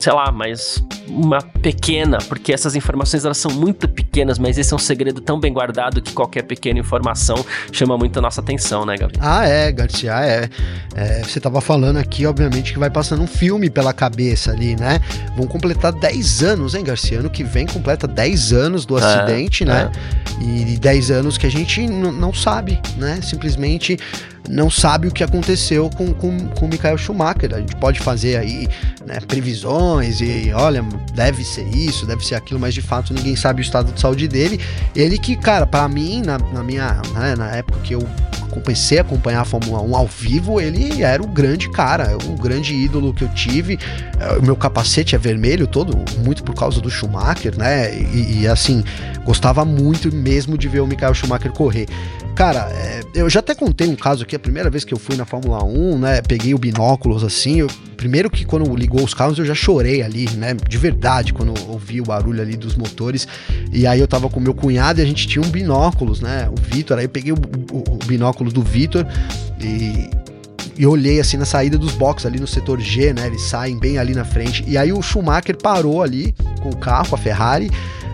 sei 0.07 0.13
lá, 0.13 0.31
mais 0.31 0.81
uma 1.09 1.43
pequena, 1.43 2.19
porque 2.29 2.53
essas 2.53 2.77
informações 2.77 3.25
elas 3.25 3.39
são 3.39 3.51
muito 3.51 3.89
pequenas, 3.89 4.39
mas 4.39 4.57
esse 4.57 4.73
é 4.73 4.77
um 4.77 4.79
segredo 4.79 5.21
tão 5.21 5.41
bem 5.41 5.53
guardado 5.53 6.01
que 6.01 6.13
qualquer 6.13 6.43
pequena 6.43 6.79
informação 6.79 7.45
chama 7.73 7.99
muito 7.99 8.17
a 8.21 8.23
nossa 8.23 8.41
atenção, 8.41 8.87
né, 8.87 8.97
Gabi? 8.97 9.15
Ah, 9.19 9.49
é, 9.49 9.73
Garcia, 9.73 10.13
é. 10.25 10.49
é 10.95 11.25
você 11.25 11.41
tava 11.41 11.61
falando 11.61 11.97
aqui, 11.97 12.25
obviamente, 12.25 12.73
que 12.73 12.79
vai 12.79 12.89
passando 12.89 13.21
um 13.21 13.27
filme 13.27 13.69
pela 13.69 13.93
cabeça 13.93 14.53
ali, 14.53 14.77
né? 14.77 15.01
Vão 15.37 15.49
completar 15.49 15.91
10 15.91 16.43
anos, 16.45 16.77
hein, 16.77 16.85
Garcia? 16.85 17.19
Ano 17.19 17.29
que 17.29 17.43
vem 17.43 17.67
completa 17.67 18.07
10 18.07 18.53
anos 18.53 18.87
do 18.87 18.97
é, 18.97 19.03
acidente, 19.03 19.65
é, 19.65 19.67
né? 19.67 19.91
É. 20.41 20.45
E 20.45 20.79
10 20.79 21.11
anos 21.11 21.37
que 21.37 21.49
a 21.49 21.51
gente 21.51 21.85
não 21.85 22.33
sabe, 22.33 22.81
né? 22.97 23.19
Simplesmente 23.25 23.99
não 24.49 24.71
sabe 24.71 25.09
o 25.09 25.13
que 25.13 25.25
aconteceu 25.25 25.91
com, 25.91 26.13
com, 26.13 26.49
com 26.49 26.67
o 26.67 26.69
Michael 26.69 26.99
Schumacher. 26.99 27.55
A 27.55 27.59
gente 27.59 27.77
pode 27.77 28.01
fazer 28.01 28.37
aí 28.37 28.69
né, 29.05 29.19
previsões 29.27 30.21
e 30.21 30.53
olha, 30.55 30.83
deve 31.15 31.45
ser 31.45 31.67
isso, 31.69 32.07
deve 32.07 32.25
ser 32.25 32.35
aquilo, 32.35 32.61
mas 32.61 32.75
de 32.75 32.83
fato 32.83 33.13
ninguém 33.13 33.37
sabe 33.37 33.61
o 33.61 33.63
estado 33.63 33.93
de 33.93 34.01
saúde 34.01 34.29
dele. 34.29 34.61
Ele 34.95 35.19
que, 35.19 35.37
cara, 35.37 35.67
para 35.67 35.89
mim, 35.89 36.23
na, 36.25 36.39
na 36.39 36.63
minha, 36.63 37.01
né, 37.15 37.35
na 37.37 37.51
época 37.51 37.79
que 37.81 37.95
eu 37.95 38.07
comecei 38.47 38.99
a 38.99 39.03
acompanhar 39.03 39.41
a 39.41 39.45
Fórmula 39.45 39.81
1 39.83 39.97
ao 39.97 40.07
vivo, 40.07 40.61
ele 40.61 41.03
era 41.03 41.23
o 41.23 41.27
grande 41.27 41.71
cara, 41.71 42.17
o 42.27 42.37
grande 42.37 42.75
ídolo 42.75 43.13
que 43.13 43.25
eu 43.25 43.29
tive. 43.29 43.79
É, 44.19 44.39
o 44.39 44.43
meu 44.43 44.57
capacete 44.57 45.15
é 45.15 45.19
vermelho 45.19 45.67
todo, 45.67 45.97
muito 46.25 46.43
por 46.43 46.55
causa 46.55 46.81
do 46.81 46.91
Schumacher, 46.91 47.57
né? 47.57 47.95
E, 47.95 48.41
e 48.41 48.49
assim, 48.49 48.85
gostava 49.25 49.65
muito 49.65 50.15
mesmo 50.15 50.57
de 50.57 50.69
ver 50.69 50.81
o 50.81 50.87
Michael 50.87 51.15
Schumacher 51.15 51.53
correr. 51.53 51.87
Cara, 52.37 52.69
é, 52.71 53.01
eu 53.15 53.31
já 53.31 53.41
até 53.41 53.55
contei 53.55 53.89
um 53.89 53.97
caso 53.97 54.23
aqui, 54.23 54.37
a 54.37 54.39
primeira 54.39 54.69
vez 54.69 54.85
que 54.85 54.93
eu 54.93 54.99
fui 54.99 55.17
na 55.17 55.25
Fórmula 55.25 55.65
1, 55.65 55.99
né? 55.99 56.21
Peguei 56.21 56.53
o 56.53 56.59
binóculos 56.59 57.25
assim. 57.25 57.61
Eu, 57.61 57.67
primeiro 57.97 58.29
que 58.29 58.45
quando 58.45 58.77
ligou 58.77 59.03
os 59.03 59.15
carros 59.15 59.39
eu 59.39 59.45
já 59.47 59.55
chorei 59.55 60.03
ali, 60.03 60.29
né? 60.37 60.55
De 60.55 60.77
verdade, 60.77 61.33
quando 61.33 61.55
ouvi 61.67 61.99
o 61.99 62.05
barulho 62.05 62.43
ali 62.43 62.55
dos 62.55 62.77
motores. 62.77 63.27
E 63.73 63.87
aí 63.87 63.99
eu 63.99 64.07
tava 64.07 64.29
com 64.29 64.39
meu 64.39 64.53
cunhado 64.53 65.01
e 65.01 65.03
a 65.03 65.07
gente 65.07 65.27
tinha 65.27 65.43
um 65.43 65.49
binóculos, 65.49 66.21
né? 66.21 66.51
O 66.51 66.61
Vitor, 66.61 66.99
aí 66.99 67.07
eu 67.07 67.09
peguei 67.09 67.33
o, 67.33 67.37
o, 67.73 67.95
o 67.95 67.99
do 68.45 68.63
Vitor 68.63 69.07
e 69.61 70.11
e 70.79 70.87
olhei 70.87 71.19
assim 71.21 71.37
na 71.37 71.45
saída 71.45 71.79
dos 71.79 71.93
boxes 71.93 72.27
ali 72.27 72.39
no 72.39 72.47
setor 72.47 72.79
G, 72.81 73.13
né? 73.13 73.27
Eles 73.27 73.43
saem 73.43 73.79
bem 73.79 73.99
ali 73.99 74.15
na 74.15 74.25
frente. 74.25 74.63
E 74.67 74.77
aí 74.77 74.93
o 74.93 75.01
Schumacher 75.01 75.57
parou 75.57 76.03
ali 76.03 76.35
com 76.63 76.69
o 76.69 76.77
carro, 76.77 77.15
a 77.15 77.17
Ferrari, 77.17 77.71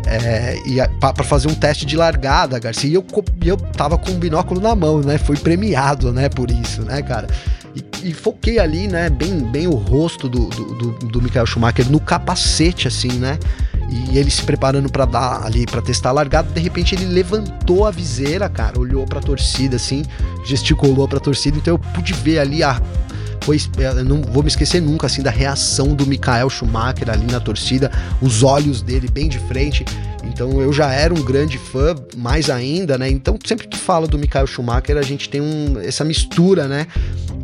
é, 0.07 0.57
e 0.67 0.77
para 0.99 1.25
fazer 1.25 1.49
um 1.49 1.55
teste 1.55 1.85
de 1.85 1.97
largada, 1.97 2.59
Garcia. 2.59 2.91
E 2.91 2.95
eu, 2.95 3.05
eu 3.45 3.57
tava 3.57 3.99
com 3.99 4.13
um 4.13 4.19
binóculo 4.19 4.61
na 4.61 4.75
mão, 4.75 5.01
né? 5.01 5.19
Fui 5.19 5.37
premiado, 5.37 6.13
né? 6.13 6.29
Por 6.29 6.51
isso, 6.51 6.83
né, 6.83 7.03
cara? 7.03 7.27
E, 7.75 8.11
e 8.11 8.13
foquei 8.13 8.59
ali, 8.59 8.87
né? 8.87 9.11
Bem, 9.11 9.41
bem 9.41 9.67
o 9.67 9.75
rosto 9.75 10.29
do, 10.29 10.47
do, 10.47 10.75
do, 10.75 11.07
do 11.07 11.23
Michael 11.23 11.47
Schumacher 11.47 11.91
no 11.91 11.99
capacete, 12.01 12.87
assim, 12.87 13.13
né? 13.13 13.39
E 13.93 14.17
ele 14.17 14.31
se 14.31 14.43
preparando 14.43 14.91
para 14.91 15.05
dar 15.05 15.45
ali, 15.45 15.67
para 15.67 15.83
testar 15.83 16.09
a 16.09 16.13
largada, 16.13 16.49
de 16.51 16.61
repente 16.61 16.95
ele 16.95 17.05
levantou 17.05 17.87
a 17.87 17.91
viseira, 17.91 18.49
cara, 18.49 18.81
olhou 18.81 19.05
para 19.07 19.19
a 19.19 19.23
torcida 19.23 19.77
assim, 19.77 20.03
gesticulou 20.47 21.07
para 21.07 21.19
a 21.19 21.21
torcida, 21.21 21.59
então 21.59 21.75
eu 21.75 21.79
pude 21.79 22.15
ver 22.15 22.39
ali 22.39 22.63
a 22.63 22.81
foi, 23.43 23.59
é, 23.79 24.03
não 24.03 24.23
vou 24.23 24.43
me 24.43 24.49
esquecer 24.49 24.81
nunca 24.81 25.07
assim 25.07 25.21
da 25.21 25.31
reação 25.31 25.95
do 25.95 26.07
Michael 26.07 26.49
Schumacher 26.49 27.11
ali 27.11 27.27
na 27.27 27.41
torcida, 27.41 27.91
os 28.21 28.43
olhos 28.43 28.83
dele 28.83 29.09
bem 29.09 29.29
de 29.29 29.39
frente. 29.41 29.85
Então 30.25 30.61
eu 30.61 30.73
já 30.73 30.93
era 30.93 31.13
um 31.13 31.23
grande 31.23 31.59
fã, 31.59 31.95
mais 32.17 32.49
ainda, 32.49 32.97
né? 32.97 33.11
Então 33.11 33.37
sempre 33.45 33.67
que 33.67 33.77
fala 33.77 34.07
do 34.07 34.17
Michael 34.17 34.47
Schumacher, 34.47 34.97
a 34.97 35.03
gente 35.03 35.29
tem 35.29 35.41
um, 35.41 35.79
essa 35.81 36.05
mistura, 36.05 36.69
né? 36.69 36.87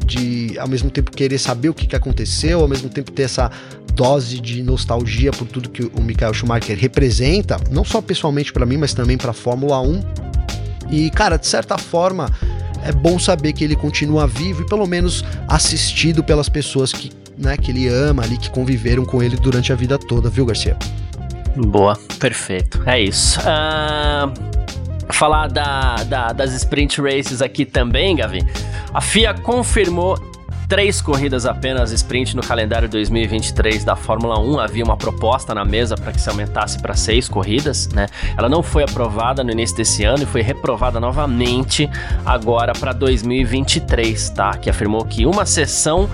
De 0.06 0.56
ao 0.58 0.68
mesmo 0.68 0.90
tempo 0.90 1.10
querer 1.10 1.38
saber 1.38 1.68
o 1.68 1.74
que, 1.74 1.86
que 1.86 1.96
aconteceu, 1.96 2.60
ao 2.60 2.68
mesmo 2.68 2.88
tempo 2.88 3.10
ter 3.10 3.24
essa 3.24 3.50
dose 3.98 4.40
de 4.40 4.62
nostalgia 4.62 5.32
por 5.32 5.48
tudo 5.48 5.68
que 5.68 5.82
o 5.82 6.00
Michael 6.00 6.32
Schumacher 6.32 6.78
representa, 6.78 7.56
não 7.68 7.84
só 7.84 8.00
pessoalmente 8.00 8.52
para 8.52 8.64
mim, 8.64 8.76
mas 8.76 8.94
também 8.94 9.18
para 9.18 9.32
a 9.32 9.34
Fórmula 9.34 9.80
1. 9.80 10.00
E 10.88 11.10
cara, 11.10 11.36
de 11.36 11.48
certa 11.48 11.76
forma, 11.76 12.30
é 12.84 12.92
bom 12.92 13.18
saber 13.18 13.52
que 13.52 13.64
ele 13.64 13.74
continua 13.74 14.24
vivo 14.24 14.62
e 14.62 14.66
pelo 14.66 14.86
menos 14.86 15.24
assistido 15.48 16.22
pelas 16.22 16.48
pessoas 16.48 16.92
que, 16.92 17.10
né, 17.36 17.56
que 17.56 17.72
ele 17.72 17.88
ama 17.88 18.22
ali, 18.22 18.38
que 18.38 18.48
conviveram 18.50 19.04
com 19.04 19.20
ele 19.20 19.36
durante 19.36 19.72
a 19.72 19.74
vida 19.74 19.98
toda, 19.98 20.30
viu, 20.30 20.46
Garcia? 20.46 20.76
Boa, 21.56 21.98
perfeito. 22.20 22.80
É 22.86 23.00
isso. 23.00 23.40
Uh, 23.40 25.12
falar 25.12 25.48
da, 25.48 25.96
da, 26.04 26.32
das 26.32 26.52
sprint 26.52 27.00
races 27.00 27.42
aqui 27.42 27.64
também, 27.64 28.14
Gavi. 28.14 28.46
A 28.94 29.00
FIA 29.00 29.34
confirmou 29.34 30.16
três 30.68 31.00
corridas 31.00 31.46
apenas 31.46 31.92
sprint 31.92 32.36
no 32.36 32.42
calendário 32.42 32.88
2023 32.88 33.84
da 33.84 33.96
Fórmula 33.96 34.38
1. 34.38 34.60
Havia 34.60 34.84
uma 34.84 34.98
proposta 34.98 35.54
na 35.54 35.64
mesa 35.64 35.96
para 35.96 36.12
que 36.12 36.20
se 36.20 36.28
aumentasse 36.28 36.78
para 36.78 36.94
seis 36.94 37.26
corridas, 37.26 37.88
né? 37.88 38.06
Ela 38.36 38.50
não 38.50 38.62
foi 38.62 38.82
aprovada 38.82 39.42
no 39.42 39.50
início 39.50 39.74
desse 39.74 40.04
ano 40.04 40.24
e 40.24 40.26
foi 40.26 40.42
reprovada 40.42 41.00
novamente 41.00 41.88
agora 42.24 42.74
para 42.74 42.92
2023, 42.92 44.28
tá? 44.30 44.58
Que 44.58 44.68
afirmou 44.68 45.04
que 45.06 45.24
uma 45.24 45.46
sessão 45.46 46.08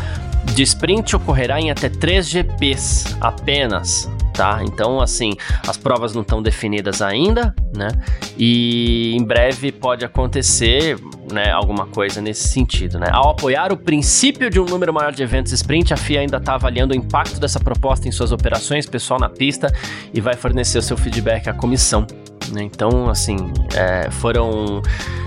de 0.53 0.63
sprint 0.63 1.17
ocorrerá 1.17 1.61
em 1.61 1.71
até 1.71 1.89
três 1.89 2.29
GPs 2.29 3.17
apenas, 3.21 4.11
tá? 4.33 4.61
Então, 4.63 5.01
assim, 5.01 5.33
as 5.67 5.77
provas 5.77 6.15
não 6.15 6.23
estão 6.23 6.43
definidas 6.43 7.01
ainda, 7.01 7.55
né? 7.75 7.89
E 8.37 9.17
em 9.17 9.25
breve 9.25 9.73
pode 9.73 10.05
acontecer, 10.05 10.99
né, 11.33 11.51
alguma 11.51 11.87
coisa 11.87 12.21
nesse 12.21 12.49
sentido, 12.49 12.99
né? 12.99 13.09
Ao 13.11 13.31
apoiar 13.31 13.73
o 13.73 13.77
princípio 13.77 14.51
de 14.51 14.61
um 14.61 14.65
número 14.65 14.93
maior 14.93 15.13
de 15.13 15.23
eventos 15.23 15.53
sprint, 15.53 15.95
a 15.95 15.97
FIA 15.97 16.21
ainda 16.21 16.37
está 16.37 16.55
avaliando 16.55 16.93
o 16.93 16.97
impacto 16.97 17.41
dessa 17.41 17.61
proposta 17.61 18.09
em 18.09 18.13
suas 18.13 18.33
operações, 18.33 18.87
pessoal 18.87 19.19
na 19.19 19.29
pista 19.29 19.73
e 20.13 20.21
vai 20.21 20.35
fornecer 20.35 20.79
o 20.79 20.83
seu 20.83 20.97
feedback 20.97 21.49
à 21.49 21.55
comissão. 21.55 22.07
Né? 22.55 22.63
Então, 22.63 23.09
assim, 23.09 23.37
é, 23.75 24.11
foram. 24.11 24.81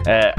É, 0.05 0.33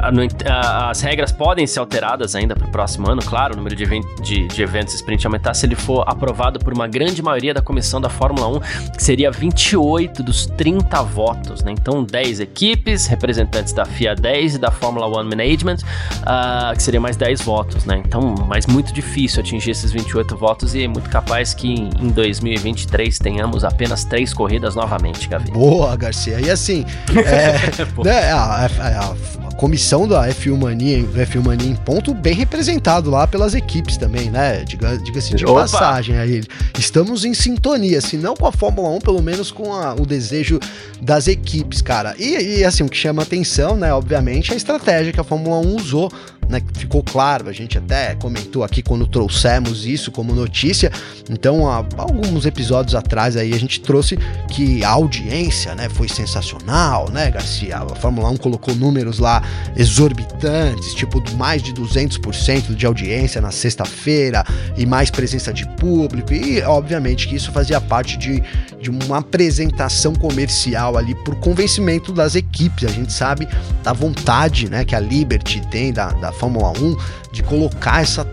as 0.89 1.03
regras 1.03 1.31
podem 1.31 1.67
ser 1.67 1.79
alteradas 1.79 2.35
ainda 2.35 2.57
para 2.57 2.67
o 2.67 2.71
próximo 2.71 3.11
ano, 3.11 3.21
claro, 3.23 3.53
o 3.53 3.57
número 3.57 3.77
de, 3.77 3.85
de, 4.23 4.49
de, 4.49 4.63
eventos 4.63 4.95
sprint 4.95 5.27
aumentar 5.27 5.53
se 5.53 5.67
ele 5.67 5.75
for 5.75 6.05
aprovado 6.07 6.59
por 6.59 6.73
uma 6.73 6.89
grande 6.89 7.23
maioria 7.23 7.53
da 7.53 7.61
comissão 7.61 8.01
da 8.01 8.09
Fórmula 8.09 8.49
1, 8.49 8.61
que 8.97 9.03
seria 9.03 9.31
28 9.31 10.23
dos 10.23 10.47
30 10.47 11.03
votos. 11.03 11.63
Né? 11.63 11.73
Então, 11.73 12.03
10 12.03 12.41
equipes, 12.41 13.07
representantes 13.07 13.75
da 13.75 13.85
FIA 13.85 14.15
10 14.15 14.55
e 14.55 14.59
da 14.59 14.71
Fórmula 14.71 15.07
1 15.21 15.25
Management, 15.25 15.79
uh, 16.23 16.75
que 16.75 16.83
seria 16.83 17.01
mais 17.01 17.17
10 17.17 17.43
votos. 17.43 17.85
Né? 17.85 18.03
Então, 18.05 18.35
mas 18.49 18.67
muito 18.67 18.93
difícil 18.93 19.41
atingir 19.41 19.73
esses 19.73 19.93
28 19.93 20.37
votos 20.37 20.75
e 20.75 20.85
é 20.85 20.89
muito 20.89 21.11
capaz 21.11 21.53
que 21.53 21.69
em 21.69 22.09
2023 22.09 23.19
tenhamos 23.19 23.65
apenas 23.65 24.05
três 24.05 24.33
corridas 24.33 24.75
novamente, 24.75 25.29
Gavi. 25.29 25.51
Boa, 25.51 25.95
Garcia. 25.97 26.41
E 26.41 26.51
assim, 26.51 26.78
é, 27.27 27.59
né, 28.05 28.33
a, 28.33 28.67
a, 28.67 29.15
a, 29.47 29.55
comissão 29.57 30.07
da 30.07 30.29
F1 30.29 30.57
Mania, 30.57 31.03
do 31.03 31.19
F1 31.19 31.45
Mania 31.45 31.69
em 31.69 31.75
ponto, 31.75 32.15
bem 32.15 32.33
representado 32.33 33.11
lá 33.11 33.27
pelas 33.27 33.55
equipes 33.55 33.97
também, 33.97 34.31
né? 34.31 34.65
Diga-se 34.65 35.03
diga 35.03 35.21
de 35.21 35.45
Opa. 35.45 35.63
passagem 35.63 36.17
aí. 36.17 36.45
Estamos 36.79 37.25
em 37.25 37.35
sintonia, 37.35 38.01
se 38.01 38.17
não 38.17 38.35
com 38.35 38.47
a 38.47 38.53
Fórmula 38.53 38.89
1, 38.91 39.01
pelo 39.01 39.21
menos 39.21 39.51
com 39.51 39.73
a, 39.73 39.95
o 39.95 40.07
desejo 40.07 40.61
das 41.01 41.27
equipes, 41.27 41.83
cara. 41.83 42.15
E, 42.19 42.59
e 42.59 42.65
assim, 42.65 42.85
o 42.85 42.89
que 42.89 42.97
chama 42.97 43.23
atenção, 43.23 43.77
né, 43.77 43.93
obviamente, 43.93 44.53
é 44.53 44.55
a 44.55 44.57
estratégia 44.57 45.13
que 45.13 45.21
a 45.21 45.25
Fórmula 45.25 45.59
1 45.59 45.77
usou 45.77 46.13
né? 46.49 46.63
Ficou 46.75 47.03
claro, 47.03 47.49
a 47.49 47.53
gente 47.53 47.79
até 47.79 48.15
comentou 48.15 48.65
aqui 48.65 48.83
quando 48.83 49.07
trouxemos 49.07 49.87
isso 49.87 50.11
como 50.11 50.35
notícia. 50.35 50.91
Então, 51.31 51.69
há 51.69 51.85
alguns 51.97 52.47
episódios 52.47 52.95
atrás 52.95 53.37
aí 53.37 53.53
a 53.53 53.59
gente 53.59 53.81
trouxe 53.81 54.19
que 54.51 54.83
a 54.83 54.91
audiência, 54.91 55.75
né, 55.75 55.89
foi 55.89 56.09
sensacional, 56.09 57.11
né, 57.11 57.31
Garcia? 57.31 57.79
A 57.79 57.95
Fórmula 57.95 58.31
1 58.31 58.37
colocou 58.39 58.75
números 58.75 59.19
lá 59.19 59.43
exorbitantes, 59.77 60.95
tipo 60.95 61.23
mais 61.37 61.63
de 61.63 61.73
200% 61.73 62.75
de 62.75 62.87
audiência 62.87 63.41
na 63.41 63.51
sexta-feira 63.51 64.45
e 64.77 64.87
mais 64.87 65.11
presença 65.11 65.53
de 65.53 65.67
público 65.77 66.33
e 66.33 66.63
obviamente 66.63 67.29
que 67.29 67.37
isso 67.37 67.53
fazia 67.53 67.81
parte 67.81 68.17
de, 68.17 68.43
de 68.81 68.91
uma 68.91 69.19
apresentação 69.19 70.15
comercial 70.15 70.97
ali 70.97 71.15
por 71.25 71.37
convencimento 71.37 72.13
das 72.13 72.35
equipes. 72.35 72.89
A 72.89 72.93
gente 72.93 73.13
sabe 73.13 73.49
da 73.83 73.93
vontade, 73.93 74.69
né, 74.71 74.85
que 74.85 74.95
a 74.95 75.01
Liberty 75.01 75.61
tem 75.71 75.93
da, 75.93 76.11
da 76.13 76.33
Fórmula 76.39 76.71
1 76.71 76.97
de 77.33 77.43
colocar 77.43 78.03
essa 78.03 78.25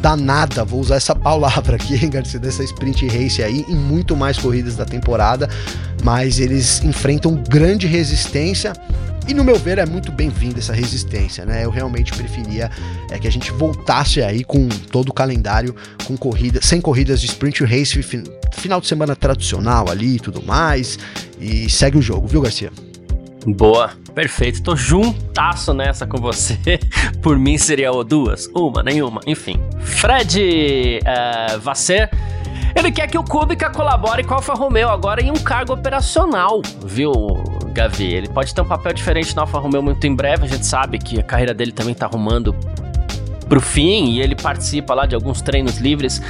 danada, 0.00 0.64
vou 0.64 0.80
usar 0.80 0.96
essa 0.96 1.14
palavra 1.14 1.76
aqui, 1.76 1.94
hein, 1.94 2.10
Garcia, 2.10 2.38
dessa 2.38 2.62
sprint 2.62 3.06
race 3.08 3.42
aí, 3.42 3.64
em 3.68 3.74
muito 3.74 4.14
mais 4.16 4.38
corridas 4.38 4.76
da 4.76 4.84
temporada, 4.84 5.48
mas 6.04 6.38
eles 6.38 6.82
enfrentam 6.84 7.34
grande 7.34 7.86
resistência. 7.86 8.72
E 9.28 9.34
no 9.34 9.42
meu 9.42 9.58
ver 9.58 9.78
é 9.78 9.84
muito 9.84 10.12
bem-vinda 10.12 10.60
essa 10.60 10.72
resistência, 10.72 11.44
né? 11.44 11.64
Eu 11.64 11.70
realmente 11.70 12.12
preferia 12.12 12.70
é, 13.10 13.18
que 13.18 13.26
a 13.26 13.32
gente 13.32 13.50
voltasse 13.50 14.22
aí 14.22 14.44
com 14.44 14.68
todo 14.68 15.08
o 15.08 15.12
calendário, 15.12 15.74
com 16.04 16.16
corrida, 16.16 16.60
sem 16.62 16.80
corridas 16.80 17.20
de 17.20 17.26
sprint 17.26 17.64
race, 17.64 18.00
final 18.52 18.80
de 18.80 18.86
semana 18.86 19.16
tradicional 19.16 19.90
ali 19.90 20.14
e 20.14 20.20
tudo 20.20 20.40
mais. 20.44 20.96
E 21.40 21.68
segue 21.68 21.98
o 21.98 22.02
jogo, 22.02 22.28
viu, 22.28 22.40
Garcia? 22.40 22.70
Boa, 23.46 23.92
perfeito. 24.12 24.62
Tô 24.62 24.74
juntasso 24.74 25.72
nessa 25.72 26.06
com 26.06 26.18
você. 26.18 26.58
Por 27.22 27.38
mim 27.38 27.56
seria 27.56 27.92
ou 27.92 28.02
duas, 28.02 28.48
uma, 28.54 28.82
nenhuma, 28.82 29.20
enfim. 29.26 29.56
Fred 29.80 31.00
uh. 31.04 32.36
Ele 32.74 32.92
quer 32.92 33.06
que 33.06 33.16
o 33.16 33.24
Kubica 33.24 33.70
colabore 33.70 34.22
com 34.22 34.34
a 34.34 34.36
Alfa 34.36 34.52
Romeo 34.52 34.88
agora 34.88 35.22
em 35.22 35.30
um 35.30 35.36
cargo 35.36 35.72
operacional, 35.72 36.60
viu, 36.84 37.12
Gavi? 37.72 38.12
Ele 38.12 38.28
pode 38.28 38.54
ter 38.54 38.60
um 38.60 38.66
papel 38.66 38.92
diferente 38.92 39.34
na 39.34 39.42
Alfa 39.42 39.58
Romeo 39.58 39.82
muito 39.82 40.06
em 40.06 40.14
breve. 40.14 40.44
A 40.44 40.48
gente 40.48 40.66
sabe 40.66 40.98
que 40.98 41.18
a 41.18 41.22
carreira 41.22 41.54
dele 41.54 41.72
também 41.72 41.94
tá 41.94 42.04
arrumando 42.04 42.54
pro 43.48 43.60
fim 43.60 44.10
e 44.10 44.20
ele 44.20 44.34
participa 44.34 44.94
lá 44.94 45.06
de 45.06 45.14
alguns 45.14 45.40
treinos 45.40 45.78
livres 45.78 46.20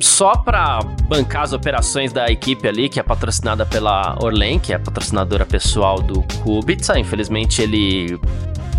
só 0.00 0.36
para 0.36 0.80
bancar 1.08 1.42
as 1.42 1.52
operações 1.52 2.12
da 2.12 2.30
equipe 2.30 2.68
ali, 2.68 2.88
que 2.88 3.00
é 3.00 3.02
patrocinada 3.02 3.64
pela 3.64 4.16
Orlen, 4.20 4.58
que 4.58 4.72
é 4.72 4.76
a 4.76 4.78
patrocinadora 4.78 5.46
pessoal 5.46 6.00
do 6.00 6.22
Kubica. 6.42 6.98
Infelizmente 6.98 7.62
ele 7.62 8.20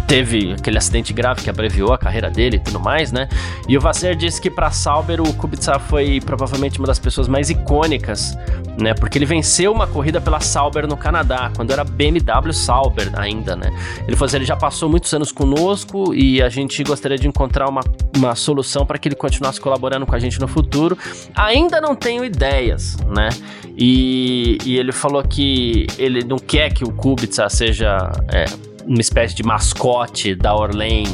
teve 0.08 0.54
aquele 0.54 0.78
acidente 0.78 1.14
grave 1.14 1.42
que 1.42 1.50
abreviou 1.50 1.94
a 1.94 1.98
carreira 1.98 2.30
dele 2.30 2.58
e 2.58 2.60
tudo 2.60 2.80
mais, 2.80 3.12
né? 3.12 3.28
E 3.68 3.78
o 3.78 3.82
Vasser 3.82 4.16
disse 4.16 4.42
que 4.42 4.50
para 4.50 4.70
Sauber 4.72 5.22
o 5.22 5.34
Kubica 5.34 5.80
foi 5.80 6.20
provavelmente 6.22 6.80
uma 6.80 6.88
das 6.88 7.00
pessoas 7.00 7.28
mais 7.28 7.50
icônicas, 7.50 8.38
né? 8.80 8.94
Porque 8.94 9.18
ele 9.18 9.26
venceu 9.26 9.72
uma 9.72 9.88
corrida 9.88 10.22
pela 10.22 10.40
Sauber 10.40 10.88
no 10.88 10.96
Canadá, 10.96 11.52
quando 11.56 11.72
era 11.72 11.84
BMW 11.84 12.54
Sauber 12.54 13.10
ainda, 13.16 13.56
né? 13.56 13.72
Ele 14.08 14.16
falou 14.16 14.28
assim, 14.28 14.38
ele 14.38 14.46
já 14.46 14.56
passou 14.56 14.90
muitos 14.90 15.14
anos 15.14 15.32
conosco 15.32 16.14
e 16.14 16.42
a 16.42 16.50
gente 16.50 16.84
gostaria 16.84 17.18
de 17.18 17.28
encontrar 17.28 17.68
uma, 17.68 17.82
uma 18.16 18.36
solução 18.36 18.86
para 18.86 18.98
que 18.98 19.08
ele 19.08 19.16
continuasse 19.16 19.60
colaborando 19.60 20.06
com 20.06 20.16
a 20.16 20.20
gente 20.20 20.40
no 20.40 20.48
futuro. 20.48 20.98
Ainda 21.34 21.82
não 21.82 21.96
tenho 21.96 22.24
ideias, 22.24 22.96
né? 23.08 23.30
E, 23.78 24.58
e 24.66 24.78
ele 24.78 24.92
falou 24.92 25.22
que 25.24 25.88
ele 25.98 26.24
não 26.24 26.38
quer 26.38 26.74
que 26.74 26.84
o 26.84 26.92
Kubica 26.92 27.50
seja 27.50 28.12
é, 28.32 28.46
uma 28.88 29.02
espécie 29.02 29.36
de 29.36 29.44
mascote 29.44 30.36
da 30.36 30.56
Orlen 30.56 31.06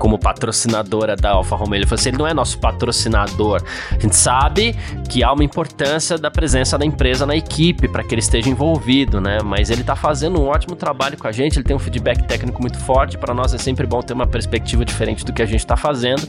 como 0.00 0.18
patrocinadora 0.18 1.14
da 1.14 1.32
Alfa 1.32 1.54
Romeo. 1.54 1.76
Ele 1.76 1.86
falou 1.86 2.00
assim: 2.00 2.08
ele 2.08 2.18
não 2.18 2.26
é 2.26 2.32
nosso 2.32 2.58
patrocinador. 2.58 3.62
A 3.90 4.00
gente 4.00 4.16
sabe 4.16 4.74
que 5.08 5.22
há 5.22 5.30
uma 5.30 5.44
importância 5.44 6.16
da 6.16 6.30
presença 6.30 6.78
da 6.78 6.86
empresa 6.86 7.26
na 7.26 7.36
equipe 7.36 7.86
para 7.86 8.02
que 8.02 8.14
ele 8.14 8.22
esteja 8.22 8.48
envolvido, 8.48 9.20
né? 9.20 9.38
Mas 9.44 9.68
ele 9.68 9.82
está 9.82 9.94
fazendo 9.94 10.40
um 10.40 10.46
ótimo 10.46 10.74
trabalho 10.74 11.18
com 11.18 11.28
a 11.28 11.32
gente, 11.32 11.58
ele 11.58 11.64
tem 11.64 11.76
um 11.76 11.78
feedback 11.78 12.26
técnico 12.26 12.60
muito 12.62 12.78
forte. 12.78 13.18
Para 13.18 13.34
nós 13.34 13.52
é 13.52 13.58
sempre 13.58 13.86
bom 13.86 14.00
ter 14.00 14.14
uma 14.14 14.26
perspectiva 14.26 14.84
diferente 14.84 15.24
do 15.24 15.32
que 15.32 15.42
a 15.42 15.46
gente 15.46 15.60
está 15.60 15.76
fazendo. 15.76 16.26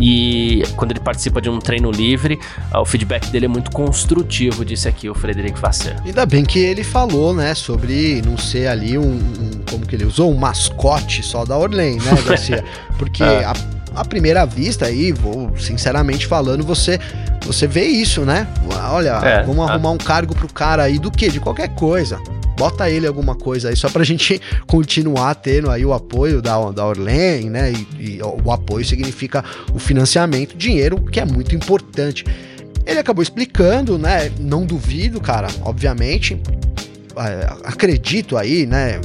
E 0.00 0.62
quando 0.76 0.92
ele 0.92 1.00
participa 1.00 1.40
de 1.40 1.50
um 1.50 1.58
treino 1.58 1.90
livre, 1.90 2.38
o 2.72 2.84
feedback 2.84 3.28
dele 3.30 3.46
é 3.46 3.48
muito 3.48 3.70
construtivo, 3.72 4.64
disse 4.64 4.88
aqui 4.88 5.10
o 5.10 5.14
Frederico 5.14 5.58
Vasser. 5.58 6.00
Ainda 6.04 6.24
bem 6.24 6.44
que 6.44 6.60
ele 6.60 6.84
falou, 6.84 7.34
né, 7.34 7.52
sobre 7.54 8.22
não 8.24 8.38
ser 8.38 8.68
ali 8.68 8.96
um, 8.96 9.10
um 9.10 9.50
como 9.68 9.84
que 9.84 9.96
ele 9.96 10.04
usou, 10.04 10.32
um 10.32 10.36
mascote 10.36 11.22
só 11.22 11.44
da 11.44 11.58
Orlen, 11.58 11.96
né, 11.96 12.22
Garcia? 12.24 12.64
Porque 13.08 13.22
é. 13.22 13.44
a, 13.94 14.04
primeira 14.04 14.44
vista 14.44 14.86
aí, 14.86 15.12
vou 15.12 15.56
sinceramente 15.58 16.26
falando, 16.26 16.64
você 16.64 16.98
você 17.44 17.66
vê 17.66 17.84
isso, 17.86 18.22
né? 18.22 18.46
Olha, 18.90 19.20
é, 19.22 19.42
vamos 19.42 19.68
arrumar 19.68 19.90
um 19.90 19.98
cargo 19.98 20.34
pro 20.34 20.52
cara 20.52 20.82
aí 20.82 20.98
do 20.98 21.10
que? 21.10 21.30
De 21.30 21.40
qualquer 21.40 21.68
coisa 21.74 22.18
bota 22.58 22.90
ele 22.90 23.06
alguma 23.06 23.36
coisa 23.36 23.68
aí, 23.68 23.76
só 23.76 23.88
pra 23.88 24.02
gente 24.04 24.40
continuar 24.66 25.36
tendo 25.36 25.70
aí 25.70 25.86
o 25.86 25.92
apoio 25.92 26.42
da, 26.42 26.70
da 26.72 26.84
Orlen, 26.84 27.48
né? 27.48 27.72
E, 27.72 28.16
e 28.16 28.20
o 28.22 28.50
apoio 28.50 28.84
significa 28.84 29.44
o 29.72 29.78
financiamento, 29.78 30.56
dinheiro 30.56 31.00
que 31.00 31.20
é 31.20 31.24
muito 31.24 31.54
importante. 31.54 32.24
Ele 32.84 32.98
acabou 32.98 33.22
explicando, 33.22 33.98
né? 33.98 34.30
Não 34.40 34.66
duvido, 34.66 35.20
cara, 35.20 35.46
obviamente. 35.62 36.40
É, 37.16 37.52
acredito 37.64 38.36
aí, 38.36 38.66
né? 38.66 39.00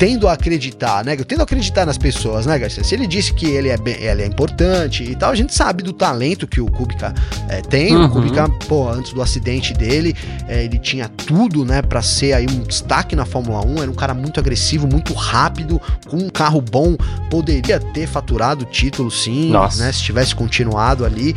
Tendo 0.00 0.26
a 0.26 0.32
acreditar, 0.32 1.04
né? 1.04 1.14
Eu 1.16 1.26
tendo 1.26 1.40
a 1.40 1.42
acreditar 1.42 1.84
nas 1.84 1.98
pessoas, 1.98 2.46
né, 2.46 2.58
Garcia? 2.58 2.82
Se 2.82 2.94
ele 2.94 3.06
disse 3.06 3.34
que 3.34 3.44
ele 3.44 3.68
é, 3.68 3.76
bem, 3.76 3.96
ele 4.02 4.22
é 4.22 4.26
importante 4.26 5.04
e 5.04 5.14
tal, 5.14 5.30
a 5.30 5.34
gente 5.34 5.54
sabe 5.54 5.82
do 5.82 5.92
talento 5.92 6.46
que 6.46 6.58
o 6.58 6.70
Kubica 6.70 7.12
é, 7.50 7.60
tem. 7.60 7.94
Uhum. 7.94 8.06
O 8.06 8.10
Kubica, 8.10 8.48
pô, 8.66 8.88
antes 8.88 9.12
do 9.12 9.20
acidente 9.20 9.74
dele, 9.74 10.16
é, 10.48 10.64
ele 10.64 10.78
tinha 10.78 11.06
tudo, 11.06 11.66
né, 11.66 11.82
para 11.82 12.00
ser 12.00 12.32
aí 12.32 12.46
um 12.50 12.62
destaque 12.62 13.14
na 13.14 13.26
Fórmula 13.26 13.60
1. 13.62 13.82
Era 13.82 13.90
um 13.90 13.94
cara 13.94 14.14
muito 14.14 14.40
agressivo, 14.40 14.88
muito 14.88 15.12
rápido, 15.12 15.78
com 16.08 16.16
um 16.16 16.30
carro 16.30 16.62
bom, 16.62 16.96
poderia 17.28 17.78
ter 17.78 18.06
faturado 18.06 18.64
o 18.64 18.66
título, 18.66 19.10
sim, 19.10 19.50
Nossa. 19.50 19.84
né? 19.84 19.92
Se 19.92 20.00
tivesse 20.00 20.34
continuado 20.34 21.04
ali 21.04 21.34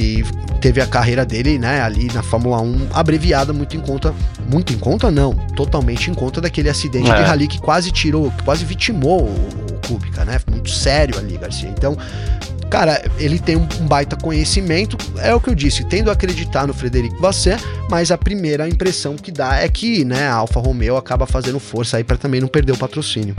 e 0.00 0.24
teve 0.62 0.80
a 0.80 0.86
carreira 0.86 1.26
dele, 1.26 1.58
né, 1.58 1.82
ali 1.82 2.10
na 2.14 2.22
Fórmula 2.22 2.58
1 2.62 2.88
abreviada 2.94 3.52
muito 3.52 3.76
em 3.76 3.80
conta, 3.80 4.14
muito 4.50 4.72
em 4.72 4.78
conta 4.78 5.10
não, 5.10 5.34
totalmente 5.54 6.10
em 6.10 6.14
conta 6.14 6.40
daquele 6.40 6.70
acidente 6.70 7.10
é. 7.10 7.16
de 7.16 7.22
rally 7.22 7.46
que 7.46 7.60
quase 7.60 7.90
tirou, 7.90 8.30
que 8.30 8.42
quase 8.42 8.64
vitimou 8.64 9.24
o, 9.24 9.74
o 9.74 9.86
Kubica, 9.86 10.24
né, 10.24 10.40
muito 10.50 10.70
sério 10.70 11.18
ali, 11.18 11.36
Garcia. 11.36 11.68
Então, 11.68 11.98
cara, 12.70 13.02
ele 13.18 13.38
tem 13.38 13.56
um 13.56 13.66
baita 13.86 14.16
conhecimento, 14.16 14.96
é 15.18 15.34
o 15.34 15.40
que 15.40 15.50
eu 15.50 15.54
disse, 15.54 15.84
tendo 15.84 16.08
a 16.08 16.14
acreditar 16.14 16.66
no 16.66 16.72
Frederico 16.72 17.20
Vasser, 17.20 17.60
mas 17.90 18.10
a 18.10 18.16
primeira 18.16 18.66
impressão 18.66 19.16
que 19.16 19.30
dá 19.30 19.56
é 19.56 19.68
que, 19.68 20.02
né, 20.02 20.28
a 20.28 20.34
Alfa 20.34 20.60
Romeo 20.60 20.96
acaba 20.96 21.26
fazendo 21.26 21.60
força 21.60 21.98
aí 21.98 22.04
para 22.04 22.16
também 22.16 22.40
não 22.40 22.48
perder 22.48 22.72
o 22.72 22.78
patrocínio. 22.78 23.36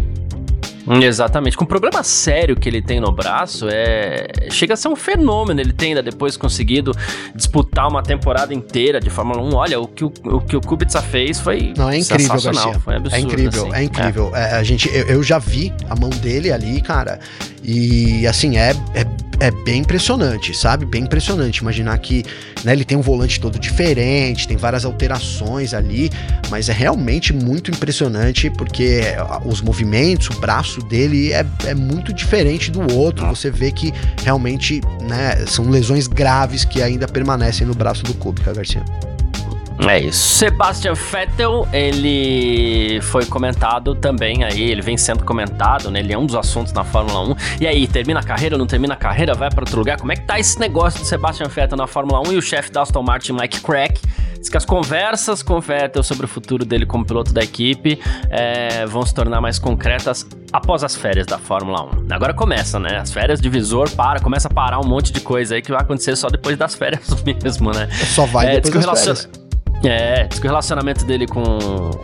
Exatamente. 1.02 1.56
Com 1.56 1.64
o 1.64 1.68
problema 1.68 2.04
sério 2.04 2.56
que 2.56 2.68
ele 2.68 2.82
tem 2.82 3.00
no 3.00 3.12
braço, 3.12 3.68
é 3.70 4.28
chega 4.50 4.74
a 4.74 4.78
ser 4.78 4.88
um 4.88 4.96
fenômeno. 4.96 5.60
Ele 5.60 5.74
tem 5.74 5.90
ainda 5.90 6.04
depois 6.04 6.38
conseguido 6.38 6.92
disputar 7.36 7.88
uma 7.88 8.04
temporada 8.04 8.54
inteira 8.54 9.00
de 9.00 9.10
Fórmula 9.10 9.42
1. 9.42 9.54
Olha, 9.54 9.80
o 9.80 9.88
que 9.88 10.04
o, 10.04 10.14
o, 10.26 10.42
que 10.42 10.56
o 10.56 10.62
Kubica 10.62 11.02
fez 11.02 11.40
foi 11.40 11.74
Não, 11.78 11.90
é 11.90 11.98
incrível, 11.98 12.42
Garcia. 12.42 12.80
Foi 12.80 12.96
absurdo, 12.96 13.16
é 13.16 13.20
incrível, 13.20 13.64
assim. 13.68 13.76
é 13.76 13.84
incrível. 13.84 14.32
É. 14.36 14.42
É, 14.42 14.56
a 14.56 14.64
gente, 14.64 14.90
eu, 14.90 15.06
eu, 15.06 15.24
já 15.24 15.38
vi 15.38 15.72
a 15.90 15.96
mão 15.96 16.10
dele 16.10 16.52
ali, 16.52 16.82
cara, 16.82 17.20
e 17.64 18.26
assim, 18.26 18.58
é, 18.58 18.72
é 18.96 19.06
é 19.42 19.50
bem 19.50 19.82
impressionante, 19.82 20.56
sabe? 20.56 20.86
Bem 20.86 21.04
impressionante. 21.04 21.58
Imaginar 21.58 21.98
que 21.98 22.24
né, 22.64 22.74
ele 22.74 22.86
tem 22.86 22.96
um 22.96 23.02
volante 23.02 23.40
todo 23.40 23.58
diferente, 23.58 24.48
tem 24.48 24.56
várias 24.56 24.86
alterações 24.86 25.74
ali, 25.74 26.12
mas 26.50 26.70
é 26.70 26.74
realmente 26.74 27.34
muito 27.34 27.72
impressionante 27.72 28.52
porque 28.52 29.02
os 29.44 29.60
movimentos, 29.60 30.30
o 30.30 30.40
braço 30.40 30.80
dele 30.82 31.34
é, 31.34 31.44
é 31.66 31.74
muito 31.74 32.14
diferente 32.14 32.70
do 32.70 32.94
outro. 32.96 33.26
Você 33.28 33.50
vê 33.50 33.72
que 33.72 33.92
realmente 34.24 34.80
né, 35.02 35.44
são 35.48 35.70
lesões 35.70 36.06
graves 36.06 36.64
que 36.64 36.80
ainda 36.80 37.08
permanecem 37.08 37.66
no 37.66 37.74
braço 37.74 38.04
do 38.04 38.14
Kubica, 38.14 38.54
Garcia. 38.54 39.11
É 39.88 40.00
isso. 40.00 40.38
Sebastian 40.38 40.94
Vettel, 40.94 41.68
ele 41.74 43.00
foi 43.02 43.26
comentado 43.26 43.96
também 43.96 44.44
aí, 44.44 44.70
ele 44.70 44.82
vem 44.82 44.96
sendo 44.96 45.24
comentado, 45.24 45.90
né? 45.90 46.00
Ele 46.00 46.14
é 46.14 46.18
um 46.18 46.26
dos 46.26 46.36
assuntos 46.36 46.72
na 46.72 46.84
Fórmula 46.84 47.20
1. 47.32 47.36
E 47.62 47.68
aí, 47.68 47.88
termina 47.88 48.20
a 48.20 48.24
carreira, 48.24 48.58
não 48.58 48.68
termina 48.68 48.94
a 48.94 48.98
carreira, 48.98 49.34
vai 49.34 49.50
para 49.50 49.62
outro 49.62 49.78
lugar? 49.78 50.00
Como 50.00 50.12
é 50.12 50.16
que 50.16 50.24
tá 50.24 50.40
esse 50.40 50.60
negócio 50.60 51.00
do 51.00 51.06
Sebastian 51.06 51.48
Vettel 51.48 51.78
na 51.78 51.88
Fórmula 51.88 52.22
1 52.28 52.34
e 52.34 52.38
o 52.38 52.42
chefe 52.42 52.72
da 52.72 52.82
Aston 52.84 53.02
Martin, 53.02 53.34
Mike 53.34 53.62
Crack? 53.62 54.00
Diz 54.40 54.50
que 54.50 54.58
as 54.58 54.66
conversas 54.66 55.44
com 55.44 55.56
o 55.58 55.62
Vettel 55.62 56.02
sobre 56.02 56.26
o 56.26 56.28
futuro 56.28 56.66
dele 56.66 56.86
como 56.86 57.06
piloto 57.06 57.32
da 57.32 57.44
equipe 57.44 58.00
é, 58.30 58.88
vão 58.88 59.06
se 59.06 59.14
tornar 59.14 59.40
mais 59.40 59.60
concretas 59.60 60.26
após 60.52 60.84
as 60.84 60.96
férias 60.96 61.28
da 61.28 61.38
Fórmula 61.38 61.84
1. 61.84 62.08
Agora 62.12 62.34
começa, 62.34 62.80
né? 62.80 62.98
As 62.98 63.12
férias 63.12 63.40
de 63.40 63.50
visor 63.50 63.90
para, 63.92 64.20
começa 64.20 64.48
a 64.48 64.52
parar 64.52 64.80
um 64.80 64.88
monte 64.88 65.14
de 65.14 65.22
coisa 65.22 65.56
aí 65.56 65.62
que 65.62 65.72
vai 65.72 65.82
acontecer 65.82 66.16
só 66.16 66.28
depois 66.28 66.58
das 66.58 66.74
férias 66.74 67.08
mesmo, 67.24 67.72
né? 67.72 67.88
Só 67.92 68.26
vai 68.26 68.56
é, 68.56 68.60
depois 68.60 68.84
das 68.84 69.04
férias. 69.04 69.41
É, 69.84 70.28
diz 70.28 70.40
que 70.40 70.46
o 70.46 70.50
relacionamento 70.50 71.04
dele 71.06 71.26
com 71.26 71.42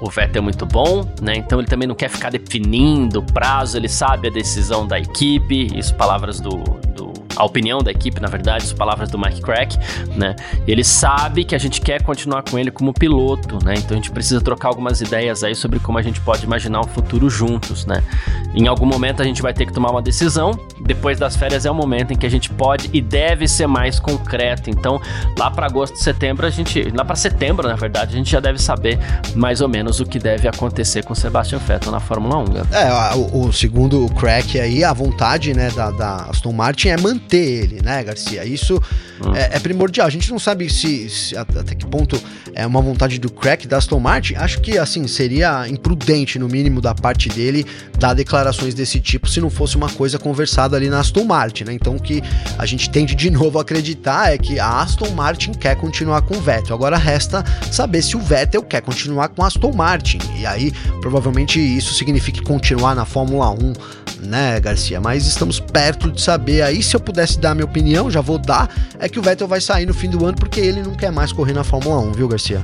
o 0.02 0.10
Vettel 0.10 0.40
é 0.40 0.44
muito 0.44 0.66
bom, 0.66 1.08
né? 1.22 1.36
Então 1.36 1.60
ele 1.60 1.68
também 1.68 1.88
não 1.88 1.96
quer 1.96 2.10
ficar 2.10 2.32
definindo 2.32 3.22
prazo, 3.22 3.78
ele 3.78 3.88
sabe 3.88 4.28
a 4.28 4.32
decisão 4.32 4.88
da 4.88 5.00
equipe, 5.00 5.68
isso 5.78 5.94
palavras 5.96 6.40
do, 6.40 6.58
do 6.96 7.14
a 7.38 7.46
opinião 7.46 7.80
da 7.80 7.92
equipe, 7.92 8.20
na 8.20 8.28
verdade, 8.28 8.66
as 8.66 8.74
palavras 8.74 9.10
do 9.10 9.18
Mike 9.18 9.42
Crack, 9.42 9.78
né? 10.16 10.36
Ele 10.68 10.84
sabe 10.84 11.46
que 11.46 11.54
a 11.54 11.58
gente 11.58 11.80
quer 11.80 12.02
continuar 12.02 12.44
com 12.44 12.58
ele 12.58 12.72
como 12.72 12.92
piloto, 12.94 13.64
né? 13.64 13.76
Então 13.78 13.92
a 13.92 13.96
gente 13.96 14.12
precisa 14.12 14.42
trocar 14.42 14.70
algumas 14.70 15.02
ideias 15.02 15.44
aí 15.44 15.54
sobre 15.54 15.80
como 15.80 15.98
a 15.98 16.02
gente 16.02 16.20
pode 16.22 16.44
imaginar 16.44 16.82
um 16.82 16.88
futuro 16.88 17.30
juntos, 17.30 17.86
né? 17.86 18.04
Em 18.56 18.68
algum 18.68 18.86
momento 18.86 19.22
a 19.22 19.26
gente 19.26 19.42
vai 19.42 19.54
ter 19.54 19.66
que 19.66 19.74
tomar 19.74 19.92
uma 19.92 20.02
decisão. 20.02 20.52
Depois 20.82 21.20
das 21.20 21.36
férias 21.36 21.66
é 21.66 21.72
o 21.72 21.76
momento 21.76 22.12
em 22.12 22.18
que 22.18 22.26
a 22.26 22.30
gente 22.30 22.50
pode 22.50 22.90
e 22.92 23.02
deve 23.02 23.48
ser 23.48 23.68
mais 23.68 24.00
concreto. 24.00 24.70
Então, 24.70 25.00
lá 25.38 25.52
para 25.52 25.68
agosto, 25.68 25.98
setembro, 25.98 26.48
a 26.48 26.50
gente, 26.50 26.90
lá 26.96 27.06
para 27.06 27.16
setembro, 27.16 27.68
na 27.68 27.76
verdade, 27.76 28.16
a 28.16 28.18
gente 28.18 28.32
já 28.32 28.40
deve 28.40 28.60
saber 28.60 28.98
mais 29.36 29.62
ou 29.62 29.70
menos 29.70 30.00
o 30.00 30.06
que 30.06 30.18
deve 30.18 30.48
acontecer 30.48 31.04
com 31.04 31.14
o 31.14 31.16
Sebastian 31.16 31.60
Vettel 31.60 31.92
na 31.92 32.00
Fórmula 32.00 32.38
1. 32.38 32.44
Né? 32.46 32.62
É, 32.72 33.16
o, 33.16 33.48
o, 33.48 33.54
segundo 33.54 34.08
Crack 34.16 34.60
aí, 34.60 34.84
a 34.84 34.94
vontade, 34.94 35.54
né, 35.54 35.70
da, 35.72 35.92
da 35.92 36.16
Aston 36.30 36.52
Martin 36.52 36.90
é 36.90 36.98
manter 36.98 37.27
manter 37.28 37.38
ele, 37.38 37.82
né, 37.84 38.04
Garcia? 38.04 38.46
Isso 38.46 38.82
hum. 39.24 39.36
é, 39.36 39.58
é, 39.58 39.60
primordial. 39.60 40.08
A 40.08 40.10
gente 40.10 40.32
não 40.32 40.40
sabe 40.40 40.70
se, 40.70 41.10
se, 41.10 41.38
até 41.38 41.76
que 41.76 41.86
ponto 41.86 42.20
é 42.56 42.66
uma 42.66 42.82
vontade 42.82 43.20
do 43.20 43.30
crack 43.30 43.68
da 43.68 43.78
Aston 43.78 44.00
Martin. 44.00 44.36
Acho 44.36 44.62
que, 44.62 44.78
assim, 44.78 45.06
seria 45.08 45.68
imprudente, 45.68 46.40
no 46.40 46.48
mínimo, 46.48 46.80
da 46.82 46.96
parte 46.96 47.30
dele, 47.30 47.66
dar 48.00 48.14
declarações 48.14 48.74
desse 48.74 49.00
tipo 49.00 49.30
se 49.30 49.42
não 49.42 49.50
fosse 49.50 49.76
uma 49.76 49.90
coisa 49.90 50.18
conversada 50.18 50.78
ali 50.78 50.90
na 50.90 51.00
Aston 51.00 51.26
Martin, 51.26 51.66
né? 51.66 51.74
Então, 51.74 51.96
o 51.96 52.02
que 52.02 52.24
a 52.58 52.66
gente 52.66 52.90
tende 52.90 53.14
de 53.14 53.30
novo 53.30 53.60
a 53.60 53.62
acreditar 53.62 54.34
é 54.34 54.38
que 54.38 54.60
a 54.60 54.82
Aston 54.82 55.12
Martin 55.12 55.52
quer 55.52 55.76
continuar 55.76 56.22
com 56.22 56.36
o 56.36 56.42
Vettel. 56.42 56.76
Agora 56.76 56.98
resta 56.98 57.44
saber 57.72 58.02
se 58.02 58.16
o 58.16 58.22
Vettel 58.22 58.64
quer 58.64 58.82
continuar 58.82 59.30
com 59.30 59.44
a 59.44 59.48
Aston 59.48 59.74
Martin. 59.74 60.20
E 60.38 60.46
aí, 60.46 60.72
provavelmente, 61.02 61.60
isso 61.60 61.94
significa 61.94 62.42
continuar 62.42 62.96
na 62.96 63.06
Fórmula 63.06 63.50
1 63.52 63.74
né, 64.22 64.60
Garcia? 64.60 65.00
Mas 65.00 65.26
estamos 65.26 65.60
perto 65.60 66.12
de 66.12 66.22
saber. 66.22 66.62
Aí, 66.62 66.82
se 66.82 66.96
eu 66.96 67.00
pudesse 67.18 67.40
dar 67.40 67.56
minha 67.56 67.66
opinião, 67.66 68.12
já 68.12 68.22
vou 68.22 68.38
dar, 68.38 68.70
é 69.00 69.10
que 69.10 69.18
o 69.18 69.24
Vettel 69.24 69.48
vai 69.48 69.60
sair 69.60 69.88
no 69.88 69.94
fim 69.94 70.08
do 70.08 70.24
ano 70.24 70.38
porque 70.38 70.60
ele 70.60 70.84
não 70.84 70.94
quer 70.94 71.12
mais 71.12 71.32
correr 71.32 71.54
na 71.54 71.64
Fórmula 71.64 72.00
1, 72.00 72.12
viu, 72.12 72.28
Garcia? 72.28 72.64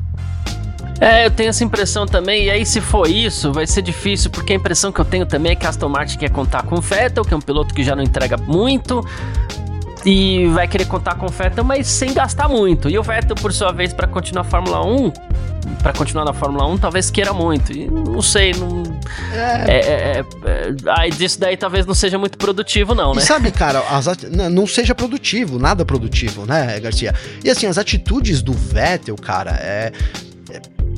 É, 1.02 1.26
eu 1.26 1.32
tenho 1.32 1.50
essa 1.50 1.64
impressão 1.64 2.06
também, 2.06 2.46
e 2.46 2.52
aí 2.52 2.64
se 2.64 2.80
for 2.80 3.10
isso, 3.10 3.52
vai 3.52 3.66
ser 3.66 3.82
difícil, 3.82 4.30
porque 4.30 4.54
a 4.54 4.56
impressão 4.56 4.92
que 4.92 5.02
eu 5.02 5.06
tenho 5.06 5.26
também 5.26 5.54
é 5.54 5.56
que 5.56 5.66
a 5.66 5.70
Aston 5.70 5.90
Martin 5.90 6.20
quer 6.20 6.30
contar 6.30 6.62
com 6.64 6.76
o 6.76 6.82
Vettel, 6.82 7.26
que 7.26 7.34
é 7.34 7.38
um 7.38 7.42
piloto 7.42 7.74
que 7.74 7.84
já 7.84 7.96
não 7.96 8.04
entrega 8.04 8.38
muito, 8.38 9.04
e 10.06 10.46
vai 10.50 10.68
querer 10.68 10.86
contar 10.86 11.16
com 11.16 11.26
o 11.26 11.30
Vettel, 11.30 11.64
mas 11.64 11.88
sem 11.88 12.14
gastar 12.14 12.48
muito. 12.48 12.88
E 12.90 13.00
o 13.00 13.02
Vettel, 13.02 13.36
por 13.36 13.52
sua 13.52 13.72
vez, 13.72 13.92
para 13.92 14.08
continuar 14.08 14.42
a 14.42 14.46
Fórmula 14.46 14.86
1, 14.86 15.12
para 15.82 15.94
continuar 15.94 16.26
na 16.26 16.34
Fórmula 16.34 16.68
1, 16.68 16.78
talvez 16.78 17.10
queira 17.10 17.34
muito. 17.34 17.76
E 17.76 17.90
não 17.90 18.22
sei, 18.22 18.54
não. 18.54 18.83
É. 19.34 19.72
É, 19.72 19.78
é, 19.78 20.20
é, 20.20 20.74
aí 20.98 21.12
disso 21.12 21.40
daí 21.40 21.58
talvez 21.58 21.86
não 21.86 21.94
seja 21.94 22.18
muito 22.18 22.38
produtivo, 22.38 22.94
não, 22.94 23.14
né? 23.14 23.22
E 23.22 23.26
sabe, 23.26 23.52
cara, 23.52 23.80
as, 23.90 24.08
não 24.52 24.68
seja 24.68 24.94
produtivo, 24.96 25.60
nada 25.60 25.86
produtivo, 25.86 26.46
né, 26.46 26.80
Garcia? 26.80 27.14
E 27.44 27.50
assim, 27.50 27.66
as 27.66 27.78
atitudes 27.78 28.42
do 28.42 28.54
Vettel, 28.54 29.16
cara, 29.16 29.52
é 29.52 29.92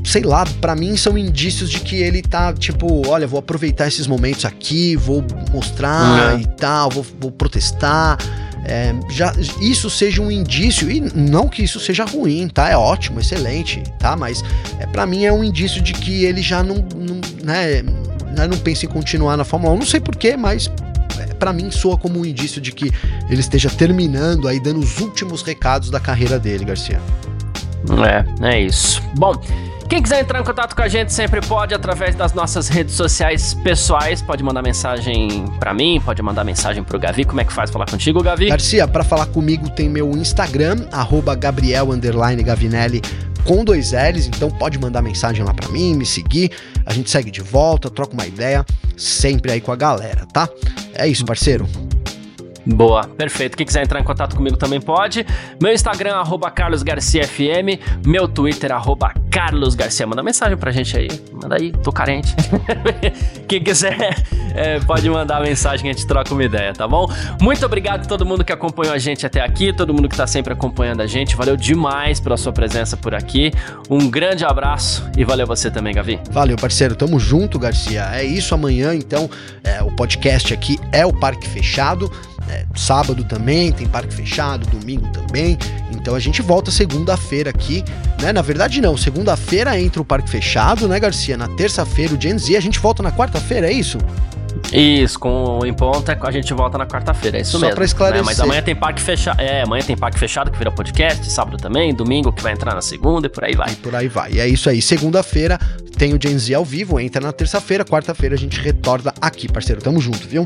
sei 0.06 0.22
lá, 0.22 0.46
para 0.62 0.76
mim 0.76 0.96
são 0.96 1.18
indícios 1.18 1.70
de 1.70 1.80
que 1.80 1.98
ele 1.98 2.22
tá 2.22 2.54
tipo, 2.54 3.08
olha, 3.08 3.28
vou 3.28 3.40
aproveitar 3.40 3.88
esses 3.88 4.08
momentos 4.08 4.46
aqui, 4.46 4.96
vou 4.96 5.24
mostrar 5.52 6.34
uhum. 6.34 6.40
e 6.40 6.46
tal, 6.46 6.90
vou, 6.90 7.06
vou 7.20 7.32
protestar 7.32 8.18
é, 8.68 8.96
já, 9.10 9.32
isso 9.62 9.92
seja 9.92 10.24
um 10.24 10.32
indício, 10.32 10.90
e 10.90 11.00
não 11.00 11.48
que 11.48 11.64
isso 11.64 11.80
seja 11.80 12.04
ruim, 12.04 12.48
tá? 12.48 12.68
É 12.68 12.76
ótimo, 12.76 13.20
excelente, 13.20 13.84
tá? 14.00 14.16
Mas 14.16 14.44
é, 14.80 14.88
para 14.88 15.06
mim 15.06 15.24
é 15.24 15.32
um 15.32 15.44
indício 15.44 15.80
de 15.80 15.94
que 15.94 16.26
ele 16.26 16.42
já 16.42 16.64
não, 16.64 16.78
não, 16.96 17.22
né, 17.44 17.84
né, 18.36 18.48
não 18.48 18.58
pensa 18.58 18.88
em 18.88 18.90
continuar 18.90 19.38
na 19.38 19.44
Fórmula 19.44 19.72
1. 19.76 19.78
Não 19.78 19.86
sei 19.86 20.00
porquê, 20.00 20.36
mas 20.36 20.72
é, 21.20 21.28
para 21.36 21.54
mim 21.54 21.70
soa 21.70 21.96
como 21.96 22.20
um 22.20 22.26
indício 22.26 22.60
de 22.60 22.72
que 22.72 22.92
ele 23.30 23.40
esteja 23.40 23.70
terminando 23.70 24.48
aí, 24.48 24.60
dando 24.60 24.80
os 24.80 25.00
últimos 25.00 25.44
recados 25.44 25.92
da 25.92 26.00
carreira 26.00 26.40
dele, 26.40 26.66
Garcia. 26.66 27.00
É, 28.42 28.50
é 28.50 28.62
isso. 28.62 29.00
Bom. 29.16 29.40
Quem 29.88 30.02
quiser 30.02 30.22
entrar 30.22 30.42
em 30.42 30.44
contato 30.44 30.76
com 30.76 30.82
a 30.82 30.88
gente 30.88 31.14
sempre 31.14 31.42
pode 31.42 31.74
através 31.74 32.16
das 32.16 32.34
nossas 32.34 32.68
redes 32.68 32.96
sociais 32.96 33.54
pessoais. 33.54 34.22
Pode 34.22 34.44
mandar 34.44 34.64
mensagem 34.64 35.46
para 35.60 35.74
mim, 35.74 36.02
pode 36.04 36.22
mandar 36.24 36.44
mensagem 36.44 36.84
pro 36.84 36.98
Gavi. 36.98 37.24
Como 37.24 37.40
é 37.40 37.46
que 37.46 37.54
faz 37.54 37.70
falar 37.70 37.86
contigo, 37.86 38.22
Gavi? 38.24 38.50
Garcia, 38.50 38.88
para 38.88 39.04
falar 39.04 39.28
comigo 39.28 39.70
tem 39.70 39.88
meu 39.88 40.12
Instagram, 40.12 40.88
Gabriel 41.40 41.90
Gavinelli 42.44 43.02
com 43.46 43.64
dois 43.64 43.92
L's, 43.92 44.26
então 44.26 44.50
pode 44.50 44.80
mandar 44.80 45.04
mensagem 45.04 45.46
lá 45.46 45.54
para 45.54 45.70
mim, 45.70 45.94
me 45.94 46.06
seguir, 46.06 46.52
a 46.84 46.92
gente 46.92 47.12
segue 47.12 47.30
de 47.30 47.42
volta, 47.42 47.92
troca 47.92 48.14
uma 48.14 48.26
ideia, 48.26 48.66
sempre 48.98 49.52
aí 49.52 49.62
com 49.62 49.72
a 49.72 49.76
galera, 49.76 50.26
tá? 50.34 50.50
É 50.96 51.08
isso, 51.08 51.24
parceiro. 51.24 51.70
Boa, 52.66 53.04
perfeito. 53.04 53.56
Quem 53.56 53.66
quiser 53.66 53.84
entrar 53.84 54.00
em 54.00 54.04
contato 54.04 54.36
comigo 54.36 54.58
também 54.58 54.82
pode. 54.82 55.26
Meu 55.62 55.72
Instagram, 55.72 56.16
arroba 56.16 56.50
carlosgarciafm. 56.50 57.80
Meu 58.06 58.28
Twitter, 58.28 58.72
arroba 58.72 59.14
carlosgarcia. 59.30 60.08
Manda 60.08 60.24
mensagem 60.24 60.58
pra 60.58 60.72
gente 60.72 60.98
aí. 60.98 61.08
Manda 61.32 61.56
aí, 61.56 61.72
tô 61.72 61.92
carente. 61.92 62.34
Quem 63.48 63.64
quiser, 63.64 64.16
é, 64.56 64.80
pode 64.80 65.08
mandar 65.10 65.42
mensagem 65.42 65.90
a 65.90 65.94
gente 65.94 66.08
troca 66.08 66.34
uma 66.34 66.44
ideia, 66.44 66.74
tá 66.74 66.88
bom? 66.88 67.08
Muito 67.40 67.64
obrigado 67.66 68.04
a 68.04 68.06
todo 68.08 68.26
mundo 68.26 68.44
que 68.44 68.52
acompanhou 68.52 68.94
a 68.94 68.98
gente 68.98 69.26
até 69.26 69.42
aqui, 69.42 69.72
todo 69.72 69.94
mundo 69.94 70.10
que 70.10 70.18
tá 70.18 70.26
sempre 70.26 70.54
acompanhando 70.54 71.02
a 71.02 71.08
gente. 71.08 71.36
Valeu 71.36 71.56
demais 71.56 72.20
pela 72.20 72.38
sua 72.38 72.52
presença 72.52 72.98
por 72.98 73.14
aqui. 73.14 73.52
Um 73.90 74.10
grande 74.10 74.44
abraço 74.44 75.08
e 75.16 75.24
valeu 75.24 75.46
você 75.46 75.70
também, 75.70 75.94
Gavi. 75.94 76.20
Valeu, 76.32 76.56
parceiro. 76.56 76.96
Tamo 76.96 77.20
junto, 77.20 77.60
Garcia. 77.60 78.10
É 78.14 78.24
isso 78.24 78.56
amanhã, 78.56 78.96
então. 78.96 79.30
É, 79.64 79.84
o 79.84 79.92
podcast 79.96 80.54
aqui 80.54 80.80
é 80.92 81.06
o 81.06 81.14
Parque 81.14 81.48
Fechado. 81.48 82.12
É, 82.50 82.66
sábado 82.76 83.24
também, 83.24 83.72
tem 83.72 83.88
parque 83.88 84.14
fechado, 84.14 84.66
domingo 84.68 85.08
também. 85.12 85.58
Então 85.92 86.14
a 86.16 86.20
gente 86.20 86.42
volta 86.42 86.70
segunda-feira 86.70 87.50
aqui, 87.50 87.84
né? 88.22 88.32
Na 88.32 88.42
verdade, 88.42 88.80
não. 88.82 88.96
Segunda-feira 88.96 89.80
entra 89.80 90.02
o 90.02 90.06
parque 90.06 90.30
fechado, 90.30 90.88
né, 90.88 91.00
Garcia? 91.00 91.36
Na 91.38 91.48
terça-feira 91.48 92.14
o 92.14 92.22
Gen 92.22 92.38
Z. 92.38 92.56
A 92.56 92.60
gente 92.60 92.80
volta 92.80 93.02
na 93.02 93.12
quarta-feira, 93.12 93.68
é 93.68 93.74
isso? 93.74 93.98
Isso, 94.72 95.20
com 95.20 95.60
o 95.60 95.66
em 95.66 95.74
ponta 95.74 96.18
a 96.22 96.32
gente 96.32 96.54
volta 96.54 96.78
na 96.78 96.86
quarta-feira, 96.86 97.38
é 97.38 97.42
isso 97.42 97.52
Só 97.52 97.60
mesmo. 97.60 97.72
Só 97.72 97.76
pra 97.76 97.86
esclarecer. 97.86 98.22
Né? 98.22 98.26
Mas 98.26 98.40
amanhã 98.40 98.62
tem 98.62 98.76
parque 98.76 99.02
fechado. 99.02 99.40
É, 99.40 99.64
amanhã 99.64 99.84
tem 99.84 99.98
parque 99.98 100.18
fechado 100.18 100.50
que 100.50 100.58
vira 100.58 100.72
podcast, 100.72 101.30
sábado 101.30 101.58
também, 101.58 101.94
domingo 101.94 102.32
que 102.32 102.42
vai 102.42 102.54
entrar 102.54 102.74
na 102.74 102.82
segunda 102.82 103.28
e 103.28 103.30
por 103.30 103.44
aí 103.44 103.56
vai. 103.56 103.72
E 103.72 103.76
por 103.76 103.96
aí 103.96 104.08
vai. 104.08 104.34
E 104.34 104.40
é 104.40 104.48
isso 104.48 104.70
aí. 104.70 104.82
Segunda-feira 104.82 105.60
tem 105.98 106.14
o 106.14 106.20
Gen 106.22 106.38
Z 106.38 106.54
ao 106.54 106.66
vivo, 106.66 107.00
entra 107.00 107.22
na 107.22 107.32
terça-feira, 107.32 107.84
quarta-feira 107.84 108.36
a 108.36 108.38
gente 108.38 108.60
retorna 108.60 109.14
aqui, 109.22 109.52
parceiro. 109.52 109.82
Tamo 109.82 110.00
junto, 110.00 110.28
viu? 110.28 110.46